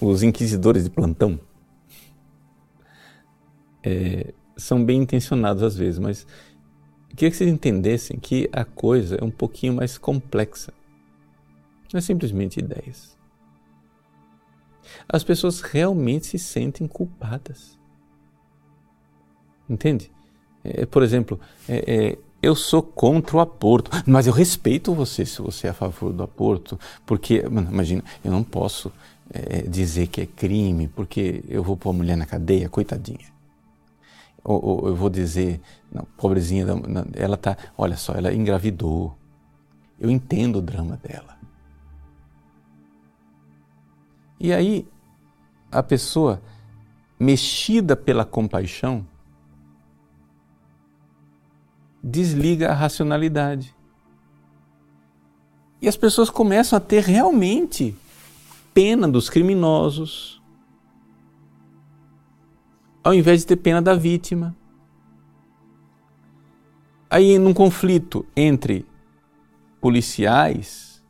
Os 0.00 0.22
inquisidores 0.22 0.84
de 0.84 0.90
plantão 0.90 1.40
é, 3.82 4.34
são 4.56 4.84
bem 4.84 5.00
intencionados 5.00 5.62
às 5.62 5.76
vezes, 5.76 5.98
mas 5.98 6.26
queria 7.10 7.30
que 7.30 7.36
vocês 7.36 7.50
entendessem 7.50 8.18
que 8.18 8.48
a 8.52 8.64
coisa 8.64 9.16
é 9.16 9.24
um 9.24 9.30
pouquinho 9.30 9.74
mais 9.74 9.96
complexa. 9.96 10.72
Não 11.92 11.98
é 11.98 12.00
simplesmente 12.00 12.58
ideias. 12.58 13.16
As 15.08 15.22
pessoas 15.24 15.60
realmente 15.60 16.26
se 16.26 16.38
sentem 16.38 16.86
culpadas. 16.86 17.78
Entende? 19.68 20.10
É, 20.62 20.84
por 20.84 21.02
exemplo, 21.02 21.40
é, 21.68 22.10
é, 22.12 22.18
eu 22.46 22.54
sou 22.54 22.82
contra 22.82 23.36
o 23.36 23.40
aborto, 23.40 23.90
mas 24.06 24.26
eu 24.26 24.32
respeito 24.32 24.94
você 24.94 25.26
se 25.26 25.42
você 25.42 25.66
é 25.66 25.70
a 25.70 25.74
favor 25.74 26.12
do 26.12 26.22
aborto, 26.22 26.78
porque, 27.04 27.44
imagina, 27.44 28.04
eu 28.24 28.30
não 28.30 28.44
posso 28.44 28.92
é, 29.30 29.62
dizer 29.62 30.06
que 30.06 30.20
é 30.20 30.26
crime, 30.26 30.88
porque 30.88 31.42
eu 31.48 31.62
vou 31.62 31.76
pôr 31.76 31.90
a 31.90 31.92
mulher 31.92 32.16
na 32.16 32.24
cadeia, 32.24 32.68
coitadinha. 32.68 33.34
Ou, 34.44 34.64
ou 34.64 34.88
eu 34.88 34.94
vou 34.94 35.10
dizer, 35.10 35.60
não, 35.92 36.06
pobrezinha, 36.16 36.66
ela 37.14 37.36
tá, 37.36 37.56
olha 37.76 37.96
só, 37.96 38.14
ela 38.14 38.32
engravidou. 38.32 39.16
Eu 39.98 40.08
entendo 40.08 40.56
o 40.56 40.62
drama 40.62 40.96
dela. 41.02 41.36
E 44.38 44.52
aí, 44.52 44.86
a 45.72 45.82
pessoa, 45.82 46.40
mexida 47.18 47.96
pela 47.96 48.24
compaixão, 48.24 49.04
desliga 52.08 52.70
a 52.70 52.74
racionalidade. 52.74 53.74
E 55.82 55.88
as 55.88 55.96
pessoas 55.96 56.30
começam 56.30 56.76
a 56.76 56.80
ter 56.80 57.02
realmente 57.02 57.96
pena 58.72 59.08
dos 59.08 59.28
criminosos, 59.28 60.40
ao 63.02 63.12
invés 63.12 63.40
de 63.40 63.48
ter 63.48 63.56
pena 63.56 63.82
da 63.82 63.94
vítima. 63.94 64.54
Aí, 67.10 67.38
num 67.38 67.52
conflito 67.52 68.24
entre 68.36 68.86
policiais 69.80 71.02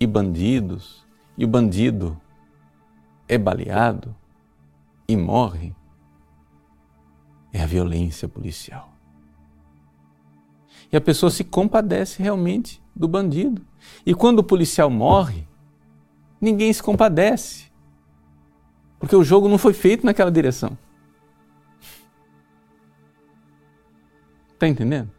e 0.00 0.06
bandidos, 0.06 1.06
e 1.38 1.44
o 1.44 1.48
bandido 1.48 2.20
é 3.28 3.38
baleado 3.38 4.14
e 5.08 5.16
morre, 5.16 5.74
é 7.52 7.62
a 7.62 7.66
violência 7.66 8.28
policial. 8.28 8.93
E 10.94 10.96
a 10.96 11.00
pessoa 11.00 11.28
se 11.28 11.42
compadece 11.42 12.22
realmente 12.22 12.80
do 12.94 13.08
bandido. 13.08 13.60
E 14.06 14.14
quando 14.14 14.38
o 14.38 14.44
policial 14.44 14.88
morre, 14.88 15.44
ninguém 16.40 16.72
se 16.72 16.80
compadece. 16.80 17.64
Porque 19.00 19.16
o 19.16 19.24
jogo 19.24 19.48
não 19.48 19.58
foi 19.58 19.72
feito 19.72 20.06
naquela 20.06 20.30
direção. 20.30 20.78
Está 24.52 24.68
entendendo? 24.68 25.10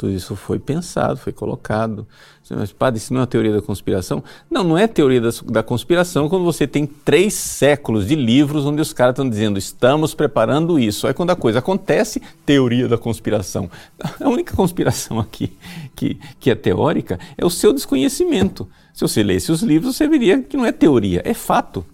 tudo 0.01 0.15
isso 0.15 0.35
foi 0.35 0.59
pensado, 0.59 1.19
foi 1.19 1.31
colocado. 1.31 2.09
Mas, 2.49 2.73
padre, 2.73 2.97
isso 2.97 3.13
não 3.13 3.21
é 3.21 3.27
teoria 3.27 3.53
da 3.53 3.61
conspiração? 3.61 4.25
Não, 4.51 4.65
não 4.65 4.79
é 4.79 4.87
teoria 4.87 5.21
da, 5.21 5.29
da 5.45 5.63
conspiração 5.63 6.27
quando 6.27 6.43
você 6.43 6.67
tem 6.67 6.87
três 6.87 7.35
séculos 7.35 8.09
de 8.09 8.15
livros 8.15 8.65
onde 8.65 8.81
os 8.81 8.95
caras 8.95 9.13
estão 9.13 9.29
dizendo 9.29 9.59
estamos 9.59 10.15
preparando 10.15 10.79
isso. 10.79 11.07
Aí 11.07 11.13
quando 11.13 11.33
a 11.33 11.37
coisa 11.37 11.59
acontece, 11.59 12.23
teoria 12.47 12.89
da 12.89 12.97
conspiração. 12.97 13.71
A 14.19 14.27
única 14.27 14.57
conspiração 14.57 15.21
aqui 15.21 15.55
que, 15.95 16.19
que 16.41 16.51
é 16.51 16.55
teórica 16.55 17.21
é 17.37 17.45
o 17.45 17.51
seu 17.51 17.71
desconhecimento. 17.71 18.67
Se 18.95 19.03
você 19.03 19.23
lesse 19.23 19.53
os 19.53 19.61
livros, 19.61 19.97
você 19.97 20.09
veria 20.09 20.41
que 20.41 20.57
não 20.57 20.65
é 20.65 20.73
teoria, 20.73 21.21
é 21.27 21.35
fato. 21.35 21.85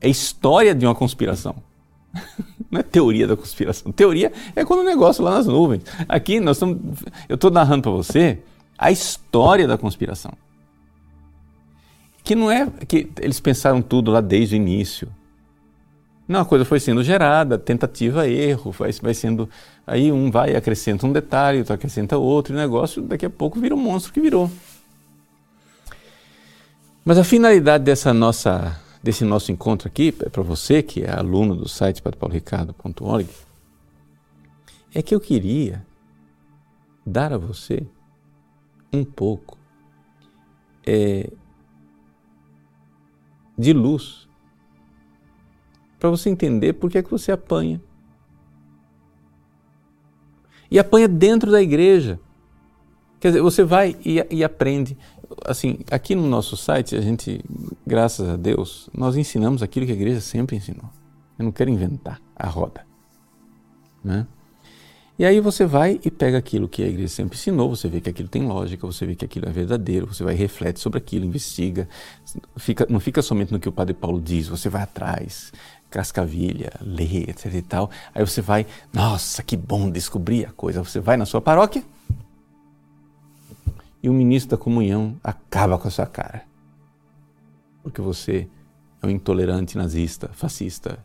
É 0.00 0.08
história 0.08 0.74
de 0.74 0.84
uma 0.84 0.96
conspiração. 0.96 1.69
Não 2.70 2.80
é 2.80 2.82
teoria 2.82 3.26
da 3.26 3.36
conspiração. 3.36 3.90
Teoria 3.90 4.32
é 4.54 4.64
quando 4.64 4.80
o 4.80 4.84
negócio 4.84 5.24
lá 5.24 5.32
nas 5.32 5.46
nuvens. 5.46 5.82
Aqui 6.08 6.38
nós 6.38 6.56
estamos. 6.56 6.78
Eu 7.28 7.34
estou 7.34 7.50
narrando 7.50 7.82
para 7.82 7.90
você 7.90 8.38
a 8.78 8.90
história 8.90 9.66
da 9.66 9.76
conspiração. 9.76 10.32
Que 12.22 12.34
não 12.34 12.50
é 12.50 12.66
que 12.86 13.10
eles 13.20 13.40
pensaram 13.40 13.82
tudo 13.82 14.10
lá 14.10 14.20
desde 14.20 14.54
o 14.54 14.56
início. 14.56 15.08
Não, 16.28 16.40
a 16.40 16.44
coisa 16.44 16.64
foi 16.64 16.78
sendo 16.78 17.02
gerada, 17.02 17.58
tentativa, 17.58 18.28
erro, 18.28 18.70
vai, 18.70 18.92
vai 18.92 19.14
sendo. 19.14 19.48
Aí 19.84 20.12
um 20.12 20.30
vai, 20.30 20.54
acrescenta 20.54 21.04
um 21.04 21.12
detalhe, 21.12 21.58
outro 21.58 21.74
acrescenta 21.74 22.16
outro, 22.18 22.54
e 22.54 22.56
o 22.56 22.58
negócio 22.58 23.02
daqui 23.02 23.26
a 23.26 23.30
pouco 23.30 23.58
vira 23.58 23.74
um 23.74 23.78
monstro 23.78 24.12
que 24.12 24.20
virou. 24.20 24.48
Mas 27.04 27.18
a 27.18 27.24
finalidade 27.24 27.82
dessa 27.82 28.14
nossa 28.14 28.80
desse 29.02 29.24
nosso 29.24 29.50
encontro 29.50 29.88
aqui, 29.88 30.14
é 30.20 30.28
para 30.28 30.42
você 30.42 30.82
que 30.82 31.02
é 31.02 31.10
aluno 31.10 31.56
do 31.56 31.68
site 31.68 32.02
padrepaulricardo.org, 32.02 33.28
é 34.94 35.02
que 35.02 35.14
eu 35.14 35.20
queria 35.20 35.86
dar 37.06 37.32
a 37.32 37.38
você 37.38 37.86
um 38.92 39.04
pouco 39.04 39.56
é, 40.86 41.30
de 43.56 43.72
luz 43.72 44.28
para 45.98 46.10
você 46.10 46.30
entender 46.30 46.72
por 46.72 46.90
que 46.90 46.98
é 46.98 47.02
que 47.02 47.10
você 47.10 47.30
apanha. 47.30 47.80
E 50.70 50.78
apanha 50.78 51.06
dentro 51.06 51.50
da 51.50 51.60
igreja. 51.60 52.18
Quer 53.18 53.28
dizer, 53.28 53.42
você 53.42 53.62
vai 53.62 53.96
e, 54.04 54.24
e 54.30 54.42
aprende 54.42 54.96
assim, 55.44 55.78
aqui 55.90 56.14
no 56.14 56.26
nosso 56.26 56.56
site, 56.56 56.96
a 56.96 57.00
gente, 57.00 57.40
graças 57.86 58.28
a 58.28 58.36
Deus, 58.36 58.88
nós 58.92 59.16
ensinamos 59.16 59.62
aquilo 59.62 59.86
que 59.86 59.92
a 59.92 59.94
igreja 59.94 60.20
sempre 60.20 60.56
ensinou. 60.56 60.88
Eu 61.38 61.44
não 61.44 61.52
quero 61.52 61.70
inventar 61.70 62.20
a 62.36 62.46
roda. 62.46 62.84
Né? 64.02 64.26
E 65.18 65.24
aí 65.24 65.38
você 65.38 65.66
vai 65.66 66.00
e 66.02 66.10
pega 66.10 66.38
aquilo 66.38 66.66
que 66.66 66.82
a 66.82 66.88
igreja 66.88 67.08
sempre 67.08 67.36
ensinou, 67.36 67.68
você 67.68 67.88
vê 67.88 68.00
que 68.00 68.08
aquilo 68.08 68.28
tem 68.28 68.46
lógica, 68.46 68.86
você 68.86 69.04
vê 69.04 69.14
que 69.14 69.24
aquilo 69.24 69.46
é 69.46 69.52
verdadeiro, 69.52 70.06
você 70.06 70.24
vai 70.24 70.34
reflete 70.34 70.80
sobre 70.80 70.98
aquilo, 70.98 71.26
investiga. 71.26 71.86
Fica, 72.56 72.86
não 72.88 72.98
fica 72.98 73.20
somente 73.20 73.52
no 73.52 73.60
que 73.60 73.68
o 73.68 73.72
Padre 73.72 73.92
Paulo 73.92 74.18
diz, 74.18 74.48
você 74.48 74.70
vai 74.70 74.80
atrás, 74.80 75.52
cascavilha, 75.90 76.72
lê, 76.80 77.24
etc 77.28 77.52
e 77.52 77.60
tal. 77.60 77.90
Aí 78.14 78.24
você 78.24 78.40
vai, 78.40 78.66
nossa, 78.94 79.42
que 79.42 79.58
bom 79.58 79.90
descobrir 79.90 80.46
a 80.46 80.52
coisa. 80.52 80.82
Você 80.82 81.00
vai 81.00 81.18
na 81.18 81.26
sua 81.26 81.42
paróquia, 81.42 81.84
e 84.02 84.08
o 84.08 84.12
ministro 84.12 84.56
da 84.56 84.62
comunhão 84.62 85.18
acaba 85.22 85.78
com 85.78 85.88
a 85.88 85.90
sua 85.90 86.06
cara. 86.06 86.44
Porque 87.82 88.00
você 88.00 88.48
é 89.02 89.06
um 89.06 89.10
intolerante 89.10 89.76
nazista, 89.76 90.28
fascista. 90.32 91.04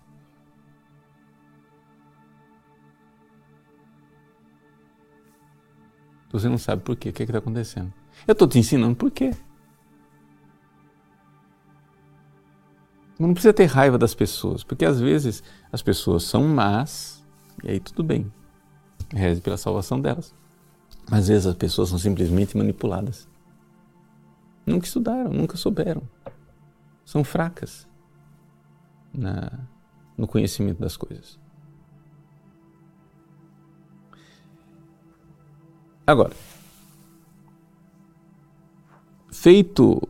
Você 6.31 6.49
não 6.49 6.57
sabe 6.57 6.81
por 6.81 6.95
quê, 6.95 7.09
o 7.09 7.13
que 7.13 7.23
é 7.23 7.25
está 7.25 7.37
acontecendo. 7.37 7.93
Eu 8.27 8.33
estou 8.33 8.47
te 8.47 8.59
ensinando 8.59 8.95
por 8.95 9.09
quê. 9.09 9.31
Não 13.17 13.33
precisa 13.33 13.53
ter 13.53 13.65
raiva 13.65 13.97
das 13.97 14.13
pessoas, 14.13 14.61
porque 14.61 14.83
às 14.83 14.99
vezes 14.99 15.41
as 15.71 15.81
pessoas 15.81 16.23
são 16.23 16.45
más, 16.45 17.25
e 17.63 17.71
aí 17.71 17.79
tudo 17.79 18.03
bem. 18.03 18.29
Reze 19.13 19.39
pela 19.39 19.55
salvação 19.55 20.01
delas. 20.01 20.35
Mas 21.09 21.21
às 21.21 21.27
vezes 21.27 21.45
as 21.45 21.55
pessoas 21.55 21.89
são 21.89 21.97
simplesmente 21.97 22.57
manipuladas. 22.57 23.27
Nunca 24.65 24.85
estudaram, 24.85 25.31
nunca 25.31 25.55
souberam. 25.55 26.01
São 27.05 27.23
fracas 27.23 27.87
na, 29.13 29.51
no 30.17 30.27
conhecimento 30.27 30.79
das 30.79 30.97
coisas. 30.97 31.39
Agora, 36.07 36.33
feito 39.31 40.01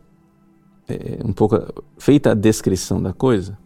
é, 0.87 1.19
um 1.23 1.31
pouco 1.31 1.55
feita 1.97 2.31
a 2.31 2.35
descrição 2.35 3.01
da 3.01 3.13
coisa, 3.13 3.57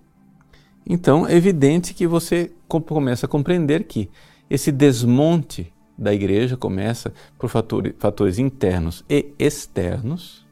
então 0.86 1.28
é 1.28 1.36
evidente 1.36 1.94
que 1.94 2.08
você 2.08 2.52
começa 2.68 3.26
a 3.26 3.30
compreender 3.30 3.84
que 3.86 4.10
esse 4.50 4.72
desmonte 4.72 5.74
da 6.00 6.14
igreja 6.14 6.56
começa 6.56 7.14
por 7.38 7.50
fatores, 7.50 7.94
fatores 8.00 8.40
internos 8.40 9.04
e 9.10 9.34
externos, 9.38 10.46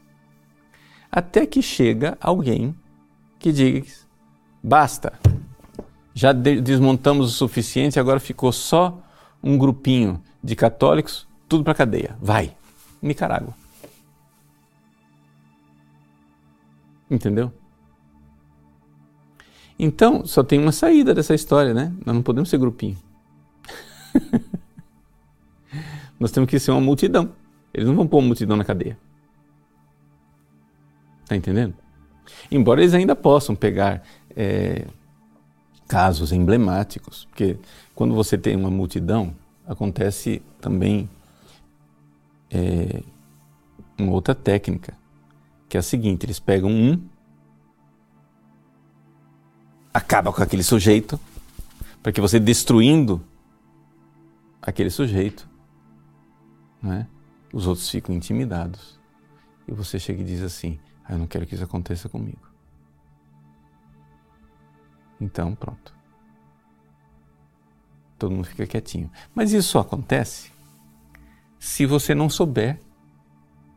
até 1.10 1.46
que 1.46 1.62
chega 1.62 2.18
alguém 2.20 2.76
que 3.40 3.52
diz: 3.52 4.06
basta, 4.62 5.14
já 6.14 6.34
desmontamos 6.34 7.30
o 7.30 7.34
suficiente, 7.34 8.00
agora 8.00 8.20
ficou 8.20 8.52
só 8.52 9.02
um 9.42 9.58
grupinho 9.58 10.22
de 10.44 10.56
católicos, 10.56 11.28
tudo 11.48 11.64
para 11.64 11.74
cadeia, 11.74 12.18
vai, 12.22 12.56
Nicarágua. 13.02 13.54
Entendeu? 17.10 17.54
Então, 19.80 20.26
só 20.26 20.44
tem 20.44 20.60
uma 20.60 20.72
saída 20.72 21.14
dessa 21.14 21.34
história, 21.34 21.74
né? 21.74 21.94
Nós 22.06 22.16
não 22.16 22.24
podemos 22.24 22.50
ser 22.50 22.58
grupinho. 22.58 22.98
Nós 26.20 26.32
temos 26.32 26.50
que 26.50 26.60
ser 26.60 26.72
uma 26.72 26.82
multidão. 26.82 27.32
Eles 27.74 27.88
não 27.88 27.96
vão 27.96 28.08
pôr 28.08 28.20
uma 28.20 28.28
multidão 28.28 28.58
na 28.58 28.64
cadeia. 28.64 28.98
Está 31.24 31.36
entendendo? 31.36 31.76
Embora 32.50 32.82
eles 32.82 32.94
ainda 32.94 33.16
possam 33.16 33.56
pegar 33.56 34.04
é, 34.36 34.88
casos 35.88 36.32
emblemáticos, 36.32 37.26
porque 37.26 37.58
quando 37.94 38.14
você 38.14 38.38
tem 38.38 38.56
uma 38.56 38.70
multidão, 38.70 39.36
acontece 39.66 40.42
também 40.60 41.10
é, 42.50 43.02
uma 43.98 44.12
outra 44.12 44.34
técnica, 44.34 44.98
que 45.68 45.78
é 45.78 45.80
a 45.80 45.84
seguinte: 45.84 46.26
eles 46.26 46.40
pegam 46.40 46.70
um, 46.70 47.02
acaba 49.94 50.32
com 50.32 50.42
aquele 50.42 50.64
sujeito, 50.64 51.20
para 52.02 52.12
que 52.12 52.22
você 52.22 52.40
destruindo 52.40 53.22
aquele 54.62 54.90
sujeito, 54.90 55.48
né? 56.88 57.08
os 57.54 57.68
outros 57.68 57.90
ficam 57.90 58.16
intimidados. 58.16 59.00
E 59.68 59.72
você 59.74 60.00
chega 60.00 60.22
e 60.22 60.26
diz 60.26 60.42
assim: 60.42 60.80
ah, 61.04 61.14
Eu 61.14 61.20
não 61.20 61.28
quero 61.28 61.46
que 61.46 61.54
isso 61.54 61.64
aconteça 61.64 62.08
comigo. 62.08 62.48
Então, 65.20 65.54
pronto. 65.54 65.96
Todo 68.18 68.32
mundo 68.32 68.46
fica 68.46 68.66
quietinho. 68.66 69.12
Mas 69.36 69.52
isso 69.52 69.70
só 69.70 69.80
acontece 69.80 70.52
se 71.60 71.86
você 71.86 72.16
não 72.16 72.30
souber 72.30 72.80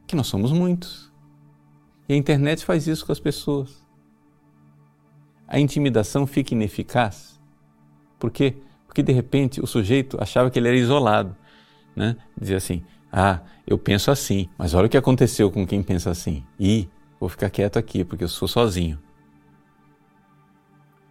que 0.07 0.15
nós 0.17 0.27
somos 0.27 0.53
muitos. 0.53 1.11
E 2.09 2.13
a 2.13 2.17
internet 2.17 2.65
faz 2.65 2.87
isso 2.87 3.05
com 3.05 3.13
as 3.13 3.21
pessoas. 3.21 3.85
A 5.47 5.59
intimidação 5.59 6.27
fica 6.27 6.55
ineficaz. 6.55 7.41
Por 8.19 8.31
quê? 8.31 8.57
Porque 8.87 9.03
de 9.03 9.13
repente 9.13 9.61
o 9.61 9.67
sujeito 9.67 10.17
achava 10.21 10.51
que 10.51 10.59
ele 10.59 10.69
era 10.69 10.77
isolado 10.77 11.37
né? 11.95 12.17
Dizer 12.41 12.57
assim: 12.57 12.85
ah, 13.13 13.41
eu 13.67 13.77
penso 13.77 14.11
assim, 14.11 14.49
mas 14.57 14.75
olha 14.75 14.87
o 14.87 14.89
que 14.89 14.97
aconteceu 14.97 15.51
com 15.51 15.67
quem 15.67 15.83
pensa 15.83 16.11
assim. 16.11 16.45
E 16.59 16.89
vou 17.19 17.29
ficar 17.29 17.51
quieto 17.51 17.79
aqui 17.79 18.05
porque 18.05 18.25
eu 18.25 18.29
sou 18.29 18.47
sozinho. 18.47 18.99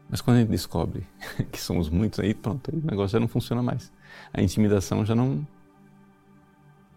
Mas 0.10 0.22
quando 0.22 0.38
a 0.38 0.40
gente 0.40 0.50
descobre 0.50 1.06
que 1.52 1.60
somos 1.60 1.90
muitos, 1.90 2.20
aí 2.20 2.34
pronto, 2.34 2.72
aí 2.72 2.80
o 2.80 2.86
negócio 2.86 3.14
já 3.14 3.20
não 3.20 3.28
funciona 3.28 3.62
mais. 3.62 3.92
A 4.34 4.42
intimidação 4.42 5.06
já 5.06 5.14
não, 5.14 5.46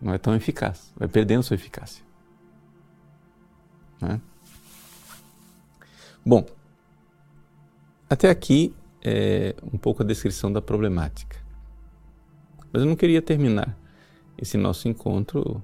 não 0.00 0.14
é 0.14 0.18
tão 0.18 0.34
eficaz, 0.34 0.92
vai 0.96 1.08
perdendo 1.08 1.42
sua 1.42 1.56
eficácia. 1.56 2.04
Né? 4.00 4.20
Bom, 6.24 6.46
até 8.08 8.30
aqui 8.30 8.74
é 9.02 9.54
um 9.72 9.76
pouco 9.76 10.02
a 10.02 10.06
descrição 10.06 10.52
da 10.52 10.62
problemática. 10.62 11.36
Mas 12.72 12.82
eu 12.82 12.88
não 12.88 12.96
queria 12.96 13.20
terminar 13.20 13.76
esse 14.36 14.56
nosso 14.56 14.88
encontro 14.88 15.62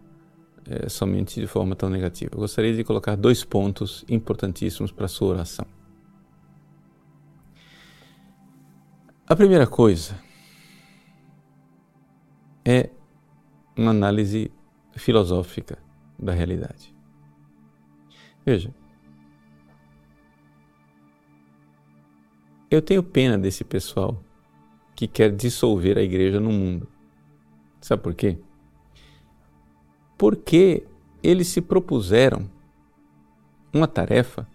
é, 0.66 0.88
somente 0.88 1.40
de 1.40 1.46
forma 1.46 1.74
tão 1.74 1.88
negativa. 1.88 2.32
Eu 2.34 2.40
gostaria 2.40 2.74
de 2.74 2.84
colocar 2.84 3.16
dois 3.16 3.42
pontos 3.44 4.04
importantíssimos 4.08 4.92
para 4.92 5.06
a 5.06 5.08
sua 5.08 5.28
oração. 5.28 5.66
A 9.26 9.36
primeira 9.36 9.66
coisa 9.66 10.18
é 12.64 12.90
uma 13.76 13.90
análise 13.90 14.50
filosófica 14.94 15.78
da 16.18 16.32
realidade. 16.32 16.94
Veja, 18.44 18.74
eu 22.70 22.82
tenho 22.82 23.02
pena 23.02 23.38
desse 23.38 23.64
pessoal 23.64 24.22
que 24.94 25.06
quer 25.06 25.34
dissolver 25.34 25.96
a 25.96 26.02
igreja 26.02 26.40
no 26.40 26.50
mundo. 26.50 26.88
Sabe 27.80 28.02
por 28.02 28.14
quê? 28.14 28.38
Porque 30.18 30.84
eles 31.22 31.48
se 31.48 31.60
propuseram 31.60 32.50
uma 33.72 33.86
tarefa 33.86 34.46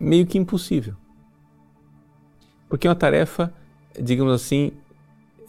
meio 0.00 0.26
que 0.26 0.38
impossível. 0.38 0.96
Porque 2.68 2.86
é 2.86 2.90
uma 2.90 2.96
tarefa, 2.96 3.52
digamos 4.00 4.32
assim, 4.32 4.72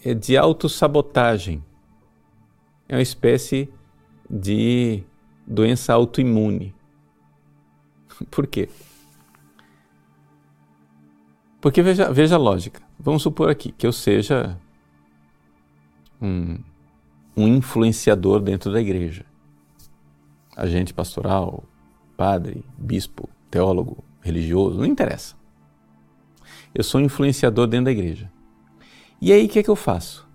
é 0.03 0.13
de 0.13 0.37
autossabotagem. 0.37 1.63
É 2.87 2.95
uma 2.95 3.01
espécie 3.01 3.69
de 4.29 5.03
doença 5.47 5.93
autoimune. 5.93 6.75
Por 8.29 8.45
quê? 8.45 8.69
Porque 11.61 11.81
veja, 11.81 12.11
veja 12.11 12.35
a 12.35 12.37
lógica. 12.37 12.81
Vamos 12.99 13.23
supor 13.23 13.49
aqui 13.49 13.71
que 13.71 13.87
eu 13.87 13.93
seja 13.93 14.59
um, 16.21 16.59
um 17.36 17.47
influenciador 17.47 18.39
dentro 18.39 18.71
da 18.71 18.81
igreja. 18.81 19.25
Agente 20.55 20.93
pastoral, 20.93 21.63
padre, 22.15 22.63
bispo, 22.77 23.29
teólogo, 23.49 24.03
religioso, 24.21 24.77
não 24.77 24.86
interessa. 24.86 25.36
Eu 26.73 26.84
sou 26.84 27.01
um 27.01 27.03
influenciador 27.03 27.67
dentro 27.67 27.86
da 27.86 27.91
igreja. 27.91 28.31
E 29.21 29.31
aí 29.31 29.45
o 29.45 29.49
que 29.49 29.59
é 29.59 29.63
que 29.63 29.69
eu 29.69 29.75
faço? 29.75 30.27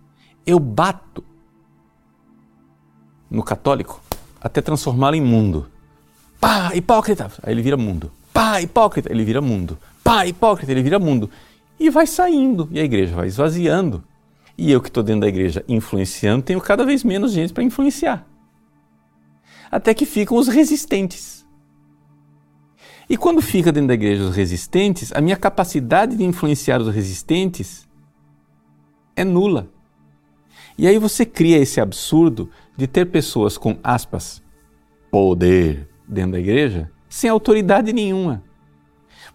Eu 0.46 0.58
bato 0.58 1.24
no 3.30 3.42
católico 3.42 4.00
até 4.40 4.60
transformá-lo 4.60 5.16
em 5.16 5.20
mundo. 5.20 5.68
Pá, 6.40 6.74
hipócrita! 6.74 7.30
Aí 7.42 7.52
ele 7.52 7.62
vira 7.62 7.76
mundo. 7.76 8.12
Pá, 8.32 8.60
hipócrita! 8.60 9.10
Ele 9.10 9.24
vira 9.24 9.40
mundo. 9.40 9.78
Pá, 10.02 10.26
hipócrita! 10.26 10.70
Ele 10.70 10.82
vira 10.82 10.98
mundo. 10.98 11.28
E 11.78 11.90
vai 11.90 12.06
saindo. 12.06 12.68
E 12.70 12.78
a 12.78 12.84
igreja 12.84 13.14
vai 13.14 13.26
esvaziando. 13.26 14.02
E 14.58 14.72
eu 14.72 14.80
que 14.80 14.88
estou 14.88 15.04
dentro 15.04 15.20
da 15.20 15.28
igreja 15.28 15.64
influenciando, 15.68 16.42
tenho 16.42 16.60
cada 16.60 16.84
vez 16.84 17.04
menos 17.04 17.30
gente 17.30 17.52
para 17.52 17.62
influenciar. 17.62 18.26
Até 19.70 19.94
que 19.94 20.04
ficam 20.04 20.36
os 20.36 20.48
resistentes. 20.48 21.46
E 23.08 23.16
quando 23.16 23.40
fica 23.40 23.70
dentro 23.70 23.88
da 23.88 23.94
igreja 23.94 24.24
os 24.24 24.34
resistentes, 24.34 25.12
a 25.12 25.20
minha 25.20 25.36
capacidade 25.36 26.16
de 26.16 26.24
influenciar 26.24 26.80
os 26.80 26.92
resistentes 26.92 27.88
é 29.14 29.24
nula. 29.24 29.70
E 30.76 30.86
aí 30.86 30.98
você 30.98 31.24
cria 31.24 31.58
esse 31.58 31.80
absurdo 31.80 32.50
de 32.76 32.86
ter 32.86 33.06
pessoas 33.06 33.56
com 33.56 33.78
aspas 33.82 34.42
poder 35.10 35.88
dentro 36.06 36.32
da 36.32 36.40
igreja 36.40 36.90
sem 37.08 37.30
autoridade 37.30 37.92
nenhuma. 37.92 38.42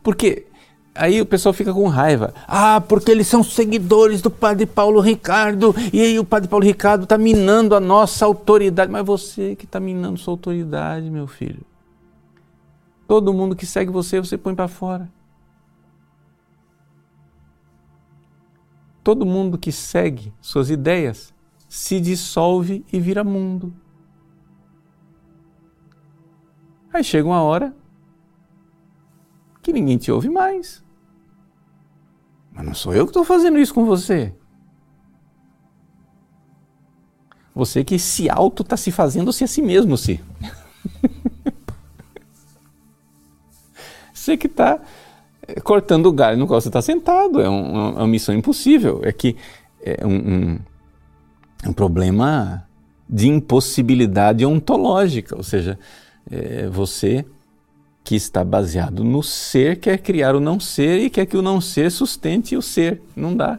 Porque 0.03 0.47
Aí 0.96 1.20
o 1.20 1.26
pessoal 1.26 1.54
fica 1.54 1.74
com 1.74 1.88
raiva. 1.88 2.34
Ah, 2.48 2.80
porque 2.80 3.10
eles 3.10 3.28
são 3.28 3.44
seguidores 3.44 4.22
do 4.22 4.30
Padre 4.30 4.66
Paulo 4.66 5.00
Ricardo 5.00 5.74
e 5.91 6.00
aí 6.00 6.20
o 6.20 6.26
Padre 6.26 6.48
Paulo 6.48 6.64
Ricardo 6.64 7.04
está 7.04 7.18
minando 7.18 7.76
a 7.76 7.80
nossa 7.80 8.26
autoridade. 8.26 8.91
Mas 8.91 9.06
você 9.06 9.56
que 9.56 9.66
está 9.66 9.80
minando 9.80 10.20
sua 10.20 10.34
autoridade, 10.34 11.10
meu 11.10 11.26
filho. 11.26 11.66
Todo 13.08 13.34
mundo 13.34 13.56
que 13.56 13.66
segue 13.66 13.91
você, 13.91 14.20
você 14.20 14.38
põe 14.38 14.54
para 14.54 14.68
fora. 14.68 15.10
Todo 19.04 19.26
mundo 19.26 19.58
que 19.58 19.72
segue 19.72 20.32
suas 20.39 20.70
ideias 20.70 21.34
se 21.68 22.00
dissolve 22.00 22.86
e 22.94 23.00
vira 23.00 23.24
mundo. 23.24 23.74
Aí 26.94 27.04
chega 27.04 27.28
uma 27.28 27.41
hora 27.41 27.76
que 29.64 29.74
ninguém 29.74 29.98
te 29.98 30.12
ouve 30.12 30.30
mais. 30.30 30.82
Mas 32.54 32.66
não 32.66 32.74
sou 32.74 32.93
eu 32.93 33.06
que 33.06 33.10
estou 33.10 33.24
fazendo 33.24 33.58
isso 33.60 33.74
com 33.74 33.86
você. 33.86 34.34
Você 37.56 37.84
que 37.84 37.99
se 37.99 38.30
auto 38.30 38.64
está 38.64 38.78
se 38.78 38.91
fazendo-se 38.91 39.43
a 39.43 39.47
si 39.47 39.62
mesmo, 39.62 39.97
se. 39.97 40.20
você 44.14 44.36
que 44.36 44.47
está 44.47 44.80
eh, 45.47 45.60
cortando 45.62 46.08
o 46.08 46.12
galho 46.12 46.38
no 46.38 46.47
qual 46.47 46.60
você 46.60 46.70
está 46.70 46.82
sentado. 46.82 47.39
É, 47.41 47.49
um, 47.49 47.76
é, 47.76 47.91
uma 47.91 48.08
missão 48.08 48.34
impossível. 48.34 49.01
É 49.04 49.12
que 49.12 49.36
é 49.82 50.06
um, 50.06 50.16
um, 50.16 50.60
um 51.68 51.74
problema 51.74 52.68
de 53.08 53.28
impossibilidade 53.28 54.45
ontológica. 54.45 55.36
Ou 55.36 55.43
seja, 55.43 55.78
é, 56.30 56.68
você 56.70 57.26
que 58.04 58.16
está 58.16 58.43
baseado 58.43 59.04
no 59.04 59.24
ser, 59.24 59.80
quer 59.80 59.97
criar 59.97 60.36
o 60.36 60.39
não 60.39 60.60
ser 60.60 60.99
e 60.99 61.10
quer 61.10 61.26
que 61.26 61.38
o 61.38 61.41
não 61.41 61.62
ser 61.62 61.89
sustente 61.89 62.56
o 62.56 62.62
ser. 62.62 63.01
Não 63.16 63.36
dá. 63.36 63.58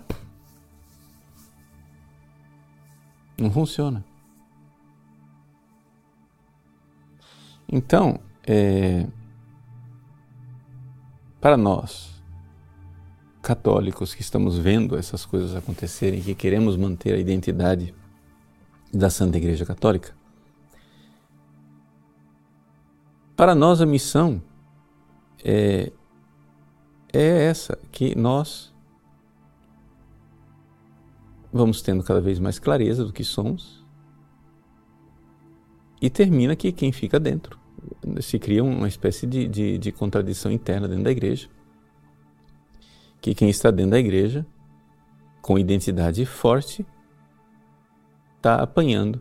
Não 3.38 3.51
funciona. 3.51 4.05
Então, 7.66 8.20
é, 8.47 9.07
para 11.40 11.57
nós, 11.57 12.22
católicos 13.42 14.14
que 14.14 14.22
estamos 14.22 14.59
vendo 14.59 14.97
essas 14.97 15.24
coisas 15.24 15.57
acontecerem, 15.57 16.20
que 16.20 16.34
queremos 16.34 16.76
manter 16.76 17.14
a 17.14 17.18
identidade 17.18 17.95
da 18.92 19.11
Santa 19.11 19.38
Igreja 19.38 19.66
Católica, 19.66 20.14
Para 23.37 23.55
nós 23.55 23.80
a 23.80 23.87
missão 23.87 24.41
é, 25.45 25.93
é 27.12 27.47
essa, 27.47 27.76
que 27.91 28.16
nós 28.16 28.72
vamos 31.53 31.82
tendo 31.82 32.03
cada 32.03 32.20
vez 32.20 32.39
mais 32.39 32.59
clareza 32.59 33.05
do 33.05 33.12
que 33.12 33.24
somos 33.24 33.85
e 36.01 36.09
termina 36.09 36.55
que 36.55 36.70
quem 36.70 36.93
fica 36.93 37.18
dentro. 37.18 37.59
Se 38.20 38.39
cria 38.39 38.62
uma 38.62 38.89
espécie 38.89 39.26
de, 39.26 39.49
de, 39.49 39.78
de 39.78 39.93
contradição 39.93 40.51
interna 40.53 40.87
dentro 40.87 41.05
da 41.05 41.11
igreja. 41.11 41.49
Que 43.20 43.35
quem 43.35 43.49
está 43.49 43.70
dentro 43.70 43.93
da 43.93 43.99
igreja, 43.99 44.47
com 45.41 45.59
identidade 45.59 46.24
forte, 46.24 46.87
está 48.37 48.57
apanhando 48.57 49.20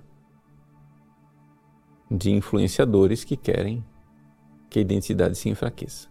de 2.11 2.31
influenciadores 2.31 3.23
que 3.23 3.35
querem 3.37 3.83
que 4.73 4.79
a 4.79 4.81
identidade 4.81 5.37
se 5.37 5.47
enfraqueça. 5.49 6.09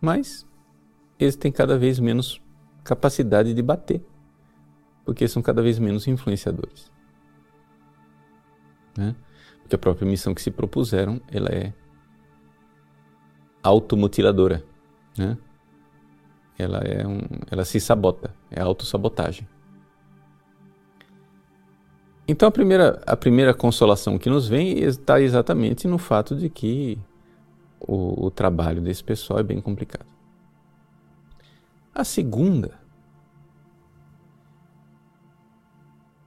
Mas 0.00 0.48
eles 1.18 1.36
têm 1.36 1.52
cada 1.52 1.76
vez 1.76 2.00
menos 2.00 2.40
capacidade 2.82 3.52
de 3.52 3.60
bater, 3.60 4.02
porque 5.04 5.28
são 5.28 5.42
cada 5.42 5.60
vez 5.60 5.78
menos 5.78 6.06
influenciadores. 6.08 6.90
Né? 8.96 9.14
Porque 9.60 9.74
a 9.74 9.78
própria 9.78 10.08
missão 10.08 10.34
que 10.34 10.40
se 10.40 10.50
propuseram, 10.50 11.20
ela 11.28 11.50
é 11.50 11.74
automutiladora, 13.62 14.64
né? 15.18 15.36
Ela 16.58 16.78
é 16.78 17.06
um, 17.06 17.20
ela 17.50 17.64
se 17.66 17.78
sabota, 17.78 18.34
é 18.50 18.62
autossabotagem. 18.62 19.46
Então 22.28 22.46
a 22.46 22.52
primeira, 22.52 23.00
a 23.06 23.16
primeira 23.16 23.54
consolação 23.54 24.18
que 24.18 24.28
nos 24.28 24.46
vem 24.46 24.80
está 24.80 25.18
exatamente 25.18 25.88
no 25.88 25.96
fato 25.96 26.36
de 26.36 26.50
que 26.50 26.98
o, 27.80 28.26
o 28.26 28.30
trabalho 28.30 28.82
desse 28.82 29.02
pessoal 29.02 29.40
é 29.40 29.42
bem 29.42 29.62
complicado. 29.62 30.06
A 31.94 32.04
segunda 32.04 32.72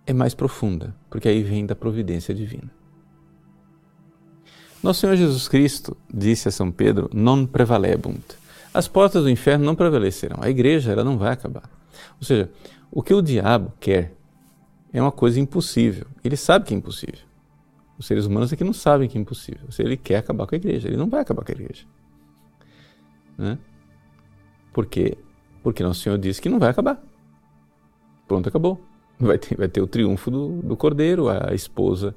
é 0.08 0.12
mais 0.12 0.34
profunda, 0.34 0.96
porque 1.08 1.30
aí 1.30 1.44
vem 1.44 1.68
da 1.68 1.76
providência 1.76 2.34
divina. 2.34 2.72
Nosso 4.82 5.02
Senhor 5.02 5.16
Jesus 5.16 5.48
Cristo 5.48 5.96
disse 6.12 6.48
a 6.48 6.52
São 6.52 6.72
Pedro: 6.72 7.12
Non 7.14 7.46
prevalebunt. 7.46 8.36
As 8.74 8.88
portas 8.88 9.22
do 9.22 9.30
inferno 9.30 9.64
não 9.64 9.76
prevalecerão. 9.76 10.40
A 10.42 10.50
igreja 10.50 10.92
ela 10.92 11.04
não 11.04 11.18
vai 11.18 11.34
acabar. 11.34 11.70
Ou 12.18 12.26
seja, 12.26 12.50
o 12.90 13.04
que 13.04 13.14
o 13.14 13.22
diabo 13.22 13.72
quer 13.80 14.16
é 14.94 15.02
uma 15.02 15.12
coisa 15.12 15.40
impossível. 15.40 16.06
Ele 16.24 16.36
sabe 16.36 16.66
que 16.66 16.74
é 16.74 16.78
impossível. 16.78 17.20
Os 17.98 18.08
seres 18.08 18.26
humanos 18.26 18.52
é 18.52 18.56
que 18.56 18.64
não 18.64 18.74
sabem 18.74 19.08
que 19.08 19.18
é 19.18 19.22
impossível. 19.22 19.72
Se 19.72 19.82
ele 19.82 19.96
quer 19.96 20.18
acabar 20.18 20.48
com 20.48 20.56
a 20.56 20.58
igreja, 20.58 20.88
ele 20.88 20.98
não 20.98 21.10
vai 21.10 21.22
acabar 21.22 21.44
com 21.44 21.52
a 21.52 21.56
igreja. 21.56 21.86
Né? 23.38 23.58
Por 24.74 24.86
quê? 24.86 25.18
Porque 25.62 25.84
Nosso 25.84 26.02
Senhor 26.02 26.18
disse 26.18 26.42
que 26.42 26.50
não 26.50 26.60
vai 26.60 26.70
acabar. 26.70 27.02
Pronto, 28.28 28.50
acabou. 28.50 28.82
Vai 29.20 29.38
ter, 29.38 29.56
vai 29.56 29.68
ter 29.68 29.82
o 29.82 29.88
triunfo 29.88 30.32
do, 30.32 30.62
do 30.64 30.76
cordeiro, 30.76 31.30
a 31.30 31.54
esposa 31.54 32.16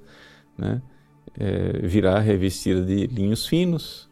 né? 0.57 0.81
É, 1.37 1.87
virá 1.87 2.19
revestida 2.19 2.85
de 2.85 3.07
linhos 3.09 3.47
finos. 3.47 4.09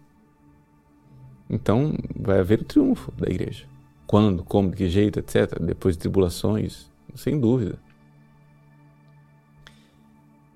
Então 1.49 1.95
vai 2.15 2.41
haver 2.41 2.61
o 2.61 2.65
triunfo 2.65 3.13
da 3.13 3.31
igreja. 3.31 3.67
Quando, 4.07 4.45
como, 4.45 4.71
de 4.71 4.77
que 4.77 4.89
jeito, 4.89 5.19
etc. 5.19 5.59
Depois 5.61 5.97
de 5.97 6.01
tribulações, 6.01 6.91
sem 7.15 7.39
dúvida. 7.39 7.79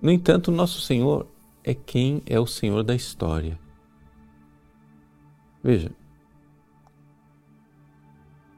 No 0.06 0.12
entanto, 0.12 0.52
nosso 0.52 0.80
Senhor 0.80 1.26
é 1.64 1.74
quem 1.74 2.22
é 2.26 2.38
o 2.38 2.46
Senhor 2.46 2.84
da 2.84 2.94
história. 2.94 3.58
Veja, 5.60 5.90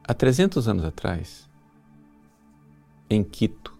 há 0.03 0.13
300 0.13 0.67
anos 0.67 0.85
atrás, 0.85 1.49
em 3.09 3.23
Quito, 3.23 3.75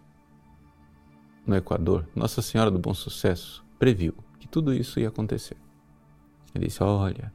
no 1.45 1.55
Equador, 1.55 2.07
Nossa 2.15 2.41
Senhora 2.41 2.72
do 2.72 2.80
Bom 2.80 2.95
Sucesso 2.95 3.63
previu 3.78 4.15
que 4.39 4.47
tudo 4.47 4.74
isso 4.74 4.99
ia 4.99 5.09
acontecer. 5.09 5.57
Ele 6.55 6.65
disse: 6.65 6.82
Olha, 6.82 7.32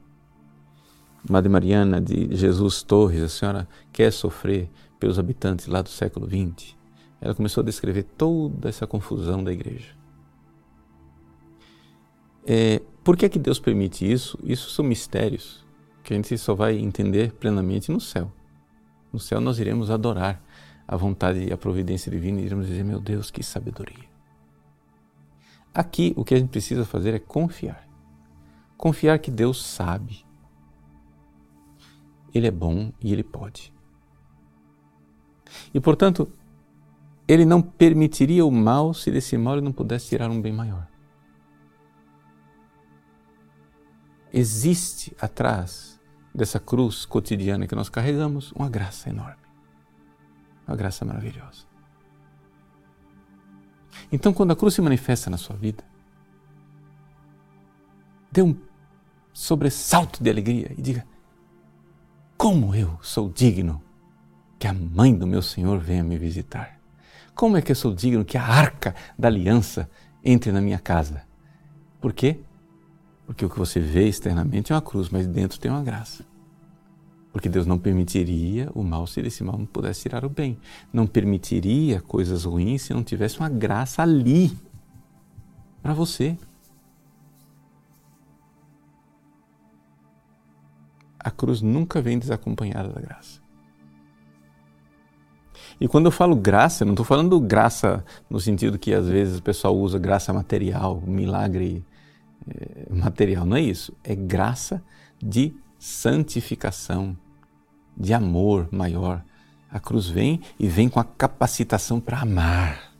Madre 1.29 1.47
Mariana 1.47 2.01
de 2.01 2.35
Jesus 2.35 2.83
Torres, 2.83 3.23
a 3.23 3.29
senhora 3.29 3.69
quer 3.93 4.11
sofrer 4.11 4.69
pelos 4.99 5.17
habitantes 5.17 5.67
lá 5.67 5.81
do 5.81 5.87
século 5.87 6.27
XX? 6.27 6.75
Ela 7.21 7.33
começou 7.33 7.61
a 7.61 7.65
descrever 7.65 8.03
toda 8.03 8.67
essa 8.67 8.85
confusão 8.85 9.41
da 9.41 9.53
igreja. 9.53 9.95
É, 12.45 12.81
por 13.03 13.17
que, 13.17 13.27
que 13.27 13.39
Deus 13.39 13.59
permite 13.59 14.09
isso? 14.09 14.37
Isso 14.43 14.69
são 14.69 14.85
mistérios 14.85 15.65
que 16.03 16.13
a 16.13 16.15
gente 16.15 16.37
só 16.37 16.53
vai 16.53 16.77
entender 16.77 17.33
plenamente 17.33 17.91
no 17.91 17.99
céu. 17.99 18.31
No 19.11 19.19
céu 19.19 19.41
nós 19.41 19.59
iremos 19.59 19.89
adorar 19.89 20.41
a 20.87 20.95
vontade 20.95 21.47
e 21.47 21.51
a 21.51 21.57
providência 21.57 22.11
divina 22.11 22.39
e 22.39 22.45
iremos 22.45 22.67
dizer: 22.67 22.83
Meu 22.83 22.99
Deus, 22.99 23.31
que 23.31 23.41
sabedoria. 23.41 24.05
Aqui 25.73 26.13
o 26.15 26.23
que 26.23 26.35
a 26.35 26.37
gente 26.37 26.49
precisa 26.49 26.85
fazer 26.85 27.13
é 27.13 27.19
confiar. 27.19 27.87
Confiar 28.77 29.19
que 29.19 29.31
Deus 29.31 29.65
sabe. 29.65 30.23
Ele 32.33 32.47
é 32.47 32.51
bom 32.51 32.91
e 33.01 33.11
ele 33.11 33.23
pode. 33.23 33.73
E 35.73 35.79
portanto, 35.79 36.29
ele 37.27 37.45
não 37.45 37.61
permitiria 37.61 38.45
o 38.45 38.51
mal 38.51 38.93
se 38.93 39.09
desse 39.09 39.37
mal 39.37 39.55
ele 39.55 39.65
não 39.65 39.71
pudesse 39.71 40.09
tirar 40.09 40.29
um 40.29 40.41
bem 40.41 40.53
maior. 40.53 40.87
Existe 44.35 45.15
atrás 45.19 45.97
dessa 46.33 46.59
cruz 46.59 47.05
cotidiana 47.05 47.65
que 47.65 47.73
nós 47.73 47.87
carregamos 47.87 48.51
uma 48.51 48.69
graça 48.69 49.09
enorme, 49.09 49.41
uma 50.67 50.75
graça 50.75 51.05
maravilhosa. 51.05 51.63
Então, 54.11 54.33
quando 54.33 54.51
a 54.51 54.55
cruz 54.55 54.73
se 54.73 54.81
manifesta 54.81 55.29
na 55.29 55.37
sua 55.37 55.55
vida, 55.55 55.81
dê 58.29 58.41
um 58.41 58.57
sobressalto 59.31 60.21
de 60.21 60.29
alegria 60.29 60.73
e 60.77 60.81
diga: 60.81 61.07
Como 62.37 62.75
eu 62.75 62.99
sou 63.01 63.29
digno 63.29 63.81
que 64.59 64.67
a 64.67 64.73
mãe 64.73 65.15
do 65.15 65.25
meu 65.25 65.41
Senhor 65.41 65.79
venha 65.79 66.03
me 66.03 66.17
visitar? 66.17 66.77
Como 67.33 67.55
é 67.55 67.61
que 67.61 67.71
eu 67.71 67.75
sou 67.75 67.93
digno 67.93 68.25
que 68.25 68.37
a 68.37 68.43
arca 68.43 68.93
da 69.17 69.29
aliança 69.29 69.89
entre 70.21 70.51
na 70.51 70.59
minha 70.59 70.79
casa? 70.79 71.23
Por 72.01 72.11
quê? 72.11 72.41
Porque 73.25 73.45
o 73.45 73.49
que 73.49 73.57
você 73.57 73.79
vê 73.79 74.07
externamente 74.07 74.71
é 74.71 74.75
uma 74.75 74.81
cruz, 74.81 75.09
mas 75.09 75.27
dentro 75.27 75.59
tem 75.59 75.71
uma 75.71 75.83
graça. 75.83 76.23
Porque 77.31 77.49
Deus 77.49 77.65
não 77.65 77.77
permitiria 77.77 78.69
o 78.73 78.81
mal 78.81 79.05
se 79.05 79.19
esse 79.19 79.43
mal 79.43 79.57
não 79.57 79.65
pudesse 79.65 80.03
tirar 80.03 80.23
o 80.23 80.29
bem. 80.29 80.57
Não 80.93 81.05
permitiria 81.05 82.01
coisas 82.01 82.45
ruins 82.45 82.83
se 82.83 82.93
não 82.93 83.03
tivesse 83.03 83.39
uma 83.39 83.49
graça 83.49 84.01
ali 84.01 84.57
para 85.81 85.93
você. 85.93 86.37
A 91.19 91.29
cruz 91.29 91.61
nunca 91.61 92.01
vem 92.01 92.17
desacompanhada 92.17 92.89
da 92.89 93.01
graça. 93.01 93.41
E 95.81 95.87
quando 95.87 96.05
eu 96.05 96.11
falo 96.11 96.35
graça, 96.35 96.85
não 96.85 96.93
estou 96.93 97.05
falando 97.05 97.37
graça 97.39 98.05
no 98.29 98.39
sentido 98.39 98.79
que 98.79 98.93
às 98.93 99.09
vezes 99.09 99.39
o 99.39 99.43
pessoal 99.43 99.75
usa 99.75 99.99
graça 99.99 100.31
material, 100.31 101.01
milagre 101.05 101.83
material, 102.89 103.45
não 103.45 103.57
é 103.57 103.61
isso. 103.61 103.93
É 104.03 104.15
graça 104.15 104.83
de 105.21 105.53
santificação, 105.79 107.17
de 107.97 108.13
amor 108.13 108.67
maior. 108.71 109.23
A 109.69 109.79
cruz 109.79 110.07
vem 110.07 110.41
e 110.59 110.67
vem 110.67 110.87
com 110.87 110.99
a 110.99 111.03
capacitação 111.03 111.99
para 111.99 112.21
amar, 112.21 112.93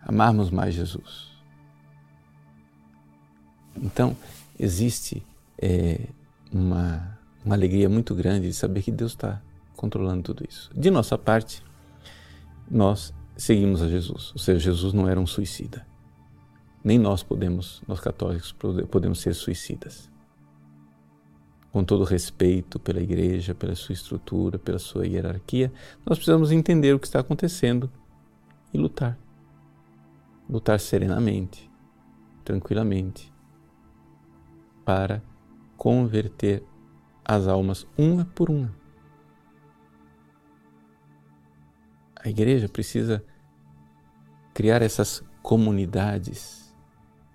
amarmos 0.00 0.50
mais 0.50 0.74
Jesus. 0.74 1.32
Então, 3.76 4.16
existe 4.58 5.24
é, 5.58 6.00
uma, 6.52 7.18
uma 7.44 7.54
alegria 7.54 7.88
muito 7.88 8.14
grande 8.14 8.48
de 8.48 8.54
saber 8.54 8.82
que 8.82 8.90
Deus 8.90 9.12
está 9.12 9.40
controlando 9.76 10.22
tudo 10.22 10.44
isso. 10.48 10.70
De 10.74 10.90
nossa 10.90 11.16
parte, 11.16 11.62
nós 12.70 13.14
seguimos 13.36 13.80
a 13.80 13.88
Jesus, 13.88 14.30
ou 14.32 14.38
seja, 14.38 14.58
Jesus 14.58 14.92
não 14.92 15.08
era 15.08 15.18
um 15.18 15.26
suicida 15.26 15.86
nem 16.84 16.98
nós 16.98 17.22
podemos, 17.22 17.82
nós 17.86 18.00
católicos, 18.00 18.52
podemos 18.90 19.20
ser 19.20 19.34
suicidas. 19.34 20.10
Com 21.70 21.84
todo 21.84 22.04
respeito 22.04 22.78
pela 22.78 23.00
igreja, 23.00 23.54
pela 23.54 23.74
sua 23.74 23.92
estrutura, 23.92 24.58
pela 24.58 24.78
sua 24.78 25.06
hierarquia, 25.06 25.72
nós 26.04 26.18
precisamos 26.18 26.50
entender 26.50 26.92
o 26.94 26.98
que 26.98 27.06
está 27.06 27.20
acontecendo 27.20 27.90
e 28.74 28.78
lutar. 28.78 29.18
Lutar 30.50 30.78
serenamente, 30.80 31.70
tranquilamente, 32.44 33.32
para 34.84 35.22
converter 35.76 36.62
as 37.24 37.46
almas 37.46 37.86
uma 37.96 38.24
por 38.24 38.50
uma. 38.50 38.74
A 42.16 42.28
igreja 42.28 42.68
precisa 42.68 43.24
criar 44.52 44.82
essas 44.82 45.24
comunidades 45.42 46.61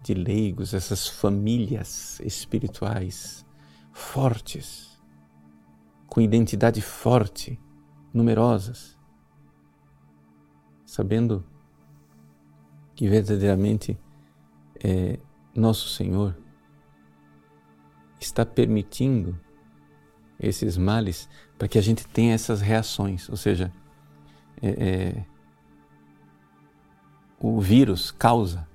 de 0.02 0.14
leigos, 0.14 0.74
essas 0.74 1.08
famílias 1.08 2.20
espirituais 2.22 3.46
fortes, 3.92 4.98
com 6.08 6.22
identidade 6.22 6.82
forte, 6.82 7.60
numerosas, 8.14 8.98
sabendo 10.86 11.46
que 12.96 13.08
verdadeiramente 13.08 13.98
é, 14.84 15.20
nosso 15.56 15.90
Senhor 15.90 16.38
está 18.20 18.46
permitindo 18.46 19.40
esses 20.40 20.78
males 20.78 21.30
para 21.58 21.68
que 21.68 21.78
a 21.78 21.82
gente 21.82 22.08
tenha 22.08 22.34
essas 22.34 22.62
reações, 22.62 23.30
ou 23.30 23.38
seja, 23.38 23.72
é, 24.62 24.70
é, 24.70 25.26
o 27.40 27.60
vírus 27.60 28.12
causa 28.12 28.67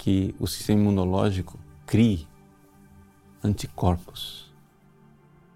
que 0.00 0.34
o 0.40 0.46
sistema 0.46 0.80
imunológico 0.80 1.60
crie 1.84 2.26
anticorpos, 3.44 4.50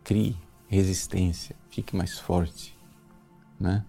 crie 0.05 0.37
resistência, 0.69 1.57
fique 1.71 1.97
mais 1.97 2.19
forte, 2.19 2.79
né? 3.59 3.87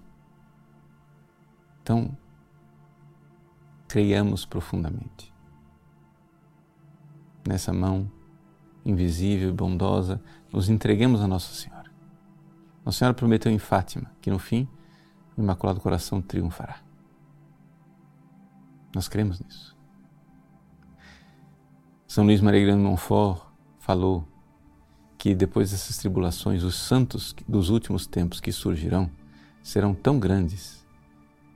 Então, 1.83 2.17
creiamos 3.85 4.45
profundamente. 4.45 5.33
Nessa 7.45 7.73
mão 7.73 8.09
invisível 8.85 9.49
e 9.49 9.53
bondosa, 9.53 10.21
nos 10.53 10.69
entreguemos 10.69 11.19
a 11.19 11.27
Nossa 11.27 11.53
Senhora. 11.53 11.91
Nossa 12.85 12.99
Senhora 12.99 13.13
prometeu 13.13 13.51
em 13.51 13.59
Fátima 13.59 14.09
que 14.21 14.31
no 14.31 14.39
fim 14.39 14.69
o 15.35 15.41
Imaculado 15.41 15.81
Coração 15.81 16.21
triunfará. 16.21 16.79
Nós 18.95 19.09
cremos 19.09 19.41
nisso. 19.41 19.74
São 22.07 22.23
Luís 22.23 22.39
Maria 22.39 22.63
Grande 22.65 22.83
Monfort 22.83 23.41
falou 23.79 24.27
que 25.17 25.33
depois 25.33 25.71
dessas 25.71 25.97
tribulações, 25.97 26.63
os 26.63 26.75
santos 26.75 27.35
dos 27.47 27.69
últimos 27.69 28.05
tempos 28.05 28.39
que 28.39 28.51
surgirão 28.51 29.09
serão 29.63 29.95
tão 29.95 30.19
grandes 30.19 30.85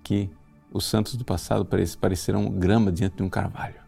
que 0.04 0.30
os 0.72 0.86
santos 0.86 1.16
do 1.16 1.24
passado 1.24 1.68
parecerão 2.00 2.50
grama 2.50 2.92
diante 2.92 3.18
de 3.18 3.24
um 3.24 3.30
carvalho. 3.30 3.80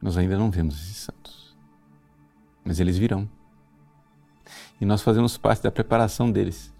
Nós 0.00 0.18
ainda 0.18 0.36
não 0.36 0.50
vemos 0.50 0.74
esses 0.74 0.98
santos, 0.98 1.56
mas 2.62 2.78
eles 2.78 2.98
virão. 2.98 3.26
E 4.78 4.84
nós 4.84 5.00
fazemos 5.00 5.38
parte 5.38 5.62
da 5.62 5.70
preparação 5.70 6.30
deles. 6.30 6.74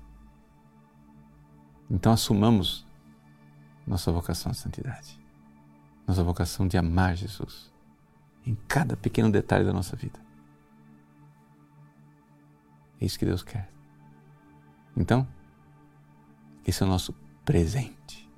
Então 1.90 2.12
assumamos 2.12 2.86
nossa 3.86 4.10
vocação 4.10 4.50
à 4.50 4.54
santidade, 4.54 5.18
nossa 6.06 6.22
vocação 6.22 6.66
de 6.66 6.76
amar 6.76 7.16
Jesus 7.16 7.72
em 8.46 8.56
cada 8.68 8.96
pequeno 8.96 9.30
detalhe 9.30 9.64
da 9.64 9.72
nossa 9.72 9.96
vida. 9.96 10.18
É 13.00 13.04
isso 13.04 13.18
que 13.18 13.24
Deus 13.24 13.42
quer. 13.42 13.68
Então, 14.96 15.26
esse 16.66 16.82
é 16.82 16.86
o 16.86 16.88
nosso 16.88 17.14
presente. 17.44 18.28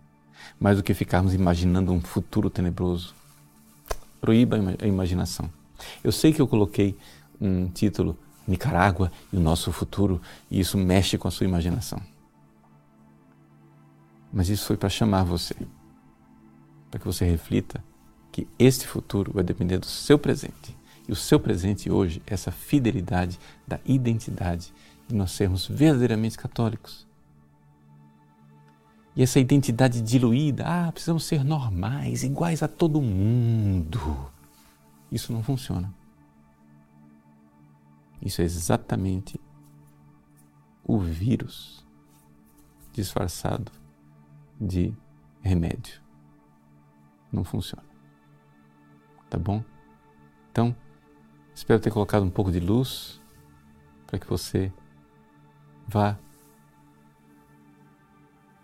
Mais 0.59 0.77
do 0.77 0.82
que 0.82 0.94
ficarmos 0.94 1.35
imaginando 1.35 1.93
um 1.93 2.01
futuro 2.01 2.48
tenebroso. 2.48 3.14
Proíba 4.20 4.56
a 4.81 4.86
imaginação. 4.86 5.51
Eu 6.02 6.10
sei 6.10 6.32
que 6.32 6.40
eu 6.40 6.48
coloquei 6.48 6.97
um 7.40 7.68
título 7.68 8.18
Nicarágua 8.47 9.12
e 9.32 9.36
o 9.36 9.40
nosso 9.40 9.73
futuro, 9.73 10.20
e 10.51 10.60
isso 10.60 10.78
mexe 10.78 11.18
com 11.18 11.28
a 11.28 11.31
sua 11.31 11.47
imaginação. 11.47 12.01
Mas 14.37 14.51
isso 14.51 14.67
foi 14.67 14.77
para 14.77 14.91
chamar 14.91 15.25
você, 15.25 15.55
para 16.91 17.01
que 17.01 17.07
você 17.07 17.25
reflita 17.25 17.83
que 18.31 18.47
este 18.59 18.87
futuro 18.87 19.33
vai 19.33 19.43
depender 19.43 19.79
do 19.79 19.87
seu 19.87 20.19
presente. 20.19 20.77
E 21.09 21.13
o 21.13 21.17
seu 21.17 21.41
presente 21.41 21.91
hoje 21.91 22.23
é 22.27 22.35
essa 22.35 22.51
fidelidade 22.51 23.41
da 23.67 23.81
identidade 23.87 24.75
de 25.09 25.15
nós 25.15 25.31
sermos 25.31 25.67
verdadeiramente 25.67 26.37
católicos. 26.37 27.07
E 29.17 29.23
essa 29.23 29.41
identidade 29.41 30.03
diluída, 30.03 30.65
ah, 30.67 30.93
precisamos 30.93 31.25
ser 31.25 31.43
normais, 31.43 32.23
iguais 32.23 32.63
a 32.63 32.69
todo 32.69 33.01
mundo. 33.01 34.31
Isso 35.11 35.33
não 35.33 35.43
funciona. 35.43 35.91
Isso 38.21 38.43
é 38.43 38.45
exatamente 38.45 39.41
o 40.85 40.99
vírus 40.99 41.87
disfarçado 42.93 43.73
de 44.61 44.95
remédio. 45.43 46.01
Não 47.33 47.45
funciona. 47.45 47.85
Tá 49.28 49.39
bom? 49.39 49.62
Então, 50.51 50.74
espero 51.55 51.81
ter 51.81 51.91
colocado 51.91 52.24
um 52.24 52.31
pouco 52.31 52.51
de 52.51 52.61
luz 52.61 53.20
para 54.07 54.19
que 54.19 54.27
você 54.27 54.73
vá 55.87 56.19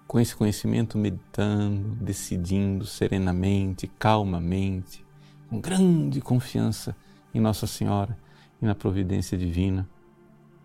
com 0.07 0.21
esse 0.21 0.37
conhecimento 0.37 0.99
meditando, 0.99 1.95
decidindo 1.97 2.85
serenamente, 2.85 3.87
calmamente, 3.87 5.05
com 5.49 5.61
grande 5.61 6.21
confiança 6.21 6.95
em 7.35 7.41
Nossa 7.41 7.67
Senhora 7.67 8.19
e 8.61 8.67
na 8.67 8.75
providência 8.75 9.39
divina, 9.39 9.89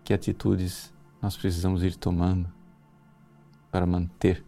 que 0.04 0.12
atitudes 0.12 0.92
nós 1.20 1.36
precisamos 1.36 1.82
ir 1.82 1.96
tomando 1.96 2.52
para 3.70 3.86
manter 3.86 4.44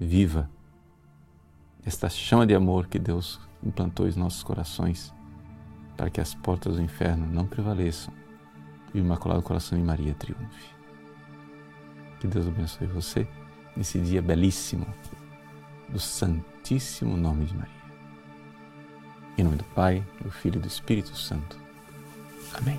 viva 0.00 0.48
esta 1.88 2.08
chama 2.10 2.46
de 2.46 2.54
amor 2.54 2.86
que 2.86 2.98
Deus 2.98 3.40
implantou 3.62 4.06
em 4.06 4.12
nossos 4.12 4.42
corações, 4.42 5.14
para 5.96 6.10
que 6.10 6.20
as 6.20 6.34
portas 6.34 6.76
do 6.76 6.82
inferno 6.82 7.26
não 7.26 7.46
prevaleçam 7.46 8.12
e 8.92 9.00
o 9.00 9.04
Imaculado 9.04 9.42
Coração 9.42 9.78
de 9.78 9.82
Maria 9.82 10.14
triunfe. 10.14 10.74
Que 12.20 12.26
Deus 12.26 12.46
abençoe 12.46 12.86
você 12.88 13.26
nesse 13.74 13.98
dia 13.98 14.20
belíssimo 14.20 14.86
do 15.88 15.98
Santíssimo 15.98 17.16
Nome 17.16 17.46
de 17.46 17.56
Maria. 17.56 17.72
Em 19.38 19.42
nome 19.42 19.56
do 19.56 19.64
Pai, 19.64 20.04
do 20.20 20.30
Filho 20.30 20.58
e 20.58 20.60
do 20.60 20.68
Espírito 20.68 21.16
Santo. 21.16 21.58
Amém. 22.54 22.78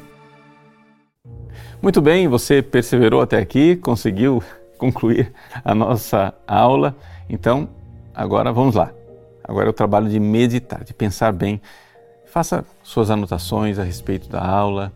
Muito 1.81 1.99
bem, 1.99 2.27
você 2.27 2.61
perseverou 2.61 3.21
até 3.21 3.39
aqui, 3.39 3.75
conseguiu 3.75 4.43
concluir 4.79 5.31
a 5.63 5.75
nossa 5.75 6.33
aula. 6.47 6.95
Então, 7.29 7.69
agora 8.15 8.51
vamos 8.51 8.73
lá. 8.73 8.91
Agora 9.43 9.67
é 9.67 9.69
o 9.69 9.73
trabalho 9.73 10.09
de 10.09 10.19
meditar, 10.19 10.83
de 10.83 10.93
pensar 10.93 11.31
bem. 11.31 11.61
Faça 12.25 12.65
suas 12.81 13.11
anotações 13.11 13.77
a 13.77 13.83
respeito 13.83 14.27
da 14.29 14.43
aula, 14.43 14.91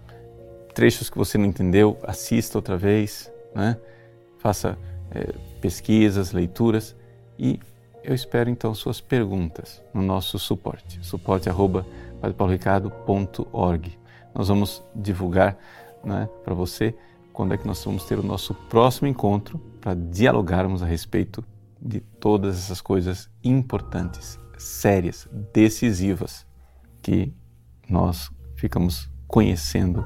trechos 0.74 1.10
que 1.10 1.18
você 1.18 1.38
não 1.38 1.46
entendeu, 1.46 1.98
assista 2.04 2.58
outra 2.58 2.78
vez, 2.78 3.30
né? 3.54 3.78
faça 4.38 4.78
é, 5.12 5.34
pesquisas, 5.62 6.32
leituras 6.32 6.96
e 7.38 7.60
eu 8.04 8.14
espero 8.14 8.50
então 8.50 8.76
suas 8.76 9.00
perguntas 9.00 9.82
no 9.94 10.02
nosso 10.02 10.38
suporte, 10.38 11.00
suporte@padrepauloricardo.org 11.02 13.98
nós 14.36 14.48
vamos 14.48 14.84
divulgar 14.94 15.58
né, 16.04 16.28
para 16.44 16.54
você 16.54 16.94
quando 17.34 17.54
é 17.54 17.58
que 17.58 17.68
nós 17.68 17.84
vamos 17.84 18.06
ter 18.06 18.20
o 18.20 18.24
nosso 18.24 18.54
próximo 18.54 19.08
encontro 19.08 19.58
para 19.82 19.96
dialogarmos 19.96 20.84
a 20.84 20.86
respeito 20.86 21.44
de 21.82 22.00
todas 22.00 22.58
essas 22.58 22.80
coisas 22.80 23.30
importantes, 23.44 24.40
sérias, 24.58 25.28
decisivas 25.52 26.46
que 27.02 27.34
nós 27.90 28.32
ficamos 28.56 29.10
conhecendo 29.28 30.06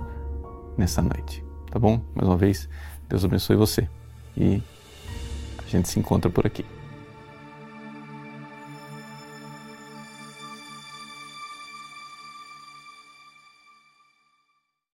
nessa 0.77 1.01
noite. 1.01 1.45
Tá 1.69 1.77
bom? 1.77 2.01
Mais 2.15 2.27
uma 2.27 2.37
vez, 2.37 2.67
Deus 3.07 3.23
abençoe 3.23 3.55
você 3.55 3.87
e 4.35 4.63
a 5.63 5.69
gente 5.69 5.89
se 5.89 5.99
encontra 5.99 6.31
por 6.31 6.47
aqui. 6.47 6.65